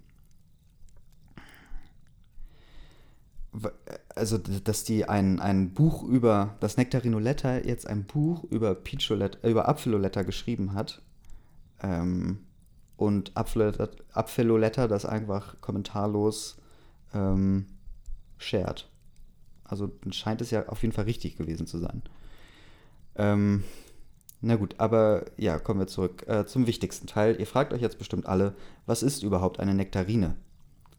also, 4.15 4.37
dass 4.37 4.83
die 4.83 5.09
ein, 5.09 5.39
ein 5.39 5.73
Buch 5.73 6.03
über, 6.03 6.55
das 6.59 6.77
Nektarinoletta 6.77 7.57
jetzt 7.57 7.87
ein 7.87 8.05
Buch 8.05 8.43
über 8.45 8.77
über 9.43 9.67
Apfeloletta 9.67 10.21
geschrieben 10.21 10.73
hat. 10.73 11.01
Ähm, 11.81 12.39
und 12.99 13.31
Apfeloletta, 13.35 14.87
das 14.87 15.05
einfach 15.05 15.61
kommentarlos 15.61 16.57
ähm, 17.13 17.65
shared. 18.37 18.89
Also 19.63 19.91
scheint 20.11 20.41
es 20.41 20.51
ja 20.51 20.67
auf 20.67 20.81
jeden 20.81 20.93
Fall 20.93 21.05
richtig 21.05 21.37
gewesen 21.37 21.65
zu 21.65 21.77
sein. 21.77 22.01
Ähm, 23.15 23.63
na 24.41 24.57
gut, 24.57 24.75
aber 24.79 25.25
ja, 25.37 25.59
kommen 25.59 25.79
wir 25.79 25.87
zurück 25.87 26.27
äh, 26.27 26.45
zum 26.45 26.67
wichtigsten 26.67 27.07
Teil. 27.07 27.39
Ihr 27.39 27.47
fragt 27.47 27.71
euch 27.71 27.81
jetzt 27.81 27.99
bestimmt 27.99 28.25
alle, 28.25 28.53
was 28.85 29.01
ist 29.01 29.23
überhaupt 29.23 29.59
eine 29.59 29.73
Nektarine? 29.73 30.35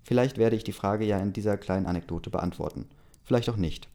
Vielleicht 0.03 0.39
werde 0.39 0.57
ich 0.57 0.65
die 0.65 0.73
Frage 0.73 1.05
ja 1.05 1.19
in 1.19 1.35
dieser 1.35 1.59
kleinen 1.59 1.87
Anekdote 1.87 2.31
beantworten. 2.31 2.89
Vielleicht 3.25 3.51
auch 3.51 3.57
nicht. 3.57 3.89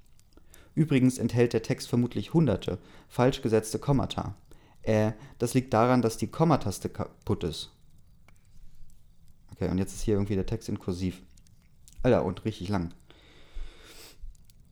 Übrigens 0.75 1.17
enthält 1.17 1.53
der 1.53 1.63
Text 1.63 1.87
vermutlich 1.87 2.33
hunderte 2.33 2.77
falsch 3.07 3.41
gesetzte 3.41 3.79
Kommata. 3.79 4.35
Äh, 4.83 5.13
das 5.39 5.55
liegt 5.55 5.73
daran, 5.73 6.03
dass 6.03 6.17
die 6.17 6.27
Kommataste 6.27 6.89
kaputt 6.89 7.43
ist. 7.43 7.74
Okay, 9.55 9.69
und 9.69 9.77
jetzt 9.77 9.93
ist 9.93 10.01
hier 10.01 10.15
irgendwie 10.15 10.35
der 10.35 10.45
Text 10.45 10.67
in 10.67 10.79
Kursiv. 10.79 11.21
Alter, 12.03 12.25
und 12.25 12.43
richtig 12.45 12.69
lang. 12.69 12.93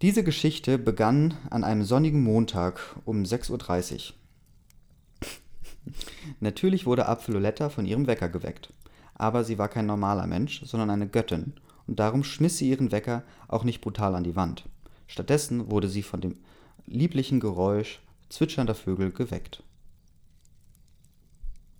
Diese 0.02 0.24
Geschichte 0.24 0.78
begann 0.78 1.36
an 1.50 1.64
einem 1.64 1.84
sonnigen 1.84 2.22
Montag 2.22 2.82
um 3.06 3.24
6.30 3.24 4.12
Uhr. 4.12 4.16
Natürlich 6.42 6.86
wurde 6.86 7.08
Apfeloletta 7.08 7.70
von 7.70 7.86
ihrem 7.86 8.08
Wecker 8.08 8.28
geweckt. 8.28 8.74
Aber 9.16 9.46
sie 9.46 9.58
war 9.58 9.70
kein 9.70 9.86
normaler 9.86 10.28
Mensch, 10.28 10.62
sondern 10.66 10.90
eine 10.90 11.08
Göttin, 11.08 11.54
und 11.88 12.00
darum 12.00 12.24
schmiss 12.24 12.58
sie 12.58 12.70
ihren 12.70 12.92
Wecker 12.92 13.24
auch 13.48 13.64
nicht 13.64 13.80
brutal 13.80 14.16
an 14.16 14.24
die 14.24 14.36
Wand. 14.36 14.66
Stattdessen 15.08 15.72
wurde 15.72 15.88
sie 15.88 16.04
von 16.04 16.20
dem 16.20 16.38
lieblichen 16.86 17.40
Geräusch 17.40 18.02
zwitschernder 18.30 18.76
Vögel 18.76 19.12
geweckt. 19.12 19.64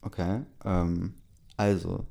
Okay, 0.02 0.42
ähm, 0.64 1.16
also, 1.58 2.06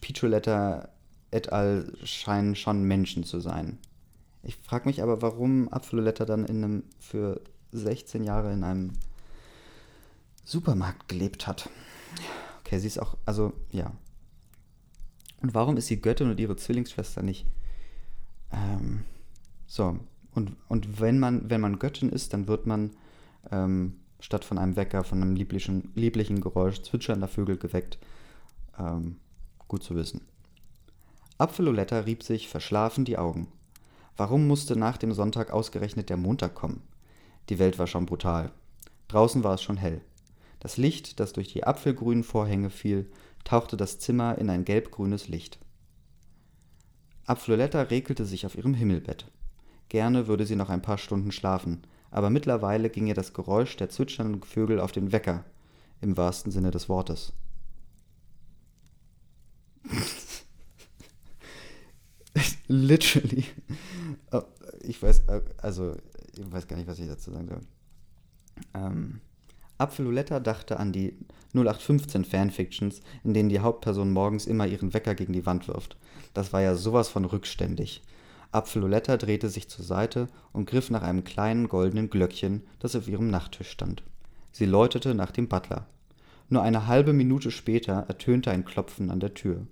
Piccioletta 0.00 0.88
et 1.30 1.52
al. 1.52 1.92
scheinen 2.04 2.56
schon 2.56 2.84
Menschen 2.84 3.24
zu 3.24 3.40
sein. 3.40 3.78
Ich 4.42 4.56
frage 4.56 4.88
mich 4.88 5.02
aber, 5.02 5.22
warum 5.22 5.72
Apfeloletta 5.72 6.24
dann 6.24 6.44
in 6.44 6.62
einem, 6.62 6.82
für 6.98 7.40
16 7.72 8.22
Jahre 8.22 8.52
in 8.52 8.64
einem 8.64 8.92
Supermarkt 10.44 11.08
gelebt 11.08 11.46
hat. 11.46 11.68
Okay, 12.60 12.78
sie 12.78 12.86
ist 12.86 12.98
auch, 12.98 13.16
also, 13.26 13.52
ja. 13.70 13.92
Und 15.42 15.54
warum 15.54 15.76
ist 15.76 15.88
sie 15.88 16.00
Göttin 16.00 16.30
und 16.30 16.40
ihre 16.40 16.56
Zwillingsschwester 16.56 17.22
nicht? 17.22 17.46
Ähm, 18.52 19.04
so, 19.66 19.98
und, 20.34 20.56
und 20.68 21.00
wenn, 21.00 21.18
man, 21.18 21.50
wenn 21.50 21.60
man 21.60 21.78
Göttin 21.78 22.08
ist, 22.08 22.32
dann 22.32 22.46
wird 22.46 22.66
man 22.66 22.90
ähm, 23.50 23.96
statt 24.20 24.44
von 24.44 24.58
einem 24.58 24.76
Wecker, 24.76 25.04
von 25.04 25.20
einem 25.22 25.34
lieblichen, 25.34 25.90
lieblichen 25.94 26.40
Geräusch 26.40 26.82
zwitschernder 26.82 27.28
Vögel 27.28 27.56
geweckt. 27.56 27.98
Ähm, 28.78 29.16
gut 29.68 29.82
zu 29.82 29.94
wissen. 29.94 30.22
Apfeloletta 31.38 32.00
rieb 32.00 32.22
sich 32.22 32.48
verschlafen 32.48 33.04
die 33.04 33.18
Augen. 33.18 33.48
Warum 34.16 34.46
musste 34.46 34.76
nach 34.76 34.96
dem 34.96 35.12
Sonntag 35.12 35.50
ausgerechnet 35.50 36.08
der 36.08 36.16
Montag 36.16 36.54
kommen? 36.54 36.82
Die 37.48 37.58
Welt 37.58 37.78
war 37.78 37.86
schon 37.86 38.06
brutal. 38.06 38.50
Draußen 39.08 39.44
war 39.44 39.54
es 39.54 39.62
schon 39.62 39.76
hell. 39.76 40.00
Das 40.60 40.78
Licht, 40.78 41.20
das 41.20 41.32
durch 41.32 41.48
die 41.48 41.64
apfelgrünen 41.64 42.24
Vorhänge 42.24 42.70
fiel, 42.70 43.10
tauchte 43.44 43.76
das 43.76 43.98
Zimmer 43.98 44.38
in 44.38 44.50
ein 44.50 44.64
gelbgrünes 44.64 45.28
Licht. 45.28 45.58
Apfeloletta 47.26 47.82
regelte 47.82 48.24
sich 48.24 48.46
auf 48.46 48.56
ihrem 48.56 48.74
Himmelbett. 48.74 49.26
Gerne 49.88 50.26
würde 50.26 50.46
sie 50.46 50.56
noch 50.56 50.70
ein 50.70 50.82
paar 50.82 50.98
Stunden 50.98 51.30
schlafen, 51.30 51.82
aber 52.10 52.30
mittlerweile 52.30 52.88
ging 52.88 53.06
ihr 53.06 53.14
das 53.14 53.34
Geräusch 53.34 53.76
der 53.76 53.90
zwitschernden 53.90 54.42
Vögel 54.42 54.80
auf 54.80 54.92
den 54.92 55.12
Wecker, 55.12 55.44
im 56.00 56.16
wahrsten 56.16 56.50
Sinne 56.50 56.70
des 56.70 56.88
Wortes. 56.88 57.32
Literally. 62.68 63.44
Oh, 64.32 64.42
ich 64.82 65.02
weiß, 65.02 65.20
äh, 65.28 65.40
also, 65.58 65.96
ich 66.34 66.50
weiß 66.50 66.66
gar 66.66 66.76
nicht, 66.76 66.88
was 66.88 66.98
ich 66.98 67.08
dazu 67.08 67.30
sagen 67.30 67.48
soll. 67.48 67.60
Ähm, 68.74 69.20
Apfeluletta 69.78 70.40
dachte 70.40 70.78
an 70.78 70.92
die 70.92 71.16
0815 71.54 72.24
Fanfictions, 72.24 73.00
in 73.24 73.34
denen 73.34 73.48
die 73.48 73.60
Hauptperson 73.60 74.12
morgens 74.12 74.46
immer 74.46 74.66
ihren 74.66 74.94
Wecker 74.94 75.14
gegen 75.14 75.32
die 75.32 75.46
Wand 75.46 75.68
wirft. 75.68 75.96
Das 76.34 76.52
war 76.52 76.60
ja 76.60 76.74
sowas 76.74 77.08
von 77.08 77.24
rückständig. 77.24 78.02
Apfeloletta 78.52 79.16
drehte 79.16 79.48
sich 79.48 79.68
zur 79.68 79.84
Seite 79.84 80.28
und 80.52 80.68
griff 80.68 80.90
nach 80.90 81.02
einem 81.02 81.24
kleinen 81.24 81.68
goldenen 81.68 82.10
Glöckchen, 82.10 82.62
das 82.78 82.96
auf 82.96 83.08
ihrem 83.08 83.28
Nachttisch 83.28 83.70
stand. 83.70 84.02
Sie 84.52 84.66
läutete 84.66 85.14
nach 85.14 85.30
dem 85.30 85.48
Butler. 85.48 85.86
Nur 86.48 86.62
eine 86.62 86.86
halbe 86.86 87.12
Minute 87.12 87.50
später 87.50 88.04
ertönte 88.08 88.50
ein 88.50 88.64
Klopfen 88.64 89.10
an 89.10 89.20
der 89.20 89.34
Tür. 89.34 89.66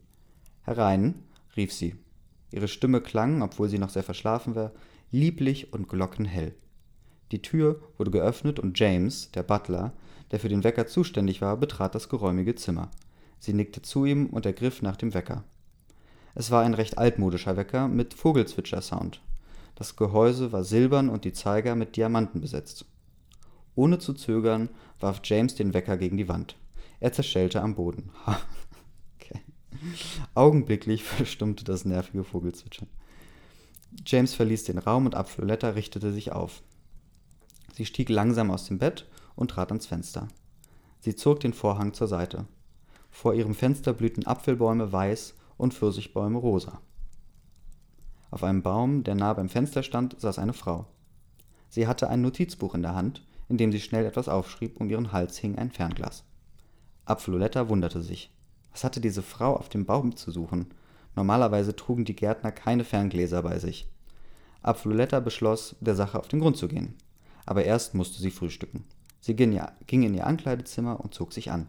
Herein, 0.64 1.14
rief 1.56 1.72
sie. 1.72 1.94
Ihre 2.50 2.68
Stimme 2.68 3.00
klang, 3.00 3.42
obwohl 3.42 3.68
sie 3.68 3.78
noch 3.78 3.90
sehr 3.90 4.02
verschlafen 4.02 4.54
war, 4.54 4.72
lieblich 5.10 5.72
und 5.72 5.88
glockenhell. 5.88 6.54
Die 7.32 7.42
Tür 7.42 7.80
wurde 7.96 8.10
geöffnet 8.10 8.58
und 8.58 8.78
James, 8.78 9.30
der 9.32 9.42
Butler, 9.42 9.92
der 10.30 10.40
für 10.40 10.48
den 10.48 10.64
Wecker 10.64 10.86
zuständig 10.86 11.40
war, 11.40 11.56
betrat 11.56 11.94
das 11.94 12.08
geräumige 12.08 12.54
Zimmer. 12.54 12.90
Sie 13.38 13.52
nickte 13.52 13.82
zu 13.82 14.04
ihm 14.04 14.26
und 14.26 14.46
ergriff 14.46 14.82
nach 14.82 14.96
dem 14.96 15.14
Wecker. 15.14 15.44
Es 16.34 16.50
war 16.50 16.62
ein 16.62 16.74
recht 16.74 16.98
altmodischer 16.98 17.56
Wecker 17.56 17.88
mit 17.88 18.14
Vogelzwitscher-Sound. 18.14 19.20
Das 19.74 19.96
Gehäuse 19.96 20.52
war 20.52 20.64
silbern 20.64 21.08
und 21.08 21.24
die 21.24 21.32
Zeiger 21.32 21.74
mit 21.74 21.96
Diamanten 21.96 22.40
besetzt. 22.40 22.86
Ohne 23.74 23.98
zu 23.98 24.14
zögern 24.14 24.68
warf 25.00 25.20
James 25.24 25.54
den 25.54 25.74
Wecker 25.74 25.96
gegen 25.96 26.16
die 26.16 26.28
Wand. 26.28 26.56
Er 27.00 27.12
zerschellte 27.12 27.60
am 27.60 27.74
Boden. 27.74 28.10
Augenblicklich 30.34 31.04
verstummte 31.04 31.64
das 31.64 31.84
nervige 31.84 32.24
Vogelzwitschern. 32.24 32.88
James 34.06 34.34
verließ 34.34 34.64
den 34.64 34.78
Raum 34.78 35.06
und 35.06 35.14
Apfeloletta 35.14 35.70
richtete 35.70 36.12
sich 36.12 36.32
auf. 36.32 36.62
Sie 37.74 37.86
stieg 37.86 38.08
langsam 38.08 38.50
aus 38.50 38.66
dem 38.66 38.78
Bett 38.78 39.08
und 39.36 39.50
trat 39.50 39.70
ans 39.70 39.86
Fenster. 39.86 40.28
Sie 41.00 41.16
zog 41.16 41.40
den 41.40 41.52
Vorhang 41.52 41.92
zur 41.92 42.08
Seite. 42.08 42.46
Vor 43.10 43.34
ihrem 43.34 43.54
Fenster 43.54 43.92
blühten 43.92 44.26
Apfelbäume 44.26 44.90
weiß 44.90 45.34
und 45.56 45.74
Pfirsichbäume 45.74 46.38
rosa. 46.38 46.80
Auf 48.30 48.42
einem 48.42 48.62
Baum, 48.62 49.04
der 49.04 49.14
nah 49.14 49.32
beim 49.32 49.48
Fenster 49.48 49.84
stand, 49.84 50.20
saß 50.20 50.38
eine 50.38 50.52
Frau. 50.52 50.86
Sie 51.68 51.86
hatte 51.86 52.08
ein 52.08 52.22
Notizbuch 52.22 52.74
in 52.74 52.82
der 52.82 52.94
Hand, 52.94 53.24
in 53.48 53.58
dem 53.58 53.70
sie 53.70 53.80
schnell 53.80 54.06
etwas 54.06 54.28
aufschrieb, 54.28 54.80
um 54.80 54.90
ihren 54.90 55.12
Hals 55.12 55.38
hing 55.38 55.56
ein 55.56 55.70
Fernglas. 55.70 56.24
Apfeloletta 57.04 57.68
wunderte 57.68 58.02
sich. 58.02 58.33
Was 58.74 58.82
hatte 58.82 59.00
diese 59.00 59.22
Frau 59.22 59.56
auf 59.56 59.68
dem 59.68 59.86
Baum 59.86 60.16
zu 60.16 60.32
suchen? 60.32 60.66
Normalerweise 61.14 61.76
trugen 61.76 62.04
die 62.04 62.16
Gärtner 62.16 62.50
keine 62.50 62.82
Ferngläser 62.82 63.40
bei 63.42 63.60
sich. 63.60 63.86
Apfeloletta 64.62 65.20
beschloss, 65.20 65.76
der 65.78 65.94
Sache 65.94 66.18
auf 66.18 66.26
den 66.26 66.40
Grund 66.40 66.56
zu 66.56 66.66
gehen. 66.66 66.94
Aber 67.46 67.64
erst 67.64 67.94
musste 67.94 68.20
sie 68.20 68.32
frühstücken. 68.32 68.84
Sie 69.20 69.36
ging 69.36 70.02
in 70.02 70.14
ihr 70.14 70.26
Ankleidezimmer 70.26 70.98
und 71.00 71.14
zog 71.14 71.32
sich 71.32 71.52
an. 71.52 71.68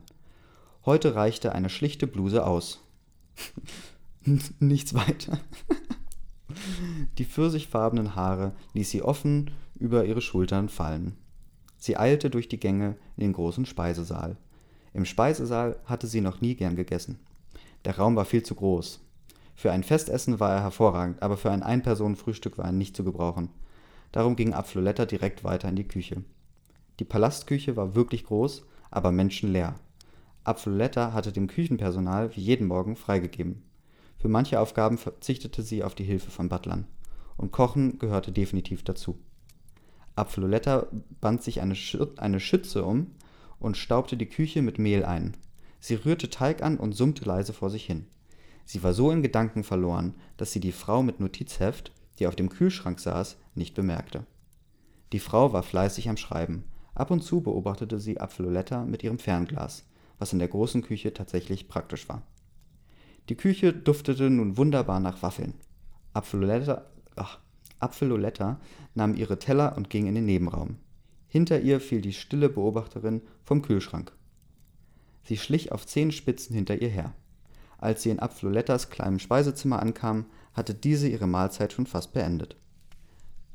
Heute 0.84 1.14
reichte 1.14 1.54
eine 1.54 1.70
schlichte 1.70 2.08
Bluse 2.08 2.44
aus. 2.44 2.82
Nichts 4.60 4.96
weiter. 4.96 5.38
Die 7.20 7.26
pfirsichfarbenen 7.26 8.16
Haare 8.16 8.54
ließ 8.74 8.90
sie 8.90 9.04
offen 9.04 9.52
über 9.76 10.06
ihre 10.06 10.22
Schultern 10.22 10.70
fallen. 10.70 11.16
Sie 11.78 11.98
eilte 11.98 12.32
durch 12.32 12.50
die 12.50 12.60
Gänge 12.60 12.96
in 13.16 13.22
den 13.22 13.34
großen 13.34 13.68
Speisesaal. 13.68 14.38
Im 14.96 15.04
Speisesaal 15.04 15.76
hatte 15.84 16.08
sie 16.08 16.22
noch 16.22 16.40
nie 16.40 16.56
gern 16.56 16.78
gegessen. 16.78 17.20
Der 17.84 17.98
Raum 17.98 18.16
war 18.16 18.24
viel 18.24 18.44
zu 18.44 18.56
groß. 18.56 19.02
Für 19.54 19.74
ein 19.74 19.84
Festessen 19.84 20.40
war 20.40 20.54
er 20.54 20.62
hervorragend, 20.62 21.22
aber 21.22 21.36
für 21.36 21.52
ein 21.52 21.64
Ein-Personen-Frühstück 21.64 22.58
war 22.58 22.66
er 22.66 22.72
nicht 22.72 22.96
zu 22.96 23.04
gebrauchen. 23.04 23.50
Darum 24.14 24.38
ging 24.38 24.54
Apfloletta 24.54 25.06
direkt 25.06 25.44
weiter 25.44 25.68
in 25.68 25.76
die 25.76 25.88
Küche. 25.88 26.24
Die 27.00 27.04
Palastküche 27.04 27.76
war 27.76 27.94
wirklich 27.94 28.24
groß, 28.24 28.66
aber 28.90 29.12
menschenleer. 29.12 29.76
Apfloletta 30.46 31.12
hatte 31.12 31.34
dem 31.34 31.48
Küchenpersonal 31.48 32.34
wie 32.34 32.42
jeden 32.42 32.68
Morgen 32.68 32.96
freigegeben. 32.96 33.64
Für 34.18 34.30
manche 34.30 34.62
Aufgaben 34.62 34.98
verzichtete 34.98 35.62
sie 35.62 35.84
auf 35.84 35.96
die 35.96 36.06
Hilfe 36.06 36.32
von 36.32 36.48
Butlern. 36.48 36.88
Und 37.36 37.52
Kochen 37.52 38.00
gehörte 38.00 38.32
definitiv 38.32 38.86
dazu. 38.86 39.20
Apfloletta 40.16 40.88
band 41.20 41.44
sich 41.44 41.60
eine, 41.60 41.76
Schütze 41.76 42.86
um, 42.86 43.08
und 43.60 43.78
staubte 43.78 44.18
die 44.18 44.26
Küche 44.28 44.62
mit 44.62 44.80
Mehl 44.80 45.06
ein. 45.06 45.36
Sie 45.80 45.96
rührte 45.96 46.30
Teig 46.30 46.64
an 46.64 46.78
und 46.78 46.94
summte 46.94 47.26
leise 47.26 47.54
vor 47.54 47.70
sich 47.70 47.86
hin. 47.86 48.08
Sie 48.66 48.82
war 48.82 48.94
so 48.94 49.12
in 49.12 49.22
Gedanken 49.22 49.64
verloren, 49.64 50.16
dass 50.38 50.52
sie 50.52 50.60
die 50.60 50.72
Frau 50.72 51.04
mit 51.04 51.20
Notizheft, 51.20 51.92
die 52.18 52.28
auf 52.28 52.36
dem 52.36 52.50
Kühlschrank 52.50 53.00
saß, 53.00 53.38
nicht 53.54 53.76
bemerkte. 53.76 54.26
Die 55.14 55.20
Frau 55.20 55.54
war 55.54 55.64
fleißig 55.64 56.10
am 56.10 56.18
Schreiben. 56.18 56.64
Ab 56.96 57.12
und 57.12 57.22
zu 57.22 57.42
beobachtete 57.42 58.00
sie 58.00 58.20
Apfeloletta 58.20 58.86
mit 58.86 59.04
ihrem 59.04 59.20
Fernglas, 59.20 59.86
was 60.18 60.34
in 60.34 60.40
der 60.40 60.48
großen 60.48 60.82
Küche 60.82 61.14
tatsächlich 61.14 61.68
praktisch 61.68 62.10
war. 62.10 62.24
Die 63.30 63.36
Küche 63.36 63.74
duftete 63.74 64.30
nun 64.30 64.58
wunderbar 64.58 65.00
nach 65.00 65.22
Waffeln. 65.22 65.56
Apfeloletta, 66.14 66.86
ach, 67.16 67.40
Apfeloletta 67.80 68.60
nahm 68.94 69.16
ihre 69.16 69.40
Teller 69.40 69.76
und 69.78 69.90
ging 69.90 70.08
in 70.08 70.16
den 70.16 70.26
Nebenraum. 70.26 70.78
Hinter 71.36 71.60
ihr 71.60 71.82
fiel 71.82 72.00
die 72.00 72.14
stille 72.14 72.48
Beobachterin 72.48 73.22
vom 73.44 73.62
Kühlschrank. 73.62 74.14
Sie 75.22 75.36
schlich 75.36 75.74
auf 75.74 75.86
Zehenspitzen 75.86 76.56
hinter 76.56 76.82
ihr 76.82 76.88
her. 76.88 77.14
Als 77.78 78.04
sie 78.04 78.10
in 78.10 78.22
Apfelolettas 78.22 78.90
kleinem 78.90 79.20
Speisezimmer 79.20 79.82
ankam, 79.82 80.28
hatte 80.54 80.74
diese 80.74 81.10
ihre 81.10 81.28
Mahlzeit 81.28 81.74
schon 81.74 81.88
fast 81.88 82.14
beendet. 82.14 82.56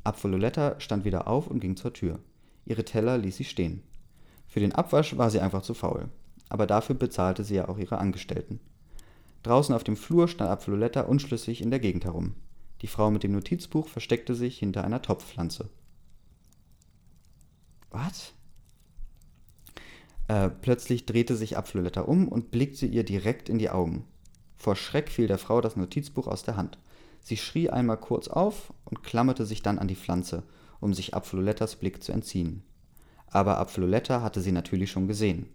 Apfeloletta 0.04 0.78
stand 0.78 1.06
wieder 1.06 1.26
auf 1.26 1.46
und 1.46 1.60
ging 1.60 1.74
zur 1.74 1.94
Tür. 1.94 2.18
Ihre 2.66 2.84
Teller 2.84 3.16
ließ 3.16 3.38
sie 3.38 3.44
stehen. 3.44 3.82
Für 4.46 4.60
den 4.60 4.74
Abwasch 4.74 5.16
war 5.16 5.30
sie 5.30 5.40
einfach 5.40 5.62
zu 5.62 5.72
faul. 5.72 6.10
Aber 6.50 6.66
dafür 6.66 6.96
bezahlte 6.96 7.44
sie 7.44 7.54
ja 7.54 7.68
auch 7.70 7.78
ihre 7.78 7.96
Angestellten. 7.96 8.60
Draußen 9.42 9.74
auf 9.74 9.84
dem 9.84 9.96
Flur 9.96 10.28
stand 10.28 10.50
Apfeloletta 10.50 11.00
unschlüssig 11.00 11.62
in 11.62 11.70
der 11.70 11.80
Gegend 11.80 12.04
herum. 12.04 12.34
Die 12.82 12.88
Frau 12.88 13.10
mit 13.10 13.22
dem 13.22 13.32
Notizbuch 13.32 13.88
versteckte 13.88 14.34
sich 14.34 14.58
hinter 14.58 14.84
einer 14.84 15.00
Topfpflanze. 15.00 15.70
Was? 17.90 18.32
Äh, 20.28 20.48
plötzlich 20.48 21.06
drehte 21.06 21.36
sich 21.36 21.56
Apfeloletta 21.56 22.02
um 22.02 22.28
und 22.28 22.50
blickte 22.50 22.86
ihr 22.86 23.04
direkt 23.04 23.48
in 23.48 23.58
die 23.58 23.70
Augen. 23.70 24.04
Vor 24.56 24.76
Schreck 24.76 25.10
fiel 25.10 25.26
der 25.26 25.38
Frau 25.38 25.60
das 25.60 25.76
Notizbuch 25.76 26.26
aus 26.26 26.42
der 26.42 26.56
Hand. 26.56 26.78
Sie 27.22 27.36
schrie 27.36 27.70
einmal 27.70 27.96
kurz 27.96 28.28
auf 28.28 28.72
und 28.84 29.02
klammerte 29.02 29.44
sich 29.44 29.62
dann 29.62 29.78
an 29.78 29.88
die 29.88 29.96
Pflanze, 29.96 30.42
um 30.80 30.94
sich 30.94 31.14
Apfelolettas 31.14 31.76
Blick 31.76 32.02
zu 32.02 32.12
entziehen. 32.12 32.62
Aber 33.26 33.58
Apfeloletta 33.58 34.22
hatte 34.22 34.40
sie 34.40 34.52
natürlich 34.52 34.90
schon 34.90 35.08
gesehen. 35.08 35.46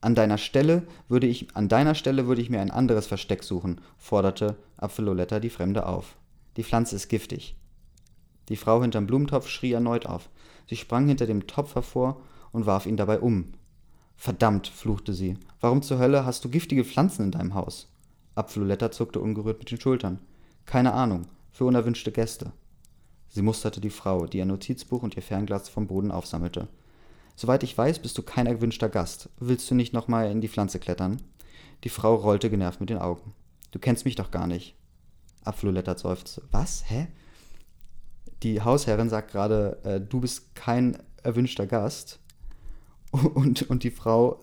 An 0.00 0.14
deiner 0.14 0.38
Stelle 0.38 0.86
würde 1.08 1.26
ich, 1.26 1.54
an 1.54 1.68
deiner 1.68 1.94
Stelle 1.94 2.26
würde 2.26 2.40
ich 2.40 2.48
mir 2.48 2.60
ein 2.60 2.70
anderes 2.70 3.06
Versteck 3.06 3.42
suchen, 3.44 3.80
forderte 3.98 4.56
Apfeloletta 4.78 5.40
die 5.40 5.50
Fremde 5.50 5.86
auf. 5.86 6.16
Die 6.56 6.64
Pflanze 6.64 6.96
ist 6.96 7.08
giftig. 7.08 7.56
Die 8.48 8.56
Frau 8.56 8.80
hinterm 8.80 9.06
Blumentopf 9.06 9.48
schrie 9.48 9.72
erneut 9.72 10.06
auf. 10.06 10.30
Sie 10.70 10.76
sprang 10.76 11.08
hinter 11.08 11.26
dem 11.26 11.48
Topf 11.48 11.74
hervor 11.74 12.20
und 12.52 12.64
warf 12.64 12.86
ihn 12.86 12.96
dabei 12.96 13.18
um. 13.18 13.54
Verdammt, 14.14 14.68
fluchte 14.68 15.12
sie. 15.12 15.36
Warum 15.60 15.82
zur 15.82 15.98
Hölle 15.98 16.24
hast 16.24 16.44
du 16.44 16.48
giftige 16.48 16.84
Pflanzen 16.84 17.24
in 17.24 17.32
deinem 17.32 17.54
Haus? 17.54 17.88
Apfeloletta 18.36 18.92
zuckte 18.92 19.18
ungerührt 19.18 19.58
mit 19.58 19.72
den 19.72 19.80
Schultern. 19.80 20.20
Keine 20.66 20.92
Ahnung, 20.92 21.22
für 21.50 21.64
unerwünschte 21.64 22.12
Gäste. 22.12 22.52
Sie 23.30 23.42
musterte 23.42 23.80
die 23.80 23.90
Frau, 23.90 24.26
die 24.26 24.38
ihr 24.38 24.46
Notizbuch 24.46 25.02
und 25.02 25.16
ihr 25.16 25.22
Fernglas 25.22 25.68
vom 25.68 25.88
Boden 25.88 26.12
aufsammelte. 26.12 26.68
Soweit 27.34 27.64
ich 27.64 27.76
weiß, 27.76 27.98
bist 27.98 28.16
du 28.16 28.22
kein 28.22 28.46
erwünschter 28.46 28.88
Gast. 28.88 29.28
Willst 29.40 29.68
du 29.72 29.74
nicht 29.74 29.92
nochmal 29.92 30.30
in 30.30 30.40
die 30.40 30.48
Pflanze 30.48 30.78
klettern? 30.78 31.20
Die 31.82 31.88
Frau 31.88 32.14
rollte 32.14 32.48
genervt 32.48 32.78
mit 32.78 32.90
den 32.90 32.98
Augen. 32.98 33.34
Du 33.72 33.80
kennst 33.80 34.04
mich 34.04 34.14
doch 34.14 34.30
gar 34.30 34.46
nicht. 34.46 34.76
Apfeloletta 35.42 35.98
seufzte. 35.98 36.42
Was? 36.52 36.88
Hä? 36.88 37.08
Die 38.42 38.62
Hausherrin 38.62 39.08
sagt 39.08 39.32
gerade, 39.32 39.78
äh, 39.84 40.00
du 40.00 40.20
bist 40.20 40.54
kein 40.54 40.98
erwünschter 41.22 41.66
Gast. 41.66 42.18
Und, 43.12 43.68
und 43.68 43.82
die 43.82 43.90
Frau 43.90 44.40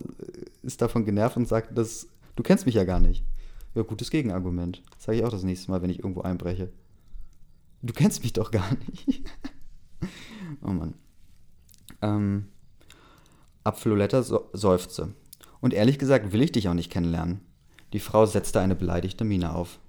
ist 0.62 0.82
davon 0.82 1.06
genervt 1.06 1.38
und 1.38 1.48
sagt, 1.48 1.78
dass, 1.78 2.06
du 2.36 2.42
kennst 2.42 2.66
mich 2.66 2.74
ja 2.74 2.84
gar 2.84 3.00
nicht. 3.00 3.24
Ja, 3.74 3.80
gutes 3.80 4.10
Gegenargument. 4.10 4.82
Das 4.90 5.04
sage 5.04 5.16
ich 5.16 5.24
auch 5.24 5.30
das 5.30 5.42
nächste 5.42 5.70
Mal, 5.70 5.80
wenn 5.80 5.88
ich 5.88 6.00
irgendwo 6.00 6.20
einbreche. 6.20 6.70
Du 7.80 7.94
kennst 7.94 8.22
mich 8.22 8.34
doch 8.34 8.50
gar 8.50 8.68
nicht. 9.06 9.22
oh 10.62 10.68
Mann. 10.68 10.92
Ähm, 12.02 12.48
Apfeloletta 13.64 14.22
seufzte. 14.22 15.14
Und 15.60 15.72
ehrlich 15.72 15.98
gesagt 15.98 16.32
will 16.32 16.42
ich 16.42 16.52
dich 16.52 16.68
auch 16.68 16.74
nicht 16.74 16.90
kennenlernen. 16.92 17.40
Die 17.94 18.00
Frau 18.00 18.26
setzte 18.26 18.60
eine 18.60 18.74
beleidigte 18.74 19.24
Miene 19.24 19.54
auf. 19.54 19.80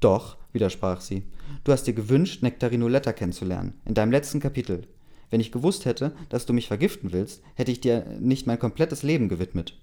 Doch, 0.00 0.38
widersprach 0.52 1.00
sie, 1.00 1.24
du 1.64 1.72
hast 1.72 1.84
dir 1.84 1.94
gewünscht, 1.94 2.42
Nektarinoletta 2.42 3.12
kennenzulernen, 3.12 3.74
in 3.84 3.94
deinem 3.94 4.12
letzten 4.12 4.40
Kapitel. 4.40 4.86
Wenn 5.30 5.40
ich 5.40 5.52
gewusst 5.52 5.86
hätte, 5.86 6.14
dass 6.28 6.44
du 6.46 6.52
mich 6.52 6.68
vergiften 6.68 7.12
willst, 7.12 7.42
hätte 7.54 7.72
ich 7.72 7.80
dir 7.80 8.04
nicht 8.20 8.46
mein 8.46 8.58
komplettes 8.58 9.02
Leben 9.02 9.28
gewidmet. 9.28 9.78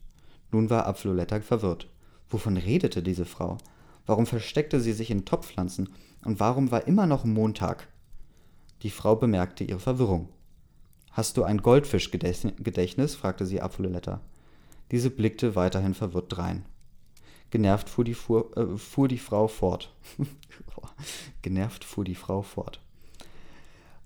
Nun 0.52 0.70
war 0.70 0.86
Apfeloletta 0.86 1.42
verwirrt. 1.42 1.88
Wovon 2.30 2.58
redete 2.58 3.02
diese 3.02 3.26
Frau? 3.26 3.58
Warum 4.06 4.26
versteckte 4.26 4.80
sie 4.80 4.94
sich 4.94 5.10
in 5.10 5.26
Topfpflanzen? 5.26 5.90
Und 6.24 6.40
warum 6.40 6.72
war 6.72 6.88
immer 6.88 7.08
noch 7.08 7.26
Montag? 7.26 7.88
Die 8.84 8.90
Frau 8.90 9.16
bemerkte 9.16 9.64
ihre 9.64 9.80
Verwirrung. 9.80 10.30
Hast 11.12 11.38
du 11.38 11.44
ein 11.44 11.62
Goldfischgedächtnis? 11.62 13.16
fragte 13.16 13.46
sie 13.46 13.62
Apfeloletta. 13.62 14.22
Diese 14.92 15.10
blickte 15.10 15.56
weiterhin 15.56 15.94
verwirrt 15.94 16.28
drein. 16.30 16.66
Genervt 17.52 17.90
fuhr 17.90 18.04
die, 18.04 18.14
fuhr, 18.14 18.56
äh, 18.58 18.78
fuhr 18.78 19.08
die 19.08 19.18
Frau 19.18 19.48
fort. 19.48 19.94
Genervt 21.42 21.84
fuhr 21.84 22.04
die 22.04 22.16
Frau 22.16 22.42
fort. 22.42 22.82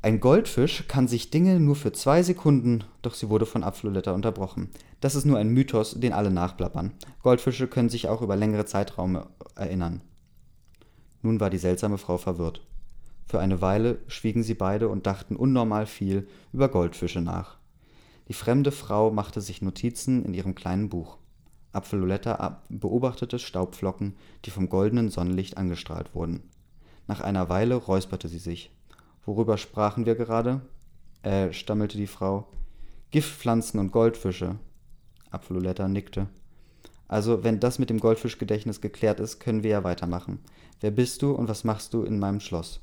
Ein 0.02 0.20
Goldfisch 0.20 0.86
kann 0.90 1.08
sich 1.08 1.30
Dinge 1.30 1.62
nur 1.62 1.78
für 1.78 1.94
zwei 1.94 2.24
Sekunden, 2.24 2.84
doch 3.02 3.14
sie 3.14 3.30
wurde 3.30 3.46
von 3.46 3.64
Apfeloletta 3.64 4.12
unterbrochen. 4.12 4.70
Das 5.00 5.16
ist 5.16 5.24
nur 5.26 5.38
ein 5.38 5.48
Mythos, 5.48 5.98
den 5.98 6.12
alle 6.12 6.30
nachplappern. 6.30 6.92
Goldfische 7.22 7.68
können 7.68 7.88
sich 7.88 8.10
auch 8.10 8.22
über 8.22 8.36
längere 8.36 8.66
Zeiträume 8.66 9.28
erinnern. 9.56 10.02
Nun 11.22 11.40
war 11.40 11.50
die 11.50 11.58
seltsame 11.58 11.98
Frau 11.98 12.18
verwirrt. 12.18 12.62
Für 13.26 13.40
eine 13.40 13.62
Weile 13.62 14.00
schwiegen 14.08 14.44
sie 14.44 14.56
beide 14.56 14.90
und 14.90 15.08
dachten 15.08 15.38
unnormal 15.38 15.86
viel 15.86 16.28
über 16.52 16.68
Goldfische 16.68 17.22
nach. 17.22 17.58
Die 18.28 18.34
fremde 18.34 18.72
Frau 18.72 19.10
machte 19.10 19.40
sich 19.40 19.62
Notizen 19.62 20.26
in 20.26 20.34
ihrem 20.34 20.54
kleinen 20.54 20.90
Buch. 20.90 21.18
Apfeloletta 21.74 22.64
beobachtete 22.70 23.40
Staubflocken, 23.40 24.16
die 24.46 24.52
vom 24.52 24.70
goldenen 24.70 25.10
Sonnenlicht 25.10 25.58
angestrahlt 25.58 26.16
wurden. 26.16 26.44
Nach 27.08 27.20
einer 27.20 27.50
Weile 27.50 27.76
räusperte 27.76 28.30
sie 28.30 28.40
sich. 28.40 28.72
Worüber 29.26 29.58
sprachen 29.58 30.06
wir 30.06 30.16
gerade? 30.16 30.62
Äh, 31.24 31.52
stammelte 31.52 31.98
die 31.98 32.08
Frau. 32.08 32.48
Giftpflanzen 33.12 33.80
und 33.80 33.92
Goldfische. 33.92 34.58
Apfeloletta 35.32 35.88
nickte. 35.88 36.28
Also, 37.08 37.44
wenn 37.44 37.60
das 37.60 37.80
mit 37.80 37.90
dem 37.90 38.00
Goldfischgedächtnis 38.00 38.82
geklärt 38.82 39.20
ist, 39.20 39.40
können 39.40 39.64
wir 39.64 39.72
ja 39.72 39.84
weitermachen. 39.84 40.40
Wer 40.80 40.92
bist 40.92 41.22
du 41.22 41.32
und 41.32 41.48
was 41.48 41.64
machst 41.64 41.94
du 41.94 42.04
in 42.04 42.20
meinem 42.20 42.40
Schloss? 42.40 42.82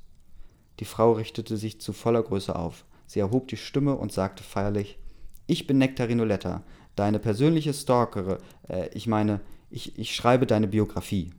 Die 0.78 0.84
Frau 0.84 1.12
richtete 1.12 1.56
sich 1.56 1.80
zu 1.80 1.92
voller 1.92 2.22
Größe 2.22 2.54
auf. 2.54 2.84
Sie 3.06 3.20
erhob 3.20 3.48
die 3.48 3.56
Stimme 3.56 3.96
und 3.96 4.12
sagte 4.12 4.42
feierlich: 4.42 4.98
Ich 5.46 5.66
bin 5.66 5.78
Nektarinoletta, 5.78 6.62
deine 6.96 7.18
persönliche 7.18 7.72
Stalkere. 7.72 8.38
Äh, 8.68 8.88
ich 8.94 9.06
meine, 9.06 9.40
ich, 9.70 9.98
ich 9.98 10.14
schreibe 10.14 10.46
deine 10.46 10.68
Biografie. 10.68 11.30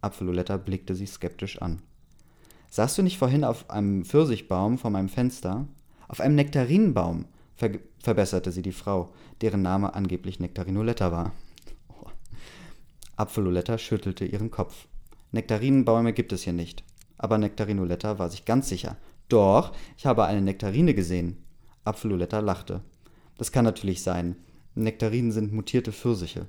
Apfeloletta 0.00 0.56
blickte 0.56 0.94
sie 0.94 1.06
skeptisch 1.06 1.60
an. 1.62 1.82
Saßt 2.70 2.98
du 2.98 3.02
nicht 3.02 3.18
vorhin 3.18 3.44
auf 3.44 3.70
einem 3.70 4.04
Pfirsichbaum 4.04 4.78
vor 4.78 4.90
meinem 4.90 5.08
Fenster? 5.08 5.66
Auf 6.08 6.20
einem 6.20 6.34
Nektarinenbaum, 6.34 7.26
ver 7.54 7.70
verbesserte 7.98 8.52
sie 8.52 8.62
die 8.62 8.72
Frau, 8.72 9.12
deren 9.40 9.62
Name 9.62 9.94
angeblich 9.94 10.38
Nektarinoletta 10.38 11.10
war. 11.10 11.32
Oh. 11.88 12.06
Apfeloletta 13.16 13.78
schüttelte 13.78 14.24
ihren 14.24 14.50
Kopf. 14.50 14.86
Nektarinenbäume 15.32 16.12
gibt 16.12 16.32
es 16.32 16.42
hier 16.42 16.52
nicht. 16.52 16.84
Aber 17.18 17.38
Nektarinoletta 17.38 18.18
war 18.18 18.30
sich 18.30 18.44
ganz 18.44 18.68
sicher. 18.68 18.96
Doch, 19.28 19.72
ich 19.96 20.06
habe 20.06 20.26
eine 20.26 20.40
Nektarine 20.40 20.94
gesehen. 20.94 21.44
Apfeloletta 21.84 22.40
lachte. 22.40 22.82
Das 23.38 23.52
kann 23.52 23.64
natürlich 23.64 24.02
sein. 24.02 24.36
Nektarinen 24.82 25.32
sind 25.32 25.52
mutierte 25.52 25.90
Pfirsiche. 25.90 26.46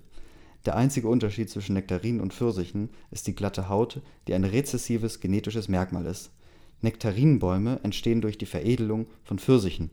Der 0.66 0.76
einzige 0.76 1.08
Unterschied 1.08 1.50
zwischen 1.50 1.74
Nektarinen 1.74 2.20
und 2.20 2.34
Pfirsichen 2.34 2.90
ist 3.10 3.26
die 3.26 3.36
glatte 3.36 3.70
Haut, 3.70 4.02
die 4.28 4.34
ein 4.34 4.44
rezessives 4.44 5.22
genetisches 5.22 5.70
Merkmal 5.70 6.06
ist. 6.06 6.32
Nektarinenbäume 6.82 7.80
entstehen 7.84 8.20
durch 8.20 8.38
die 8.38 8.46
Veredelung 8.46 9.08
von 9.24 9.40
Pfirsichen. 9.40 9.92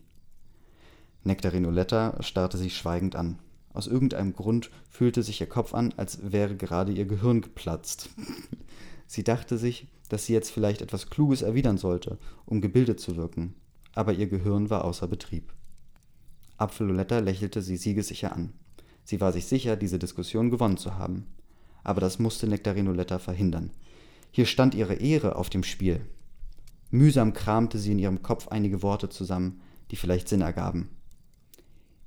Nektarinoletta 1.23 2.21
starrte 2.23 2.59
sie 2.59 2.71
schweigend 2.71 3.15
an. 3.15 3.39
Aus 3.73 3.87
irgendeinem 3.87 4.33
Grund 4.33 4.71
fühlte 4.91 5.23
sich 5.23 5.41
ihr 5.41 5.49
Kopf 5.49 5.73
an, 5.73 5.95
als 5.97 6.33
wäre 6.33 6.57
gerade 6.57 6.93
ihr 6.93 7.07
Gehirn 7.07 7.41
geplatzt. 7.41 8.11
sie 9.07 9.23
dachte 9.23 9.59
sich, 9.59 9.87
dass 10.09 10.27
sie 10.27 10.33
jetzt 10.33 10.51
vielleicht 10.51 10.83
etwas 10.83 11.09
Kluges 11.09 11.43
erwidern 11.43 11.79
sollte, 11.79 12.19
um 12.47 12.61
gebildet 12.61 12.99
zu 12.99 13.17
wirken, 13.17 13.55
aber 13.95 14.13
ihr 14.13 14.27
Gehirn 14.27 14.71
war 14.71 14.85
außer 14.85 15.07
Betrieb. 15.07 15.54
Apfeloletta 16.57 17.19
lächelte 17.19 17.63
sie 17.63 17.77
siegessicher 17.77 18.33
an. 18.33 18.53
Sie 19.05 19.21
war 19.21 19.33
sich 19.33 19.47
sicher, 19.47 19.77
diese 19.77 19.99
Diskussion 19.99 20.51
gewonnen 20.51 20.77
zu 20.77 20.97
haben. 20.97 21.27
Aber 21.83 22.01
das 22.01 22.19
musste 22.19 22.47
Nektarinoletta 22.47 23.19
verhindern. 23.19 23.71
Hier 24.31 24.47
stand 24.47 24.75
ihre 24.75 24.95
Ehre 24.95 25.37
auf 25.37 25.51
dem 25.51 25.63
Spiel. 25.63 26.01
Mühsam 26.91 27.33
kramte 27.33 27.79
sie 27.79 27.93
in 27.93 27.99
ihrem 27.99 28.23
Kopf 28.23 28.49
einige 28.49 28.83
Worte 28.83 29.09
zusammen, 29.09 29.61
die 29.91 29.97
vielleicht 29.97 30.29
Sinn 30.29 30.41
ergaben. 30.41 30.89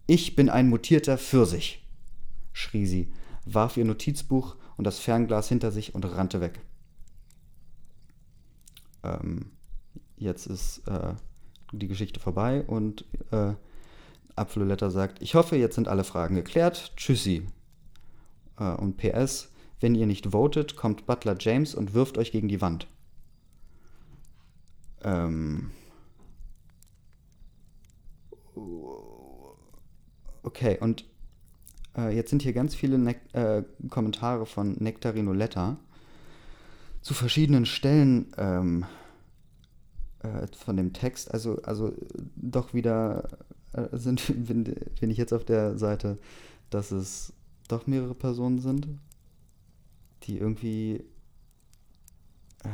Ich 0.08 0.36
bin 0.36 0.50
ein 0.50 0.70
mutierter 0.70 1.18
Pfirsich, 1.18 1.86
schrie 2.54 2.86
sie, 2.86 3.12
warf 3.46 3.78
ihr 3.78 3.86
Notizbuch 3.86 4.56
und 4.78 4.86
das 4.86 5.00
Fernglas 5.00 5.50
hinter 5.50 5.72
sich 5.72 5.94
und 5.94 6.06
rannte 6.06 6.40
weg. 6.40 6.62
Ähm, 9.04 9.52
jetzt 10.18 10.48
ist 10.48 10.88
äh, 10.88 11.14
die 11.74 11.88
Geschichte 11.88 12.20
vorbei 12.20 12.64
und 12.64 13.06
äh, 13.32 13.54
Apfeloletta 14.38 14.90
sagt, 14.90 15.22
ich 15.22 15.36
hoffe, 15.36 15.56
jetzt 15.56 15.76
sind 15.76 15.88
alle 15.88 16.04
Fragen 16.04 16.36
geklärt. 16.36 16.94
Tschüssi. 16.96 17.48
Äh, 18.60 18.72
und 18.74 18.98
PS, 18.98 19.52
wenn 19.80 19.96
ihr 19.96 20.06
nicht 20.06 20.32
votet, 20.32 20.76
kommt 20.76 21.06
Butler 21.06 21.36
James 21.40 21.76
und 21.76 21.94
wirft 21.94 22.18
euch 22.18 22.32
gegen 22.32 22.48
die 22.48 22.62
Wand. 22.62 22.88
Ähm. 25.04 25.72
Okay, 30.44 30.78
und 30.80 31.06
äh, 31.96 32.16
jetzt 32.16 32.30
sind 32.30 32.42
hier 32.42 32.54
ganz 32.54 32.74
viele 32.74 32.98
ne 32.98 33.16
äh, 33.34 33.64
Kommentare 33.90 34.46
von 34.46 34.74
Nektarinoletta 34.80 35.78
zu 37.02 37.14
verschiedenen 37.14 37.66
Stellen 37.66 38.34
ähm, 38.38 38.86
äh, 40.20 40.48
von 40.56 40.78
dem 40.78 40.94
Text. 40.94 41.32
Also, 41.32 41.62
also 41.62 41.94
doch 42.36 42.74
wieder 42.74 43.30
sind, 43.94 44.24
bin, 44.48 45.10
ich 45.10 45.18
jetzt 45.18 45.34
auf 45.34 45.46
der 45.46 45.78
Seite, 45.78 46.18
dass 46.70 46.92
es 46.92 47.34
doch 47.68 47.88
mehrere 47.88 48.16
Personen 48.16 48.60
sind, 48.60 48.88
die 50.24 50.38
irgendwie. 50.38 51.04
Äh, 52.64 52.70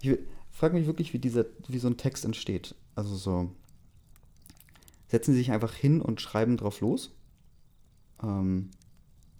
ich 0.00 0.18
frage 0.50 0.74
mich 0.74 0.86
wirklich, 0.86 1.12
wie, 1.12 1.18
dieser, 1.18 1.44
wie 1.68 1.78
so 1.78 1.88
ein 1.88 1.96
Text 1.96 2.24
entsteht. 2.24 2.74
Also 2.94 3.16
so. 3.16 3.50
Setzen 5.08 5.32
sie 5.32 5.38
sich 5.38 5.52
einfach 5.52 5.74
hin 5.74 6.02
und 6.02 6.20
schreiben 6.20 6.56
drauf 6.56 6.80
los. 6.80 7.14
Ähm, 8.22 8.70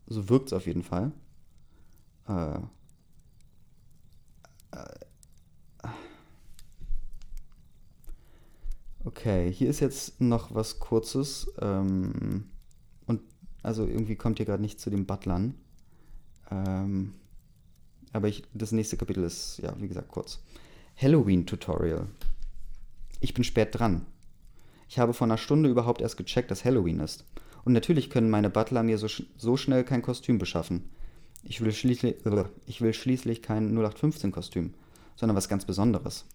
so 0.06 0.28
wirkt 0.28 0.46
es 0.48 0.52
auf 0.54 0.66
jeden 0.66 0.82
Fall. 0.82 1.12
Äh, 2.26 2.60
Okay, 9.08 9.50
hier 9.50 9.70
ist 9.70 9.80
jetzt 9.80 10.20
noch 10.20 10.54
was 10.54 10.80
Kurzes. 10.80 11.50
Ähm, 11.62 12.50
und 13.06 13.22
also 13.62 13.86
irgendwie 13.86 14.16
kommt 14.16 14.38
ihr 14.38 14.44
gerade 14.44 14.60
nicht 14.60 14.78
zu 14.78 14.90
den 14.90 15.06
Butlern. 15.06 15.54
Ähm, 16.50 17.14
aber 18.12 18.28
ich, 18.28 18.42
das 18.52 18.72
nächste 18.72 18.98
Kapitel 18.98 19.24
ist, 19.24 19.60
ja, 19.62 19.74
wie 19.80 19.88
gesagt, 19.88 20.08
kurz. 20.08 20.40
Halloween-Tutorial. 21.00 22.06
Ich 23.20 23.32
bin 23.32 23.44
spät 23.44 23.68
dran. 23.72 24.04
Ich 24.90 24.98
habe 24.98 25.14
vor 25.14 25.26
einer 25.26 25.38
Stunde 25.38 25.70
überhaupt 25.70 26.02
erst 26.02 26.18
gecheckt, 26.18 26.50
dass 26.50 26.66
Halloween 26.66 27.00
ist. 27.00 27.24
Und 27.64 27.72
natürlich 27.72 28.10
können 28.10 28.28
meine 28.28 28.50
Butler 28.50 28.82
mir 28.82 28.98
so, 28.98 29.08
sch 29.08 29.22
so 29.38 29.56
schnell 29.56 29.84
kein 29.84 30.02
Kostüm 30.02 30.36
beschaffen. 30.36 30.90
Ich 31.44 31.62
will, 31.62 31.72
schließlich, 31.72 32.16
ich 32.66 32.80
will 32.82 32.92
schließlich 32.92 33.40
kein 33.40 33.74
0815-Kostüm, 33.74 34.74
sondern 35.16 35.34
was 35.34 35.48
ganz 35.48 35.64
Besonderes. 35.64 36.26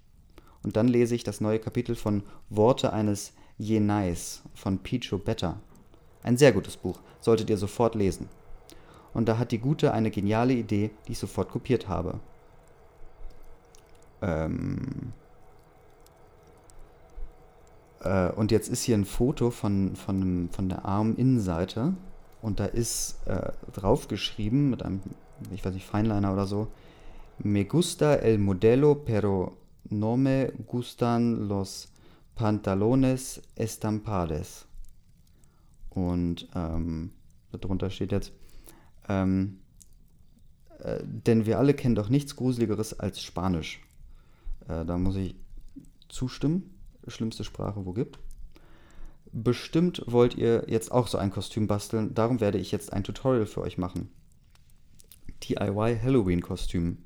Und 0.63 0.77
dann 0.77 0.87
lese 0.87 1.15
ich 1.15 1.23
das 1.23 1.41
neue 1.41 1.59
Kapitel 1.59 1.95
von 1.95 2.23
Worte 2.49 2.93
eines 2.93 3.33
Je 3.57 3.79
Nice 3.79 4.43
von 4.53 4.79
Picho 4.79 5.17
Better. 5.17 5.59
Ein 6.23 6.37
sehr 6.37 6.53
gutes 6.53 6.77
Buch, 6.77 6.99
solltet 7.19 7.49
ihr 7.49 7.57
sofort 7.57 7.95
lesen. 7.95 8.29
Und 9.13 9.27
da 9.27 9.37
hat 9.37 9.51
die 9.51 9.59
Gute 9.59 9.93
eine 9.93 10.09
geniale 10.09 10.53
Idee, 10.53 10.91
die 11.07 11.11
ich 11.11 11.19
sofort 11.19 11.49
kopiert 11.49 11.87
habe. 11.87 12.19
Ähm 14.21 15.13
äh, 17.99 18.31
und 18.31 18.51
jetzt 18.51 18.69
ist 18.69 18.83
hier 18.83 18.97
ein 18.97 19.05
Foto 19.05 19.51
von, 19.51 19.95
von, 19.95 20.49
von 20.51 20.69
der 20.69 20.85
Arminnenseite 20.85 21.93
und 22.41 22.59
da 22.59 22.65
ist 22.65 23.17
äh, 23.25 23.51
draufgeschrieben 23.73 24.69
mit 24.69 24.83
einem, 24.83 25.01
ich 25.51 25.63
weiß 25.63 25.73
nicht, 25.73 25.85
Feinliner 25.85 26.33
oder 26.33 26.47
so, 26.47 26.69
Me 27.39 27.65
gusta 27.65 28.15
el 28.15 28.37
modelo, 28.37 28.93
pero 28.93 29.57
no 29.99 30.17
me 30.17 30.51
gustan 30.67 31.47
los 31.47 31.87
pantalones 32.35 33.41
estampades. 33.55 34.65
Und 35.89 36.47
ähm, 36.55 37.11
darunter 37.51 37.89
steht 37.89 38.11
jetzt, 38.11 38.31
ähm, 39.07 39.59
äh, 40.79 40.99
denn 41.03 41.45
wir 41.45 41.59
alle 41.59 41.73
kennen 41.73 41.95
doch 41.95 42.09
nichts 42.09 42.35
Gruseligeres 42.35 42.99
als 42.99 43.21
Spanisch. 43.21 43.79
Äh, 44.67 44.85
da 44.85 44.97
muss 44.97 45.15
ich 45.15 45.35
zustimmen. 46.09 46.69
Schlimmste 47.07 47.43
Sprache, 47.43 47.85
wo 47.85 47.93
gibt. 47.93 48.17
Bestimmt 49.31 50.03
wollt 50.05 50.35
ihr 50.35 50.65
jetzt 50.67 50.91
auch 50.91 51.07
so 51.07 51.17
ein 51.17 51.31
Kostüm 51.31 51.67
basteln, 51.67 52.13
darum 52.13 52.39
werde 52.39 52.59
ich 52.59 52.71
jetzt 52.71 52.93
ein 52.93 53.03
Tutorial 53.03 53.47
für 53.47 53.61
euch 53.61 53.79
machen. 53.79 54.09
DIY 55.43 55.99
Halloween 56.01 56.41
Kostüm. 56.41 56.99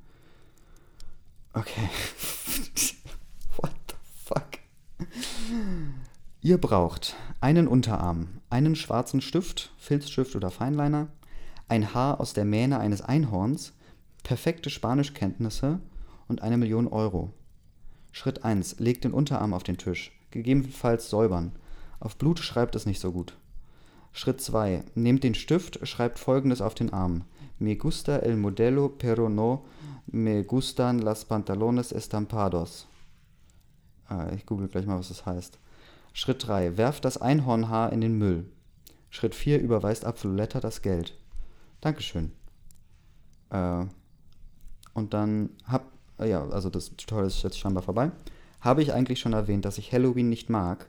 Okay. 1.58 1.88
What 3.56 3.72
the 3.88 3.94
fuck? 4.24 4.60
Ihr 6.40 6.58
braucht 6.58 7.16
einen 7.40 7.66
Unterarm, 7.66 8.28
einen 8.48 8.76
schwarzen 8.76 9.20
Stift, 9.20 9.72
Filzstift 9.76 10.36
oder 10.36 10.52
Feinliner, 10.52 11.08
ein 11.66 11.92
Haar 11.94 12.20
aus 12.20 12.32
der 12.32 12.44
Mähne 12.44 12.78
eines 12.78 13.02
Einhorns, 13.02 13.72
perfekte 14.22 14.70
Spanischkenntnisse 14.70 15.80
und 16.28 16.42
eine 16.42 16.58
Million 16.58 16.86
Euro. 16.86 17.32
Schritt 18.12 18.44
1. 18.44 18.78
Legt 18.78 19.02
den 19.02 19.12
Unterarm 19.12 19.52
auf 19.52 19.64
den 19.64 19.78
Tisch, 19.78 20.12
gegebenenfalls 20.30 21.10
säubern. 21.10 21.56
Auf 21.98 22.16
Blut 22.18 22.38
schreibt 22.38 22.76
es 22.76 22.86
nicht 22.86 23.00
so 23.00 23.10
gut. 23.10 23.36
Schritt 24.12 24.40
2. 24.40 24.84
Nehmt 24.94 25.24
den 25.24 25.34
Stift, 25.34 25.80
schreibt 25.88 26.20
folgendes 26.20 26.60
auf 26.60 26.76
den 26.76 26.92
Arm. 26.92 27.24
Me 27.58 27.74
gusta 27.74 28.18
el 28.18 28.36
modelo, 28.36 28.96
pero 28.98 29.28
no 29.28 29.64
me 30.06 30.42
gustan 30.42 31.04
las 31.04 31.24
pantalones 31.24 31.92
estampados. 31.92 32.86
Ah, 34.08 34.30
ich 34.34 34.46
google 34.46 34.68
gleich 34.68 34.86
mal, 34.86 34.98
was 34.98 35.08
das 35.08 35.26
heißt. 35.26 35.58
Schritt 36.12 36.46
3. 36.46 36.76
Werft 36.76 37.04
das 37.04 37.18
Einhornhaar 37.18 37.92
in 37.92 38.00
den 38.00 38.16
Müll. 38.16 38.46
Schritt 39.10 39.34
4. 39.34 39.60
Überweist 39.60 40.04
Apfeloletta 40.04 40.60
das 40.60 40.82
Geld. 40.82 41.18
Dankeschön. 41.80 42.32
Äh, 43.50 43.84
und 44.94 45.14
dann 45.14 45.50
hab, 45.64 45.92
ja, 46.18 46.46
also 46.48 46.70
das 46.70 46.96
Tutorial 46.96 47.26
ist 47.26 47.42
jetzt 47.42 47.58
scheinbar 47.58 47.82
vorbei. 47.82 48.10
Habe 48.60 48.82
ich 48.82 48.92
eigentlich 48.92 49.20
schon 49.20 49.32
erwähnt, 49.32 49.64
dass 49.64 49.78
ich 49.78 49.92
Halloween 49.92 50.28
nicht 50.28 50.50
mag? 50.50 50.88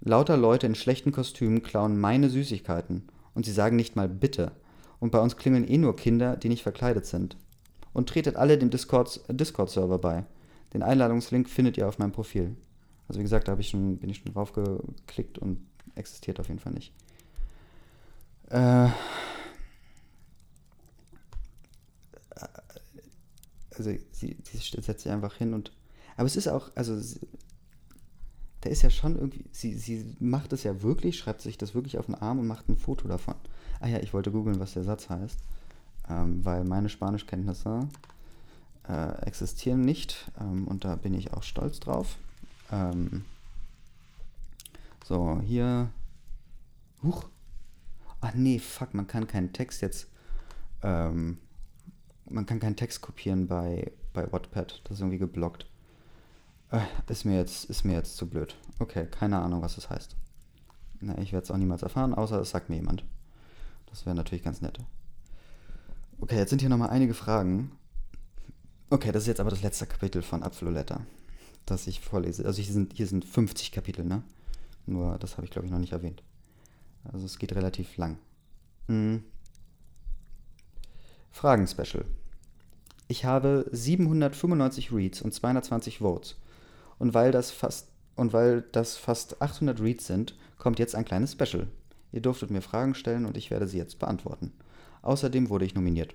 Lauter 0.00 0.36
Leute 0.36 0.66
in 0.66 0.74
schlechten 0.74 1.12
Kostümen 1.12 1.62
klauen 1.62 1.98
meine 1.98 2.28
Süßigkeiten 2.28 3.08
und 3.34 3.46
sie 3.46 3.52
sagen 3.52 3.76
nicht 3.76 3.96
mal 3.96 4.08
bitte. 4.08 4.52
Und 5.00 5.10
bei 5.10 5.20
uns 5.20 5.36
klingeln 5.36 5.68
eh 5.68 5.78
nur 5.78 5.96
Kinder, 5.96 6.36
die 6.36 6.48
nicht 6.48 6.62
verkleidet 6.62 7.06
sind. 7.06 7.36
Und 7.92 8.08
tretet 8.08 8.36
alle 8.36 8.58
dem 8.58 8.70
Discord-Server 8.70 9.32
Discord 9.34 10.00
bei. 10.00 10.24
Den 10.74 10.82
Einladungslink 10.82 11.48
findet 11.48 11.76
ihr 11.78 11.88
auf 11.88 11.98
meinem 11.98 12.12
Profil. 12.12 12.56
Also 13.08 13.20
wie 13.20 13.24
gesagt, 13.24 13.48
da 13.48 13.52
ich 13.58 13.68
schon, 13.70 13.98
bin 13.98 14.10
ich 14.10 14.18
schon 14.18 14.32
drauf 14.32 14.52
geklickt 14.52 15.38
und 15.38 15.58
existiert 15.94 16.40
auf 16.40 16.48
jeden 16.48 16.60
Fall 16.60 16.72
nicht. 16.72 16.92
Äh, 18.50 18.88
also 23.76 23.90
sie, 24.12 24.36
sie 24.42 24.58
setzt 24.80 25.02
sich 25.02 25.12
einfach 25.12 25.34
hin 25.34 25.54
und. 25.54 25.72
Aber 26.16 26.26
es 26.26 26.36
ist 26.36 26.48
auch, 26.48 26.70
also 26.74 26.98
da 28.66 28.72
ist 28.72 28.82
ja 28.82 28.90
schon 28.90 29.14
irgendwie, 29.14 29.44
sie, 29.52 29.74
sie 29.74 30.16
macht 30.18 30.52
es 30.52 30.64
ja 30.64 30.82
wirklich, 30.82 31.16
schreibt 31.16 31.40
sich 31.40 31.56
das 31.56 31.76
wirklich 31.76 31.98
auf 31.98 32.06
den 32.06 32.16
Arm 32.16 32.40
und 32.40 32.48
macht 32.48 32.68
ein 32.68 32.76
Foto 32.76 33.06
davon. 33.06 33.36
Ah 33.78 33.86
ja, 33.86 34.00
ich 34.00 34.12
wollte 34.12 34.32
googeln, 34.32 34.58
was 34.58 34.72
der 34.72 34.82
Satz 34.82 35.08
heißt, 35.08 35.38
ähm, 36.08 36.44
weil 36.44 36.64
meine 36.64 36.88
Spanischkenntnisse 36.88 37.88
äh, 38.88 39.24
existieren 39.24 39.82
nicht 39.82 40.32
ähm, 40.40 40.66
und 40.66 40.84
da 40.84 40.96
bin 40.96 41.14
ich 41.14 41.32
auch 41.32 41.44
stolz 41.44 41.78
drauf. 41.78 42.16
Ähm, 42.72 43.24
so, 45.04 45.40
hier. 45.44 45.90
Huch. 47.04 47.28
Ach 48.20 48.34
nee, 48.34 48.58
fuck, 48.58 48.94
man 48.94 49.06
kann 49.06 49.28
keinen 49.28 49.52
Text 49.52 49.80
jetzt. 49.80 50.08
Ähm, 50.82 51.38
man 52.28 52.46
kann 52.46 52.58
keinen 52.58 52.74
Text 52.74 53.00
kopieren 53.00 53.46
bei, 53.46 53.92
bei 54.12 54.32
Wattpad. 54.32 54.80
Das 54.82 54.94
ist 54.94 55.00
irgendwie 55.02 55.18
geblockt. 55.18 55.66
Äh, 56.70 56.80
ist, 57.08 57.24
mir 57.24 57.36
jetzt, 57.36 57.64
ist 57.66 57.84
mir 57.84 57.94
jetzt 57.94 58.16
zu 58.16 58.28
blöd. 58.28 58.56
Okay, 58.78 59.06
keine 59.06 59.38
Ahnung, 59.38 59.62
was 59.62 59.76
das 59.76 59.88
heißt. 59.88 60.16
Na, 61.00 61.16
ich 61.18 61.32
werde 61.32 61.44
es 61.44 61.50
auch 61.50 61.56
niemals 61.56 61.82
erfahren, 61.82 62.14
außer 62.14 62.40
es 62.40 62.50
sagt 62.50 62.68
mir 62.68 62.76
jemand. 62.76 63.04
Das 63.86 64.06
wäre 64.06 64.16
natürlich 64.16 64.44
ganz 64.44 64.60
nett. 64.60 64.78
Okay, 66.20 66.36
jetzt 66.36 66.50
sind 66.50 66.60
hier 66.60 66.70
nochmal 66.70 66.90
einige 66.90 67.14
Fragen. 67.14 67.72
Okay, 68.90 69.12
das 69.12 69.24
ist 69.24 69.28
jetzt 69.28 69.40
aber 69.40 69.50
das 69.50 69.62
letzte 69.62 69.86
Kapitel 69.86 70.22
von 70.22 70.42
Apfeloletta, 70.42 71.00
das 71.66 71.86
ich 71.86 72.00
vorlese. 72.00 72.44
Also 72.44 72.62
hier 72.62 72.72
sind, 72.72 72.94
hier 72.94 73.06
sind 73.06 73.24
50 73.24 73.72
Kapitel, 73.72 74.04
ne? 74.04 74.22
Nur 74.86 75.18
das 75.18 75.36
habe 75.36 75.44
ich, 75.44 75.50
glaube 75.50 75.66
ich, 75.66 75.72
noch 75.72 75.80
nicht 75.80 75.92
erwähnt. 75.92 76.22
Also 77.04 77.26
es 77.26 77.38
geht 77.38 77.54
relativ 77.54 77.96
lang. 77.96 78.18
Hm. 78.88 79.24
Fragen-Special. 81.30 82.04
Ich 83.08 83.24
habe 83.24 83.68
795 83.70 84.92
Reads 84.92 85.22
und 85.22 85.32
220 85.32 85.98
Votes. 85.98 86.36
Und 86.98 87.14
weil 87.14 87.30
das 87.30 87.50
fast 87.50 87.88
und 88.16 88.32
weil 88.32 88.62
das 88.72 88.96
fast 88.96 89.42
800 89.42 89.80
Reads 89.80 90.06
sind, 90.06 90.34
kommt 90.58 90.78
jetzt 90.78 90.94
ein 90.94 91.04
kleines 91.04 91.32
Special. 91.32 91.68
Ihr 92.12 92.22
durftet 92.22 92.50
mir 92.50 92.62
Fragen 92.62 92.94
stellen 92.94 93.26
und 93.26 93.36
ich 93.36 93.50
werde 93.50 93.66
sie 93.66 93.78
jetzt 93.78 93.98
beantworten. 93.98 94.52
Außerdem 95.02 95.50
wurde 95.50 95.66
ich 95.66 95.74
nominiert. 95.74 96.14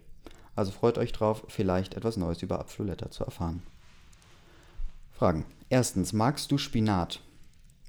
Also 0.56 0.72
freut 0.72 0.98
euch 0.98 1.14
drauf, 1.14 1.46
vielleicht 1.48 1.94
etwas 1.94 2.18
Neues 2.18 2.42
über 2.42 2.60
Apfeloletta 2.60 3.12
zu 3.12 3.24
erfahren. 3.24 3.62
Fragen. 5.12 5.46
Erstens, 5.70 6.12
magst 6.12 6.52
du 6.52 6.58
Spinat? 6.58 7.22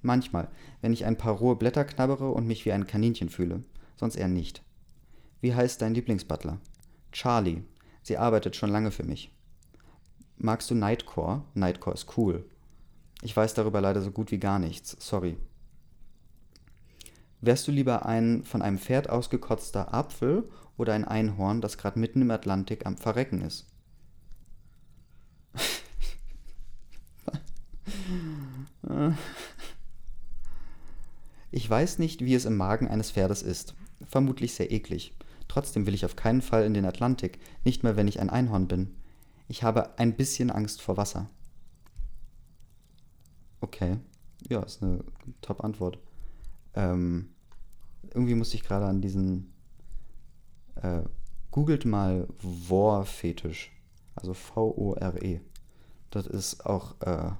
Manchmal, 0.03 0.49
wenn 0.80 0.93
ich 0.93 1.05
ein 1.05 1.16
paar 1.16 1.34
rohe 1.34 1.57
Blätter 1.57 1.84
knabbere 1.84 2.30
und 2.30 2.47
mich 2.47 2.64
wie 2.64 2.72
ein 2.72 2.86
Kaninchen 2.86 3.30
fühle, 3.30 3.64
sonst 3.97 4.16
eher 4.16 4.28
nicht. 4.28 4.62
Wie 5.40 5.55
heißt 5.55 5.80
dein 5.80 5.95
Lieblingsbutler? 5.95 6.59
Charlie. 7.12 7.62
Sie 8.03 8.18
arbeitet 8.18 8.57
schon 8.57 8.70
lange 8.70 8.90
für 8.90 9.05
mich. 9.05 9.32
Magst 10.36 10.70
du 10.70 10.74
Nightcore? 10.74 11.43
Nightcore 11.55 11.95
ist 11.95 12.16
cool. 12.16 12.45
Ich 13.23 13.37
weiß 13.37 13.55
darüber 13.55 13.81
leider 13.81 14.03
so 14.03 14.11
gut 14.11 14.33
wie 14.33 14.39
gar 14.39 14.59
nichts. 14.59 14.97
Sorry. 14.99 15.39
Wärst 17.41 17.66
du 17.66 17.73
lieber 17.73 18.05
ein 18.05 18.43
von 18.45 18.62
einem 18.62 18.79
Pferd 18.79 19.09
ausgekotzter 19.09 19.95
Apfel 19.95 20.49
oder 20.77 20.93
ein 20.93 21.05
Einhorn, 21.05 21.61
das 21.61 21.79
gerade 21.79 21.99
mitten 21.99 22.23
im 22.23 22.31
Atlantik 22.31 22.85
am 22.85 22.97
Verrecken 22.97 23.41
ist? 23.41 23.66
Ich 31.51 31.68
weiß 31.68 31.99
nicht, 31.99 32.25
wie 32.25 32.35
es 32.35 32.45
im 32.45 32.57
Magen 32.57 32.89
eines 32.89 33.12
Pferdes 33.12 33.43
ist. 33.43 33.75
Vermutlich 34.09 34.55
sehr 34.55 34.73
eklig. 34.73 35.14
Trotzdem 35.49 35.87
will 35.87 35.95
ich 35.95 36.05
auf 36.05 36.16
keinen 36.16 36.43
Fall 36.43 36.64
in 36.64 36.75
den 36.75 36.87
Atlantik, 36.87 37.39
nicht 37.64 37.83
mehr 37.83 37.97
wenn 37.97 38.09
ich 38.09 38.20
ein 38.20 38.31
Einhorn 38.31 38.66
bin. 38.66 38.97
Ich 39.49 39.62
habe 39.62 39.99
ein 39.99 40.16
bisschen 40.16 40.51
Angst 40.51 40.83
vor 40.83 40.97
Wasser. 40.97 41.29
Okay. 43.62 43.98
Ja, 44.48 44.60
ist 44.62 44.82
eine 44.82 45.04
Top-Antwort. 45.40 45.98
Ähm, 46.74 47.30
irgendwie 48.12 48.34
musste 48.34 48.56
ich 48.56 48.64
gerade 48.64 48.86
an 48.86 49.00
diesen. 49.00 49.52
Äh, 50.74 51.02
googelt 51.52 51.84
mal 51.84 52.26
Vor-Fetisch. 52.66 53.70
Also 54.16 54.34
V-O-R-E. 54.34 55.40
Das 56.10 56.26
ist 56.26 56.66
auch 56.66 57.00
äh, 57.00 57.30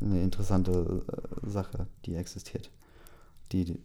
eine 0.00 0.22
interessante 0.22 1.04
äh, 1.08 1.50
Sache, 1.50 1.86
die 2.04 2.14
existiert. 2.14 2.70
Die, 3.52 3.80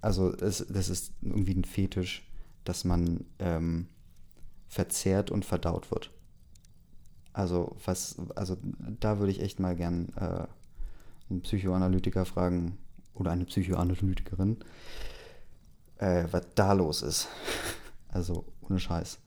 also 0.00 0.34
es, 0.34 0.66
das 0.68 0.88
ist 0.88 1.12
irgendwie 1.22 1.54
ein 1.54 1.64
Fetisch, 1.64 2.28
dass 2.64 2.84
man 2.84 3.24
ähm, 3.38 3.88
verzehrt 4.68 5.30
und 5.30 5.44
verdaut 5.44 5.90
wird. 5.90 6.10
Also 7.32 7.76
was, 7.84 8.16
also 8.34 8.56
da 9.00 9.18
würde 9.18 9.30
ich 9.30 9.40
echt 9.40 9.60
mal 9.60 9.76
gern 9.76 10.08
äh, 10.16 10.46
einen 11.30 11.42
Psychoanalytiker 11.42 12.24
fragen 12.24 12.78
oder 13.14 13.30
eine 13.30 13.44
Psychoanalytikerin, 13.44 14.58
äh, 15.98 16.24
was 16.30 16.46
da 16.54 16.72
los 16.72 17.02
ist. 17.02 17.28
also 18.08 18.44
ohne 18.62 18.78
Scheiß. 18.78 19.18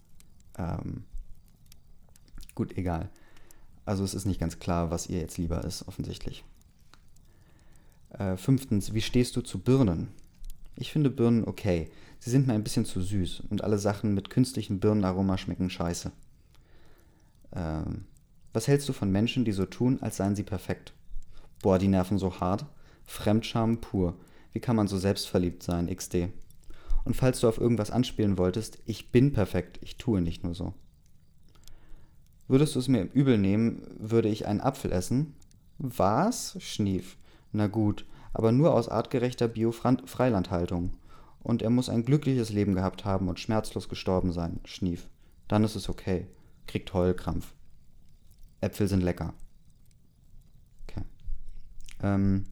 Ähm, 0.57 1.03
gut, 2.55 2.77
egal. 2.77 3.09
Also 3.85 4.03
es 4.03 4.13
ist 4.13 4.25
nicht 4.25 4.39
ganz 4.39 4.59
klar, 4.59 4.91
was 4.91 5.07
ihr 5.07 5.19
jetzt 5.19 5.37
lieber 5.37 5.63
ist, 5.63 5.87
offensichtlich. 5.87 6.43
Äh, 8.11 8.37
fünftens, 8.37 8.93
wie 8.93 9.01
stehst 9.01 9.35
du 9.35 9.41
zu 9.41 9.59
Birnen? 9.59 10.09
Ich 10.75 10.91
finde 10.91 11.09
Birnen 11.09 11.45
okay. 11.45 11.89
Sie 12.19 12.29
sind 12.29 12.47
mir 12.47 12.53
ein 12.53 12.63
bisschen 12.63 12.85
zu 12.85 13.01
süß 13.01 13.41
und 13.49 13.63
alle 13.63 13.77
Sachen 13.77 14.13
mit 14.13 14.29
künstlichem 14.29 14.79
Birnenaroma 14.79 15.37
schmecken 15.37 15.69
scheiße. 15.69 16.11
Ähm, 17.53 18.05
was 18.53 18.67
hältst 18.67 18.89
du 18.89 18.93
von 18.93 19.11
Menschen, 19.11 19.45
die 19.45 19.51
so 19.51 19.65
tun, 19.65 20.01
als 20.01 20.17
seien 20.17 20.35
sie 20.35 20.43
perfekt? 20.43 20.93
Boah, 21.61 21.79
die 21.79 21.87
nerven 21.87 22.17
so 22.17 22.39
hart. 22.39 22.65
Fremdscham 23.05 23.81
pur. 23.81 24.15
Wie 24.53 24.59
kann 24.59 24.75
man 24.75 24.87
so 24.87 24.97
selbstverliebt 24.97 25.63
sein, 25.63 25.93
XD? 25.93 26.29
Und 27.05 27.15
falls 27.15 27.39
du 27.39 27.47
auf 27.47 27.59
irgendwas 27.59 27.91
anspielen 27.91 28.37
wolltest, 28.37 28.79
ich 28.85 29.11
bin 29.11 29.33
perfekt, 29.33 29.79
ich 29.81 29.97
tue 29.97 30.21
nicht 30.21 30.43
nur 30.43 30.53
so. 30.53 30.73
Würdest 32.47 32.75
du 32.75 32.79
es 32.79 32.87
mir 32.87 33.03
übel 33.13 33.37
nehmen, 33.37 33.83
würde 33.97 34.29
ich 34.29 34.47
einen 34.47 34.61
Apfel 34.61 34.91
essen? 34.91 35.35
Was? 35.77 36.57
Schnief. 36.59 37.17
Na 37.51 37.67
gut, 37.67 38.05
aber 38.33 38.51
nur 38.51 38.73
aus 38.73 38.89
artgerechter 38.89 39.47
Bio-Freilandhaltung. 39.47 40.93
Und 41.41 41.61
er 41.61 41.69
muss 41.69 41.89
ein 41.89 42.05
glückliches 42.05 42.51
Leben 42.51 42.75
gehabt 42.75 43.05
haben 43.05 43.29
und 43.29 43.39
schmerzlos 43.39 43.87
gestorben 43.87 44.31
sein, 44.31 44.59
Schnief. 44.65 45.09
Dann 45.47 45.63
ist 45.63 45.75
es 45.75 45.89
okay. 45.89 46.27
Kriegt 46.67 46.93
Heulkrampf. 46.93 47.53
Äpfel 48.61 48.87
sind 48.87 49.01
lecker. 49.01 49.33
Ähm, 52.01 52.45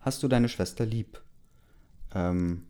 hast 0.00 0.22
du 0.22 0.28
deine 0.28 0.48
Schwester 0.48 0.86
lieb? 0.86 1.22
Ähm, 2.14 2.66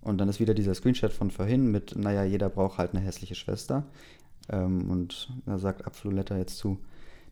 und 0.00 0.18
dann 0.18 0.28
ist 0.28 0.40
wieder 0.40 0.54
dieser 0.54 0.74
Screenshot 0.74 1.12
von 1.12 1.30
vorhin 1.30 1.70
mit, 1.70 1.96
naja, 1.96 2.24
jeder 2.24 2.48
braucht 2.48 2.78
halt 2.78 2.92
eine 2.92 3.04
hässliche 3.04 3.36
Schwester. 3.36 3.86
Ähm, 4.48 4.90
und 4.90 5.32
da 5.46 5.58
sagt 5.58 5.86
Absoletta 5.86 6.36
jetzt 6.36 6.58
zu. 6.58 6.78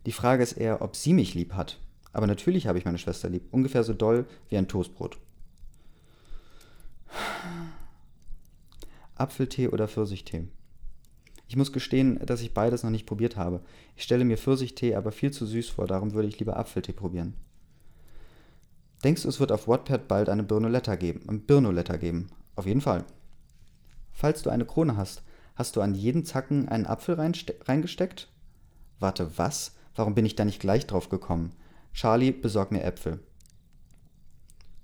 Die 0.05 0.11
Frage 0.13 0.43
ist 0.43 0.53
eher, 0.53 0.81
ob 0.81 0.95
sie 0.95 1.13
mich 1.13 1.33
lieb 1.33 1.53
hat. 1.53 1.79
Aber 2.13 2.27
natürlich 2.27 2.67
habe 2.67 2.77
ich 2.77 2.85
meine 2.85 2.97
Schwester 2.97 3.29
lieb. 3.29 3.43
Ungefähr 3.51 3.83
so 3.83 3.93
doll 3.93 4.25
wie 4.49 4.57
ein 4.57 4.67
Toastbrot. 4.67 5.17
Apfeltee 9.15 9.67
oder 9.67 9.87
Pfirsichtee? 9.87 10.47
Ich 11.51 11.57
muss 11.57 11.73
gestehen, 11.73 12.17
dass 12.25 12.39
ich 12.39 12.53
beides 12.53 12.83
noch 12.83 12.91
nicht 12.91 13.05
probiert 13.05 13.35
habe. 13.35 13.59
Ich 13.97 14.03
stelle 14.03 14.23
mir 14.23 14.37
Pfirsichtee 14.37 14.95
aber 14.95 15.11
viel 15.11 15.31
zu 15.31 15.45
süß 15.45 15.67
vor, 15.67 15.85
darum 15.85 16.13
würde 16.13 16.29
ich 16.29 16.39
lieber 16.39 16.55
Apfeltee 16.55 16.93
probieren. 16.93 17.33
Denkst 19.03 19.23
du, 19.23 19.27
es 19.27 19.41
wird 19.41 19.51
auf 19.51 19.67
Wattpad 19.67 20.07
bald 20.07 20.29
eine 20.29 20.43
Birnoletta 20.43 20.95
geben? 20.95 21.27
Ein 21.27 21.41
Birnoletta 21.41 21.97
geben? 21.97 22.27
Auf 22.55 22.67
jeden 22.67 22.79
Fall. 22.79 23.03
Falls 24.13 24.43
du 24.43 24.49
eine 24.49 24.63
Krone 24.63 24.95
hast, 24.95 25.23
Hast 25.55 25.75
du 25.75 25.81
an 25.81 25.93
jeden 25.93 26.25
Zacken 26.25 26.69
einen 26.69 26.87
Apfel 26.87 27.15
reingesteckt? 27.19 28.29
Warte, 28.99 29.37
was? 29.37 29.75
Warum 29.95 30.15
bin 30.15 30.25
ich 30.25 30.35
da 30.35 30.45
nicht 30.45 30.61
gleich 30.61 30.87
drauf 30.87 31.09
gekommen? 31.09 31.51
Charlie, 31.93 32.31
besorg 32.31 32.71
mir 32.71 32.83
Äpfel. 32.83 33.19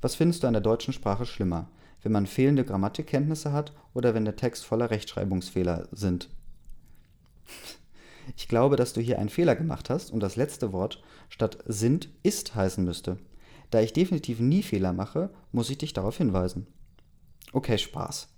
Was 0.01 0.15
findest 0.15 0.43
du 0.43 0.47
an 0.47 0.53
der 0.53 0.61
deutschen 0.61 0.93
Sprache 0.93 1.25
schlimmer? 1.25 1.69
Wenn 2.03 2.11
man 2.11 2.27
fehlende 2.27 2.65
Grammatikkenntnisse 2.65 3.53
hat 3.53 3.73
oder 3.93 4.13
wenn 4.13 4.25
der 4.25 4.35
Text 4.35 4.65
voller 4.65 4.91
Rechtschreibungsfehler 4.91 5.87
sind? 5.91 6.29
Ich 8.35 8.47
glaube, 8.47 8.75
dass 8.75 8.93
du 8.93 9.01
hier 9.01 9.19
einen 9.19 9.29
Fehler 9.29 9.55
gemacht 9.55 9.89
hast 9.89 10.11
und 10.11 10.19
das 10.19 10.35
letzte 10.35 10.73
Wort 10.73 11.01
statt 11.29 11.59
sind 11.65 12.09
ist 12.23 12.55
heißen 12.55 12.83
müsste. 12.83 13.17
Da 13.71 13.81
ich 13.81 13.93
definitiv 13.93 14.39
nie 14.39 14.63
Fehler 14.63 14.93
mache, 14.93 15.29
muss 15.51 15.69
ich 15.69 15.77
dich 15.77 15.93
darauf 15.93 16.17
hinweisen. 16.17 16.67
Okay, 17.53 17.77
Spaß. 17.77 18.29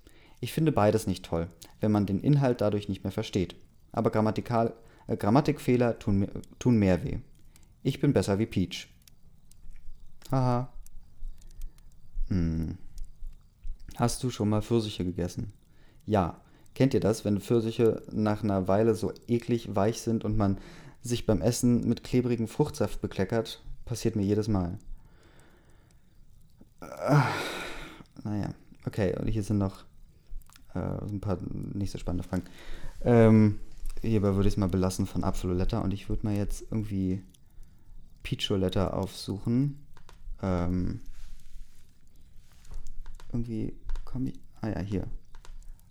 Ich 0.41 0.53
finde 0.53 0.71
beides 0.71 1.07
nicht 1.07 1.25
toll, 1.25 1.49
wenn 1.81 1.91
man 1.91 2.05
den 2.05 2.19
Inhalt 2.19 2.61
dadurch 2.61 2.87
nicht 2.87 3.03
mehr 3.03 3.11
versteht. 3.11 3.55
Aber 3.91 4.11
Grammatikal, 4.11 4.73
äh, 5.07 5.17
Grammatikfehler 5.17 5.99
tun, 5.99 6.27
tun 6.59 6.77
mehr 6.77 7.03
weh. 7.03 7.19
Ich 7.83 7.99
bin 7.99 8.13
besser 8.13 8.39
wie 8.39 8.45
Peach. 8.45 8.87
Haha. 10.31 10.71
Hm. 12.27 12.77
Hast 13.95 14.23
du 14.23 14.29
schon 14.29 14.49
mal 14.49 14.61
Pfirsiche 14.61 15.03
gegessen? 15.03 15.53
Ja. 16.05 16.41
Kennt 16.79 16.93
ihr 16.93 17.01
das, 17.01 17.25
wenn 17.25 17.41
Pfirsiche 17.41 18.01
nach 18.09 18.41
einer 18.41 18.69
Weile 18.69 18.95
so 18.95 19.11
eklig 19.27 19.75
weich 19.75 19.99
sind 19.99 20.23
und 20.23 20.37
man 20.37 20.57
sich 21.01 21.25
beim 21.25 21.41
Essen 21.41 21.85
mit 21.85 22.05
klebrigem 22.05 22.47
Fruchtsaft 22.47 23.01
bekleckert? 23.01 23.61
Passiert 23.83 24.15
mir 24.15 24.23
jedes 24.23 24.47
Mal. 24.47 24.79
Ah, 26.79 27.27
naja, 28.23 28.53
okay, 28.85 29.13
und 29.19 29.27
hier 29.27 29.43
sind 29.43 29.57
noch 29.57 29.83
äh, 30.73 30.79
ein 30.79 31.19
paar 31.19 31.37
nicht 31.51 31.91
so 31.91 31.97
spannende 31.97 32.23
Fragen. 32.23 32.45
Ähm, 33.01 33.59
hierbei 34.01 34.35
würde 34.35 34.47
ich 34.47 34.53
es 34.53 34.57
mal 34.57 34.69
belassen 34.69 35.05
von 35.05 35.25
Apfeloletta 35.25 35.79
und 35.79 35.93
ich 35.93 36.07
würde 36.07 36.25
mal 36.25 36.37
jetzt 36.37 36.61
irgendwie 36.71 37.21
Peacholetta 38.23 38.91
aufsuchen. 38.91 39.85
Ähm, 40.41 41.01
irgendwie 43.33 43.75
komme 44.05 44.29
ich. 44.29 44.39
Ah 44.61 44.69
ja, 44.69 44.79
hier. 44.79 45.07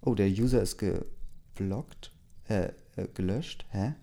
Oh, 0.00 0.14
der 0.14 0.28
User 0.28 0.62
ist 0.62 0.78
geblockt. 0.78 2.12
Äh, 2.48 2.70
äh, 2.96 3.08
gelöscht. 3.14 3.66
Hä? 3.70 3.94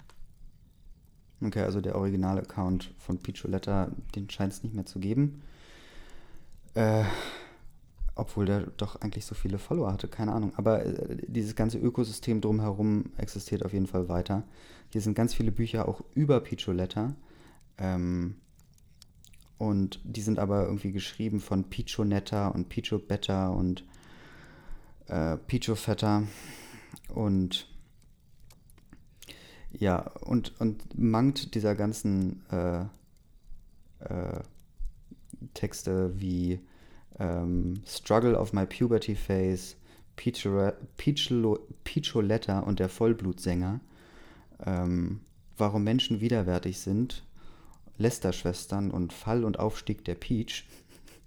Okay, 1.42 1.62
also 1.62 1.82
der 1.82 1.96
Original-Account 1.96 2.94
von 2.98 3.18
Peacholetta, 3.18 3.92
den 4.16 4.30
scheint 4.30 4.54
es 4.54 4.64
nicht 4.64 4.74
mehr 4.74 4.86
zu 4.86 5.00
geben. 5.00 5.42
Äh, 6.76 7.04
obwohl 8.16 8.46
der 8.46 8.62
doch 8.78 9.02
eigentlich 9.02 9.26
so 9.26 9.36
viele 9.36 9.58
Follower 9.58 9.92
hatte, 9.92 10.08
keine 10.08 10.32
Ahnung. 10.32 10.54
Aber 10.56 10.86
äh, 10.86 11.18
dieses 11.28 11.56
ganze 11.56 11.78
Ökosystem 11.78 12.40
drumherum 12.40 13.12
existiert 13.18 13.66
auf 13.66 13.74
jeden 13.74 13.88
Fall 13.88 14.08
weiter. 14.08 14.44
Hier 14.92 15.02
sind 15.02 15.16
ganz 15.16 15.34
viele 15.34 15.52
Bücher 15.52 15.88
auch 15.88 16.02
über 16.14 16.40
Picholetta. 16.40 17.16
Ähm, 17.78 18.36
und 19.58 20.00
die 20.04 20.22
sind 20.22 20.40
aber 20.40 20.66
irgendwie 20.66 20.92
geschrieben 20.92 21.40
von 21.40 21.66
Pichonetta 21.66 22.48
und 22.50 22.70
Pichobetta 22.70 23.50
und 23.50 23.86
äh, 25.08 25.38
Pichofetta. 25.38 26.24
Und 27.14 27.68
ja, 29.72 30.12
und, 30.22 30.60
und 30.60 30.98
mangt 30.98 31.56
dieser 31.56 31.76
ganzen 31.76 32.46
äh, 32.50 32.82
äh, 34.00 34.40
Texte 35.54 36.20
wie 36.20 36.60
ähm, 37.20 37.82
Struggle 37.86 38.38
of 38.38 38.54
My 38.54 38.66
Puberty 38.66 39.16
Phase, 39.16 39.76
Peacholetta 40.16 42.60
und 42.60 42.80
der 42.80 42.90
Vollblutsänger, 42.90 43.82
ähm, 44.66 45.22
Warum 45.58 45.86
Menschen 45.86 46.20
widerwärtig 46.20 46.80
sind, 46.80 47.24
Lester-Schwestern 47.98 48.92
und 48.92 49.14
Fall 49.14 49.46
und 49.46 49.58
Aufstieg 49.58 50.04
der 50.04 50.16
Peach, 50.16 50.66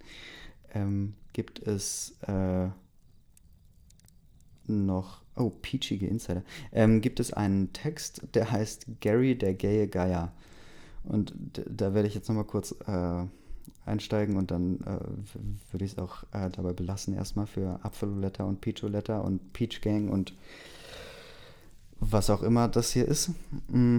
ähm, 0.74 1.14
gibt 1.33 1.61
es 1.61 2.18
äh, 2.22 2.68
noch, 4.69 5.23
oh, 5.37 5.51
peachige 5.51 6.07
Insider, 6.07 6.43
ähm, 6.73 7.01
gibt 7.01 7.21
es 7.21 7.33
einen 7.33 7.73
Text, 7.73 8.23
der 8.35 8.51
heißt 8.51 8.87
Gary 9.01 9.37
der 9.37 9.55
gaye 9.55 9.89
Geier. 9.89 10.33
Und 11.05 11.33
da 11.53 11.95
werde 11.95 12.09
ich 12.09 12.14
jetzt 12.14 12.29
nochmal 12.29 12.45
kurz 12.45 12.75
äh, 12.87 13.25
einsteigen 13.87 14.37
und 14.37 14.51
dann 14.51 14.81
äh, 14.81 15.73
würde 15.73 15.85
ich 15.85 15.93
es 15.93 15.99
auch 15.99 16.23
äh, 16.33 16.51
dabei 16.51 16.73
belassen, 16.73 17.14
erstmal 17.14 17.47
für 17.47 17.81
Apfeloletta 17.83 18.45
und 18.45 18.61
Peacholetta 18.61 19.19
und 19.19 19.53
Peach 19.53 19.81
Gang 19.81 20.11
und 20.11 20.35
was 21.99 22.31
auch 22.31 22.43
immer 22.43 22.69
das 22.69 22.93
hier 22.93 23.09
ist. 23.09 23.31
Mm. 23.69 23.99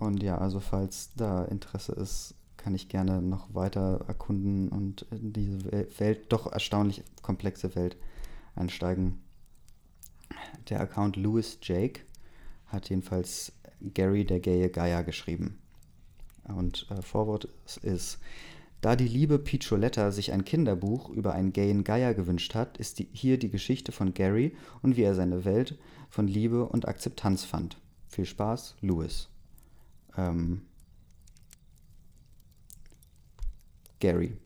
Und 0.00 0.22
ja, 0.22 0.38
also 0.38 0.60
falls 0.60 1.10
da 1.14 1.44
Interesse 1.44 1.92
ist, 1.92 2.34
kann 2.56 2.74
ich 2.74 2.88
gerne 2.88 3.20
noch 3.20 3.54
weiter 3.54 4.00
erkunden 4.08 4.68
und 4.68 5.06
in 5.10 5.32
diese 5.32 5.70
Welt, 5.98 6.32
doch 6.32 6.50
erstaunlich 6.50 7.02
komplexe 7.22 7.74
Welt 7.74 7.96
einsteigen. 8.56 9.20
Der 10.68 10.80
Account 10.80 11.16
Louis 11.16 11.58
Jake 11.62 12.02
hat 12.66 12.88
jedenfalls 12.88 13.52
Gary 13.94 14.24
der 14.24 14.40
gaye 14.40 14.68
Geier 14.68 15.02
geschrieben. 15.02 15.58
Und 16.44 16.86
äh, 16.90 17.02
Vorwort 17.02 17.48
ist, 17.82 18.18
da 18.80 18.96
die 18.96 19.08
liebe 19.08 19.38
Piccioletta 19.38 20.10
sich 20.10 20.32
ein 20.32 20.44
Kinderbuch 20.44 21.10
über 21.10 21.34
einen 21.34 21.52
gayen 21.52 21.84
Geier 21.84 22.14
gewünscht 22.14 22.54
hat, 22.54 22.78
ist 22.78 22.98
die, 22.98 23.08
hier 23.12 23.38
die 23.38 23.50
Geschichte 23.50 23.92
von 23.92 24.14
Gary 24.14 24.56
und 24.82 24.96
wie 24.96 25.02
er 25.02 25.14
seine 25.14 25.44
Welt 25.44 25.78
von 26.08 26.26
Liebe 26.26 26.64
und 26.64 26.88
Akzeptanz 26.88 27.44
fand. 27.44 27.78
Viel 28.08 28.24
Spaß, 28.24 28.76
Louis. 28.80 29.28
Ähm, 30.16 30.62
Gary. 34.00 34.36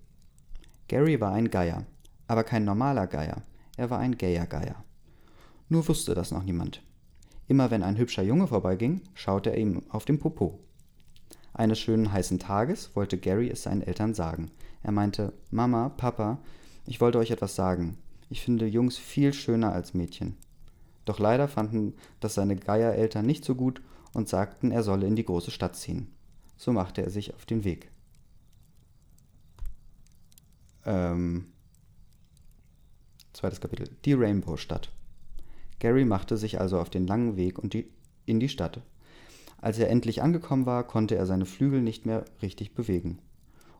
Gary 0.89 1.21
war 1.21 1.33
ein 1.33 1.51
Geier, 1.51 1.87
aber 2.27 2.45
kein 2.45 2.65
normaler 2.65 3.07
Geier. 3.07 3.43
Er 3.77 3.91
war 3.91 4.01
ein 4.01 4.19
gayer 4.19 4.47
Geier. 4.47 4.85
Nur 5.69 5.89
wusste 5.89 6.15
das 6.15 6.31
noch 6.31 6.43
niemand. 6.43 6.83
Immer 7.47 7.71
wenn 7.71 7.83
ein 7.83 7.97
hübscher 7.97 8.23
Junge 8.23 8.47
vorbeiging, 8.47 9.03
schaute 9.15 9.51
er 9.51 9.59
ihm 9.59 9.83
auf 9.89 10.05
den 10.05 10.19
Popo. 10.19 10.59
Eines 11.53 11.79
schönen 11.79 12.13
heißen 12.13 12.39
Tages 12.39 12.97
wollte 12.97 13.19
Gary 13.19 13.49
es 13.49 13.63
seinen 13.63 13.83
Eltern 13.83 14.15
sagen. 14.15 14.51
Er 14.83 14.93
meinte, 14.93 15.33
Mama, 15.51 15.91
Papa, 15.91 16.39
ich 16.87 17.01
wollte 17.01 17.19
euch 17.19 17.31
etwas 17.31 17.55
sagen. 17.55 17.97
Ich 18.29 18.43
finde 18.43 18.67
Jungs 18.67 18.99
viel 18.99 19.33
schöner 19.33 19.73
als 19.73 19.95
Mädchen. 19.95 20.37
Doch 21.05 21.19
leider 21.19 21.49
fanden 21.49 21.95
das 22.21 22.35
seine 22.35 22.57
Geiereltern 22.57 23.27
nicht 23.27 23.45
so 23.45 23.55
gut 23.55 23.83
und 24.13 24.29
sagten, 24.29 24.71
er 24.71 24.83
solle 24.83 25.07
in 25.07 25.17
die 25.17 25.25
große 25.25 25.51
Stadt 25.51 25.77
ziehen. 25.77 26.09
So 26.57 26.73
machte 26.73 27.03
er 27.03 27.11
sich 27.11 27.35
auf 27.35 27.47
den 27.47 27.65
Weg. 27.65 27.91
Ähm, 30.87 31.47
zweites 33.33 33.61
Kapitel. 33.61 33.89
Die 34.05 34.13
Rainbow-Stadt. 34.13 34.91
Gary 35.85 36.07
machte 36.07 36.39
sich 36.39 36.63
also 36.63 36.79
auf 36.79 36.89
den 36.89 37.07
langen 37.07 37.37
Weg 37.37 37.59
in 38.25 38.41
die 38.41 38.49
Stadt. 38.49 38.81
Als 39.61 39.79
er 39.79 39.91
endlich 39.91 40.23
angekommen 40.23 40.65
war, 40.65 40.83
konnte 40.85 41.15
er 41.15 41.27
seine 41.27 41.45
Flügel 41.45 41.83
nicht 41.83 42.07
mehr 42.07 42.25
richtig 42.41 42.73
bewegen. 42.73 43.19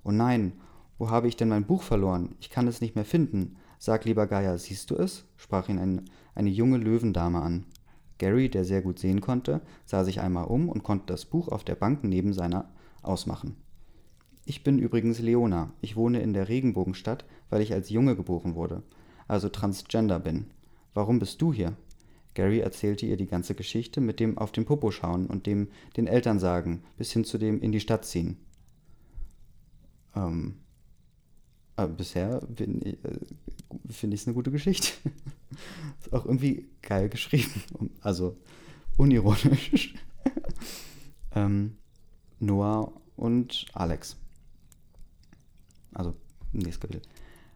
Oh 0.03 0.11
nein, 0.11 0.53
wo 0.99 1.09
habe 1.09 1.29
ich 1.29 1.39
denn 1.39 1.49
mein 1.49 1.65
Buch 1.65 1.83
verloren? 1.83 2.35
Ich 2.41 2.51
kann 2.51 2.69
es 2.69 2.83
nicht 2.83 2.95
mehr 2.95 3.07
finden. 3.07 3.57
Sag 3.79 4.05
lieber 4.05 4.27
Gaia, 4.27 4.59
siehst 4.59 4.91
du 4.91 4.97
es? 4.97 5.25
sprach 5.39 5.71
ihn 5.71 5.79
ein, 5.79 6.05
eine 6.35 6.51
junge 6.51 6.77
Löwendame 6.77 7.41
an. 7.41 7.65
Gary, 8.19 8.51
der 8.51 8.67
sehr 8.67 8.83
gut 8.83 8.99
sehen 8.99 9.23
konnte, 9.23 9.63
sah 9.87 10.05
sich 10.05 10.21
einmal 10.21 10.45
um 10.45 10.69
und 10.69 10.83
konnte 10.83 11.07
das 11.07 11.25
Buch 11.25 11.49
auf 11.49 11.65
der 11.65 11.75
Bank 11.75 12.05
neben 12.05 12.35
seiner 12.35 12.69
ausmachen. 13.01 13.57
Ich 14.45 14.63
bin 14.63 14.79
übrigens 14.79 15.21
Leona. 15.21 15.73
Ich 15.81 15.97
wohne 15.97 16.21
in 16.21 16.35
der 16.35 16.51
Regenbogenstadt, 16.51 17.25
weil 17.49 17.63
ich 17.63 17.73
als 17.73 17.89
Junge 17.89 18.15
geboren 18.15 18.55
wurde, 18.55 18.83
also 19.27 19.49
transgender 19.49 20.21
bin. 20.21 20.51
Warum 20.93 21.19
bist 21.19 21.43
du 21.43 21.53
hier? 21.53 21.73
Gary 22.35 22.61
erzählte 22.61 23.07
ihr 23.07 23.17
die 23.17 23.27
ganze 23.27 23.55
Geschichte 23.55 24.01
mit 24.01 24.21
dem 24.21 24.39
auf 24.39 24.53
den 24.53 24.65
Popo 24.65 24.91
schauen 24.91 25.27
und 25.27 25.47
dem 25.47 25.69
den 25.97 26.07
Eltern 26.07 26.39
sagen, 26.39 26.83
bis 26.97 27.13
hin 27.13 27.25
zu 27.25 27.39
dem 27.39 27.61
in 27.61 27.73
die 27.73 27.81
Stadt 27.81 28.05
ziehen. 28.05 28.39
Ähm, 30.15 30.57
aber 31.77 31.93
bisher 31.93 32.41
äh, 32.59 32.97
finde 33.91 34.15
ich 34.15 34.21
es 34.21 34.27
eine 34.27 34.35
gute 34.35 34.51
Geschichte. 34.51 34.89
Ist 36.01 36.13
auch 36.13 36.25
irgendwie 36.25 36.69
geil 36.83 37.09
geschrieben. 37.09 37.63
Also 38.01 38.37
unironisch. 38.97 39.95
ähm, 41.35 41.77
Noah 42.39 42.93
und 43.17 43.67
Alex. 43.73 44.17
Also, 45.93 46.15
nächstes 46.53 46.81
Kapitel. 46.81 47.03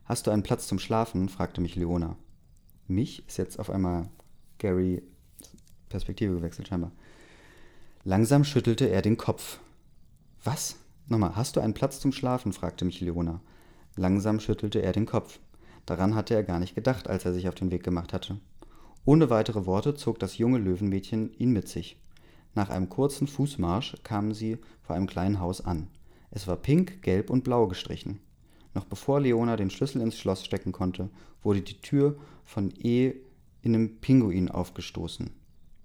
Hast 0.04 0.26
du 0.26 0.30
einen 0.30 0.42
Platz 0.42 0.66
zum 0.66 0.78
Schlafen? 0.78 1.28
fragte 1.28 1.60
mich 1.60 1.76
Leona. 1.76 2.16
Mich 2.86 3.26
ist 3.26 3.36
jetzt 3.36 3.58
auf 3.58 3.70
einmal 3.70 4.08
Gary 4.58 5.02
Perspektive 5.88 6.34
gewechselt, 6.34 6.68
scheinbar. 6.68 6.92
Langsam 8.04 8.44
schüttelte 8.44 8.88
er 8.88 9.02
den 9.02 9.16
Kopf. 9.16 9.58
Was? 10.44 10.76
Nochmal, 11.06 11.36
hast 11.36 11.56
du 11.56 11.60
einen 11.60 11.74
Platz 11.74 12.00
zum 12.00 12.12
Schlafen? 12.12 12.52
fragte 12.52 12.84
mich 12.84 13.00
Leona. 13.00 13.40
Langsam 13.96 14.40
schüttelte 14.40 14.82
er 14.82 14.92
den 14.92 15.06
Kopf. 15.06 15.40
Daran 15.86 16.14
hatte 16.14 16.34
er 16.34 16.44
gar 16.44 16.58
nicht 16.58 16.74
gedacht, 16.74 17.08
als 17.08 17.24
er 17.24 17.32
sich 17.32 17.48
auf 17.48 17.54
den 17.54 17.70
Weg 17.70 17.82
gemacht 17.82 18.12
hatte. 18.12 18.38
Ohne 19.04 19.30
weitere 19.30 19.64
Worte 19.64 19.94
zog 19.94 20.18
das 20.18 20.38
junge 20.38 20.58
Löwenmädchen 20.58 21.32
ihn 21.38 21.50
mit 21.52 21.68
sich. 21.68 21.96
Nach 22.54 22.68
einem 22.68 22.88
kurzen 22.88 23.26
Fußmarsch 23.26 23.96
kamen 24.04 24.34
sie 24.34 24.58
vor 24.82 24.96
einem 24.96 25.06
kleinen 25.06 25.40
Haus 25.40 25.64
an. 25.64 25.88
Es 26.30 26.46
war 26.46 26.56
pink, 26.56 27.02
gelb 27.02 27.30
und 27.30 27.44
blau 27.44 27.66
gestrichen. 27.68 28.20
Noch 28.74 28.84
bevor 28.84 29.20
Leona 29.20 29.56
den 29.56 29.70
Schlüssel 29.70 30.02
ins 30.02 30.18
Schloss 30.18 30.44
stecken 30.44 30.72
konnte, 30.72 31.08
wurde 31.42 31.62
die 31.62 31.80
Tür 31.80 32.16
von 32.44 32.72
E 32.82 33.14
in 33.62 33.74
einem 33.74 34.00
Pinguin 34.00 34.50
aufgestoßen. 34.50 35.30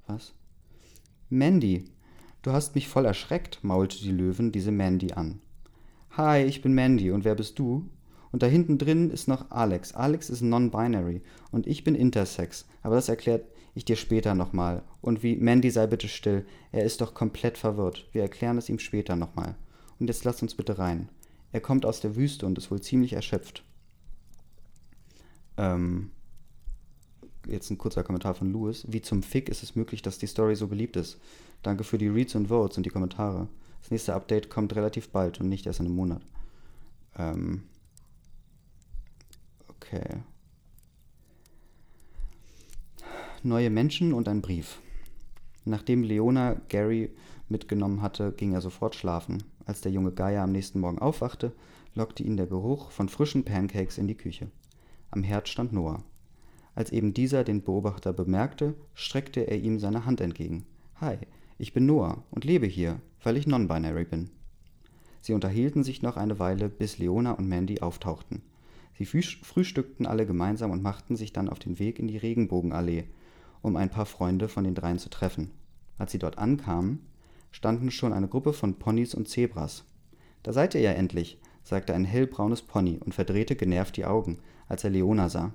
Was? 0.08 0.34
Mandy, 1.30 1.86
du 2.42 2.52
hast 2.52 2.76
mich 2.76 2.88
voll 2.88 3.06
erschreckt, 3.06 3.64
maulte 3.64 3.98
die 3.98 4.12
Löwen 4.12 4.52
diese 4.52 4.72
Mandy 4.72 5.14
an. 5.14 5.42
Hi, 6.12 6.44
ich 6.44 6.62
bin 6.62 6.74
Mandy 6.74 7.12
und 7.12 7.26
wer 7.26 7.36
bist 7.36 7.58
du? 7.58 7.90
Und 8.32 8.44
da 8.44 8.48
hinten 8.48 8.78
drin 8.78 9.10
ist 9.12 9.28
noch 9.28 9.52
Alex. 9.52 9.94
Alex 9.94 10.30
ist 10.30 10.42
non-binary 10.42 11.22
und 11.52 11.68
ich 11.68 11.84
bin 11.84 11.96
intersex. 11.96 12.66
Aber 12.82 12.96
das 12.96 13.10
erklärt 13.10 13.46
ich 13.76 13.86
dir 13.86 13.96
später 13.96 14.36
nochmal. 14.36 14.84
Und 15.02 15.24
wie 15.24 15.36
Mandy 15.36 15.70
sei 15.72 15.88
bitte 15.88 16.08
still. 16.08 16.46
Er 16.72 16.84
ist 16.84 17.02
doch 17.02 17.14
komplett 17.14 17.58
verwirrt. 17.58 18.08
Wir 18.12 18.22
erklären 18.22 18.58
es 18.58 18.70
ihm 18.70 18.80
später 18.80 19.16
nochmal. 19.16 19.56
Und 20.00 20.08
jetzt 20.08 20.24
lass 20.24 20.42
uns 20.42 20.56
bitte 20.56 20.78
rein. 20.78 21.10
Er 21.52 21.62
kommt 21.62 21.86
aus 21.86 22.02
der 22.02 22.16
Wüste 22.16 22.46
und 22.46 22.58
ist 22.58 22.72
wohl 22.72 22.82
ziemlich 22.82 23.14
erschöpft. 23.14 23.64
Ähm, 25.58 26.12
jetzt 27.48 27.70
ein 27.70 27.78
kurzer 27.78 28.04
Kommentar 28.04 28.34
von 28.34 28.52
Louis. 28.52 28.86
Wie 28.88 29.02
zum 29.02 29.24
Fick 29.24 29.50
ist 29.50 29.64
es 29.64 29.76
möglich, 29.76 30.02
dass 30.02 30.18
die 30.18 30.28
Story 30.28 30.56
so 30.56 30.68
beliebt 30.68 30.96
ist? 30.96 31.20
Danke 31.62 31.84
für 31.84 31.98
die 31.98 32.08
Reads 32.08 32.36
und 32.36 32.48
Votes 32.48 32.78
und 32.78 32.86
die 32.86 32.90
Kommentare. 32.90 33.48
Das 33.82 33.92
nächste 33.92 34.14
Update 34.14 34.50
kommt 34.50 34.76
relativ 34.76 35.10
bald 35.10 35.40
und 35.40 35.50
nicht 35.50 35.66
erst 35.66 35.80
in 35.80 35.88
einem 35.88 35.96
Monat. 35.96 36.22
Ähm, 37.18 37.64
Okay. 39.94 40.24
Neue 43.44 43.70
Menschen 43.70 44.14
und 44.14 44.28
ein 44.28 44.42
Brief. 44.42 44.80
Nachdem 45.66 46.04
Leona 46.04 46.56
Gary 46.70 47.14
mitgenommen 47.50 48.02
hatte, 48.02 48.32
ging 48.32 48.54
er 48.54 48.62
sofort 48.62 48.96
schlafen. 48.96 49.44
Als 49.66 49.82
der 49.82 49.92
junge 49.92 50.12
Gaia 50.12 50.44
am 50.44 50.52
nächsten 50.52 50.80
Morgen 50.80 51.00
aufwachte, 51.00 51.52
lockte 51.94 52.24
ihn 52.24 52.38
der 52.38 52.48
Geruch 52.48 52.92
von 52.92 53.10
frischen 53.10 53.44
Pancakes 53.44 53.98
in 53.98 54.08
die 54.08 54.18
Küche. 54.18 54.50
Am 55.12 55.22
Herd 55.22 55.48
stand 55.48 55.74
Noah. 55.74 56.04
Als 56.76 56.92
eben 56.92 57.14
dieser 57.14 57.44
den 57.44 57.64
Beobachter 57.64 58.14
bemerkte, 58.14 58.74
streckte 58.96 59.42
er 59.42 59.60
ihm 59.60 59.80
seine 59.80 60.06
Hand 60.06 60.22
entgegen. 60.22 60.66
Hi, 60.96 61.18
ich 61.58 61.74
bin 61.74 61.86
Noah 61.86 62.24
und 62.32 62.46
lebe 62.46 62.66
hier, 62.66 63.00
weil 63.24 63.38
ich 63.38 63.46
non-binary 63.46 64.06
bin. 64.06 64.32
Sie 65.22 65.34
unterhielten 65.34 65.84
sich 65.84 66.02
noch 66.02 66.18
eine 66.18 66.40
Weile, 66.40 66.70
bis 66.70 66.98
Leona 66.98 67.32
und 67.32 67.48
Mandy 67.48 67.80
auftauchten. 67.80 68.42
Sie 68.98 69.06
frühstückten 69.06 70.06
alle 70.06 70.26
gemeinsam 70.26 70.72
und 70.72 70.84
machten 70.84 71.16
sich 71.16 71.32
dann 71.32 71.50
auf 71.50 71.60
den 71.60 71.80
Weg 71.80 72.00
in 72.00 72.08
die 72.08 72.18
Regenbogenallee, 72.18 73.06
um 73.62 73.76
ein 73.76 73.90
paar 73.90 74.06
Freunde 74.06 74.48
von 74.50 74.64
den 74.64 74.76
dreien 74.76 75.00
zu 75.00 75.10
treffen. 75.10 75.52
Als 75.98 76.12
sie 76.12 76.20
dort 76.20 76.38
ankamen, 76.38 77.06
standen 77.52 77.92
schon 77.92 78.14
eine 78.14 78.28
Gruppe 78.28 78.52
von 78.52 78.76
Ponys 78.76 79.16
und 79.16 79.30
Zebras. 79.30 79.86
Da 80.42 80.54
seid 80.54 80.76
ihr 80.76 80.82
ja 80.82 80.92
endlich, 80.92 81.40
sagte 81.64 81.94
ein 81.94 82.04
hellbraunes 82.04 82.62
Pony 82.62 83.00
und 83.04 83.14
verdrehte 83.14 83.56
genervt 83.56 83.96
die 83.96 84.06
Augen, 84.06 84.40
als 84.68 84.84
er 84.84 84.90
Leona 84.90 85.30
sah. 85.30 85.54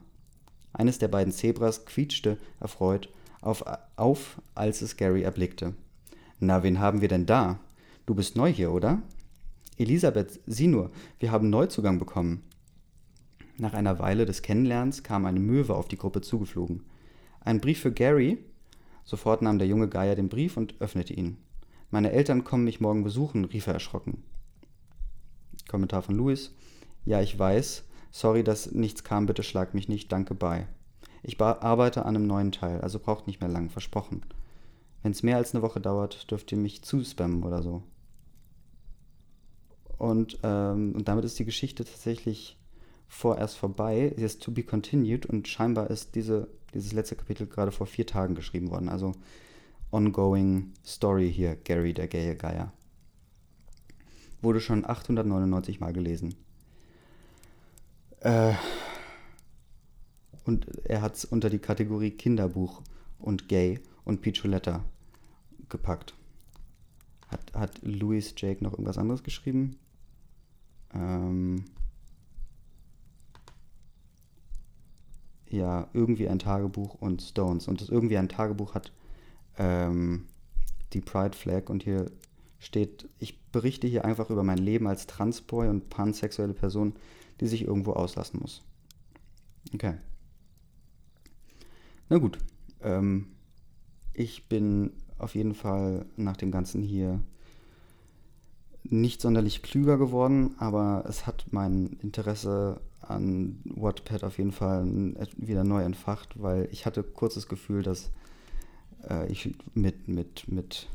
Eines 0.73 0.99
der 0.99 1.09
beiden 1.09 1.33
Zebras 1.33 1.85
quietschte 1.87 2.39
erfreut 2.61 3.09
auf, 3.41 3.64
auf, 3.97 4.41
als 4.55 4.83
es 4.83 4.97
Gary 4.97 5.23
erblickte. 5.23 5.75
Na, 6.41 6.62
wen 6.62 6.79
haben 6.79 7.01
wir 7.01 7.09
denn 7.09 7.27
da? 7.27 7.59
Du 8.07 8.14
bist 8.14 8.37
neu 8.37 8.53
hier, 8.53 8.73
oder? 8.73 9.03
Elisabeth, 9.77 10.41
sieh 10.47 10.66
nur, 10.66 10.91
wir 11.21 11.31
haben 11.31 11.51
Neuzugang 11.51 11.99
bekommen. 11.99 12.43
Nach 13.57 13.75
einer 13.75 13.99
Weile 13.99 14.25
des 14.25 14.43
Kennenlernens 14.43 15.03
kam 15.03 15.25
eine 15.25 15.41
Möwe 15.41 15.75
auf 15.75 15.89
die 15.89 15.99
Gruppe 15.99 16.21
zugeflogen. 16.21 16.85
Ein 17.41 17.61
Brief 17.61 17.81
für 17.81 17.93
Gary? 17.93 18.39
Sofort 19.05 19.43
nahm 19.43 19.59
der 19.59 19.69
junge 19.69 19.89
Geier 19.89 20.14
den 20.14 20.29
Brief 20.29 20.57
und 20.57 20.75
öffnete 20.81 21.14
ihn. 21.14 21.39
Meine 21.91 22.12
Eltern 22.12 22.45
kommen 22.45 22.64
mich 22.64 22.81
morgen 22.81 23.03
besuchen, 23.03 23.45
rief 23.47 23.66
er 23.66 23.75
erschrocken. 23.75 24.23
Kommentar 25.69 26.03
von 26.03 26.14
Louis. 26.14 26.55
Ja, 27.05 27.21
ich 27.21 27.39
weiß. 27.39 27.85
Sorry, 28.11 28.43
dass 28.43 28.73
nichts 28.73 29.05
kam, 29.05 29.27
bitte 29.27 29.43
schlag 29.43 29.75
mich 29.75 29.89
nicht, 29.89 30.11
danke, 30.11 30.35
bye. 30.35 30.67
Ich 31.23 31.41
arbeite 31.41 32.05
an 32.05 32.17
einem 32.17 32.27
neuen 32.27 32.53
Teil, 32.53 32.81
also 32.81 32.99
braucht 32.99 33.27
nicht 33.27 33.41
mehr 33.41 33.51
lang, 33.51 33.71
versprochen. 33.71 34.23
Wenn 35.03 35.13
es 35.13 35.23
mehr 35.23 35.37
als 35.37 35.55
eine 35.55 35.63
Woche 35.63 35.81
dauert, 35.81 36.31
dürft 36.31 36.51
ihr 36.53 36.59
mich 36.59 36.83
zuspammen 36.83 37.43
oder 37.43 37.63
so. 37.63 37.83
Und, 39.99 40.39
ähm, 40.43 40.93
und 40.95 41.09
damit 41.09 41.25
ist 41.25 41.39
die 41.39 41.45
Geschichte 41.45 41.85
tatsächlich 41.85 42.57
vorerst 43.09 43.57
vorbei. 43.57 44.13
Sie 44.17 44.25
ist 44.25 44.43
to 44.43 44.53
be 44.53 44.63
continued 44.63 45.27
und 45.27 45.49
scheinbar 45.49 45.91
ist 45.91 46.15
diese, 46.15 46.49
dieses 46.73 46.93
letzte 46.93 47.17
Kapitel 47.17 47.47
gerade 47.47 47.73
vor 47.73 47.87
vier 47.87 48.07
Tagen 48.07 48.35
geschrieben 48.35 48.71
worden. 48.71 48.89
Also 48.89 49.13
ongoing 49.91 50.73
Story 50.85 51.33
hier, 51.33 51.57
Gary, 51.57 51.95
der 51.95 52.09
gaye 52.09 52.37
Geier. 52.37 52.73
Wurde 54.41 54.61
schon 54.61 54.85
899 54.85 55.81
Mal 55.81 55.93
gelesen. 55.93 56.35
Äh, 58.21 58.55
und 60.45 60.66
er 60.85 61.03
hat 61.03 61.16
es 61.16 61.25
unter 61.25 61.51
die 61.51 61.59
Kategorie 61.59 62.11
Kinderbuch 62.11 62.83
und 63.19 63.49
Gay 63.49 63.81
und 64.05 64.23
Piccioletta 64.23 64.85
gepackt. 65.69 66.14
Hat, 67.29 67.53
hat 67.55 67.83
Louis 67.83 68.35
Jake 68.37 68.64
noch 68.64 68.73
irgendwas 68.73 68.99
anderes 68.99 69.23
geschrieben? 69.23 69.77
Ähm, 70.95 71.64
ja 75.51 75.89
irgendwie 75.93 76.29
ein 76.29 76.39
Tagebuch 76.39 76.95
und 76.95 77.23
Stones. 77.23 77.69
Und 77.69 77.81
das 77.81 77.89
irgendwie 77.89 78.19
ein 78.19 78.29
Tagebuch 78.29 78.75
hat 78.75 78.93
ähm, 79.59 80.27
die 80.93 81.01
Pride 81.01 81.37
Flag 81.37 81.69
und 81.69 81.83
hier 81.83 82.11
steht, 82.59 83.09
ich 83.19 83.41
berichte 83.53 83.87
hier 83.87 84.05
einfach 84.05 84.31
über 84.31 84.43
mein 84.43 84.59
Leben 84.59 84.87
als 84.87 85.07
Transboy 85.07 85.69
und 85.69 85.91
pansexuelle 85.91 86.55
Person, 86.55 86.95
die 87.41 87.47
sich 87.47 87.62
irgendwo 87.62 87.93
auslassen 87.93 88.41
muss. 88.41 88.62
Okay. 89.74 89.95
Na 92.09 92.18
gut. 92.18 92.39
Ähm, 92.82 93.26
ich 94.14 94.49
bin 94.49 94.93
auf 95.18 95.34
jeden 95.34 95.55
Fall 95.55 96.07
nach 96.16 96.36
dem 96.36 96.51
Ganzen 96.51 96.82
hier 96.82 97.20
nicht 98.84 99.20
sonderlich 99.20 99.62
klüger 99.62 99.99
geworden, 99.99 100.55
aber 100.59 101.05
es 101.09 101.26
hat 101.26 101.47
mein 101.51 101.99
Interesse 102.01 102.80
an 103.01 103.61
Wattpad 103.64 104.24
auf 104.24 104.39
jeden 104.39 104.53
Fall 104.53 104.86
wieder 105.36 105.64
neu 105.64 105.82
entfacht, 105.82 106.41
weil 106.41 106.68
ich 106.72 106.86
hatte 106.86 107.03
kurz 107.03 107.34
das 107.34 107.49
Gefühl, 107.49 107.82
dass 107.82 108.11
äh, 109.09 109.30
ich 109.30 109.55
mit, 109.74 110.09
mit, 110.09 110.49
mit, 110.49 110.89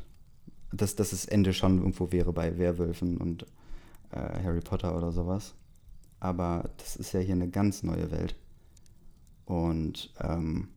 dass, 0.72 0.96
dass 0.96 1.10
das 1.10 1.24
Ende 1.24 1.52
schon 1.52 1.78
irgendwo 1.78 2.12
wäre 2.12 2.32
bei 2.32 2.58
Werwölfen 2.58 3.18
und 3.18 3.44
äh, 4.10 4.42
Harry 4.42 4.60
Potter 4.60 4.96
oder 4.96 5.12
sowas. 5.12 5.54
Aber 6.24 6.70
das 6.78 6.96
ist 6.96 7.12
ja 7.12 7.20
hier 7.20 7.34
eine 7.34 7.50
ganz 7.50 7.82
neue 7.82 8.10
Welt. 8.10 8.34
Und 9.44 10.14
ähm, 10.18 10.68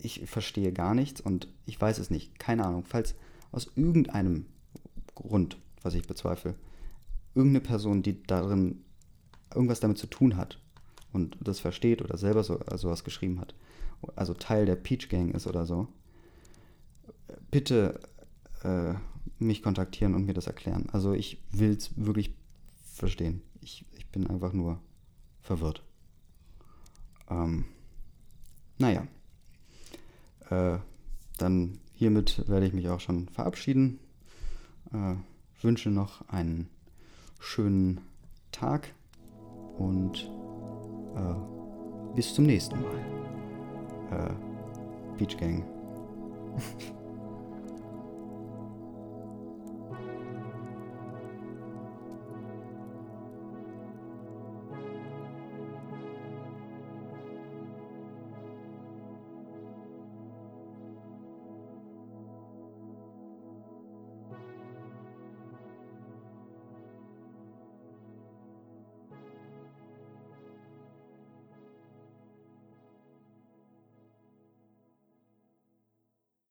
ich 0.00 0.30
verstehe 0.30 0.72
gar 0.72 0.94
nichts 0.94 1.20
und 1.20 1.48
ich 1.66 1.80
weiß 1.80 1.98
es 1.98 2.10
nicht. 2.10 2.38
Keine 2.38 2.64
Ahnung. 2.64 2.84
Falls 2.84 3.16
aus 3.50 3.68
irgendeinem 3.74 4.46
Grund, 5.16 5.56
was 5.82 5.94
ich 5.94 6.06
bezweifle, 6.06 6.54
irgendeine 7.34 7.64
Person, 7.64 8.02
die 8.02 8.22
darin 8.22 8.84
irgendwas 9.52 9.80
damit 9.80 9.98
zu 9.98 10.06
tun 10.06 10.36
hat 10.36 10.60
und 11.12 11.36
das 11.40 11.58
versteht 11.58 12.02
oder 12.02 12.16
selber 12.16 12.44
so, 12.44 12.60
sowas 12.76 13.02
geschrieben 13.02 13.40
hat, 13.40 13.56
also 14.14 14.34
Teil 14.34 14.66
der 14.66 14.76
Peach 14.76 15.08
Gang 15.08 15.34
ist 15.34 15.48
oder 15.48 15.66
so, 15.66 15.88
bitte 17.50 17.98
äh, 18.62 18.94
mich 19.40 19.64
kontaktieren 19.64 20.14
und 20.14 20.26
mir 20.26 20.34
das 20.34 20.46
erklären. 20.46 20.88
Also 20.92 21.12
ich 21.12 21.42
will 21.50 21.72
es 21.72 21.90
wirklich 21.96 22.39
verstehen. 23.00 23.42
Ich, 23.62 23.84
ich 23.92 24.06
bin 24.08 24.28
einfach 24.28 24.52
nur 24.52 24.80
verwirrt. 25.40 25.82
Ähm, 27.28 27.64
naja. 28.78 29.06
Äh, 30.50 30.78
dann 31.38 31.78
hiermit 31.92 32.46
werde 32.48 32.66
ich 32.66 32.72
mich 32.72 32.88
auch 32.88 33.00
schon 33.00 33.28
verabschieden. 33.28 33.98
Äh, 34.92 35.14
wünsche 35.62 35.90
noch 35.90 36.28
einen 36.28 36.68
schönen 37.38 38.00
Tag 38.52 38.94
und 39.78 40.30
äh, 41.16 42.14
bis 42.14 42.34
zum 42.34 42.46
nächsten 42.46 42.80
Mal. 42.80 42.98
Äh, 44.10 45.18
Beach 45.18 45.36
Gang. 45.38 45.64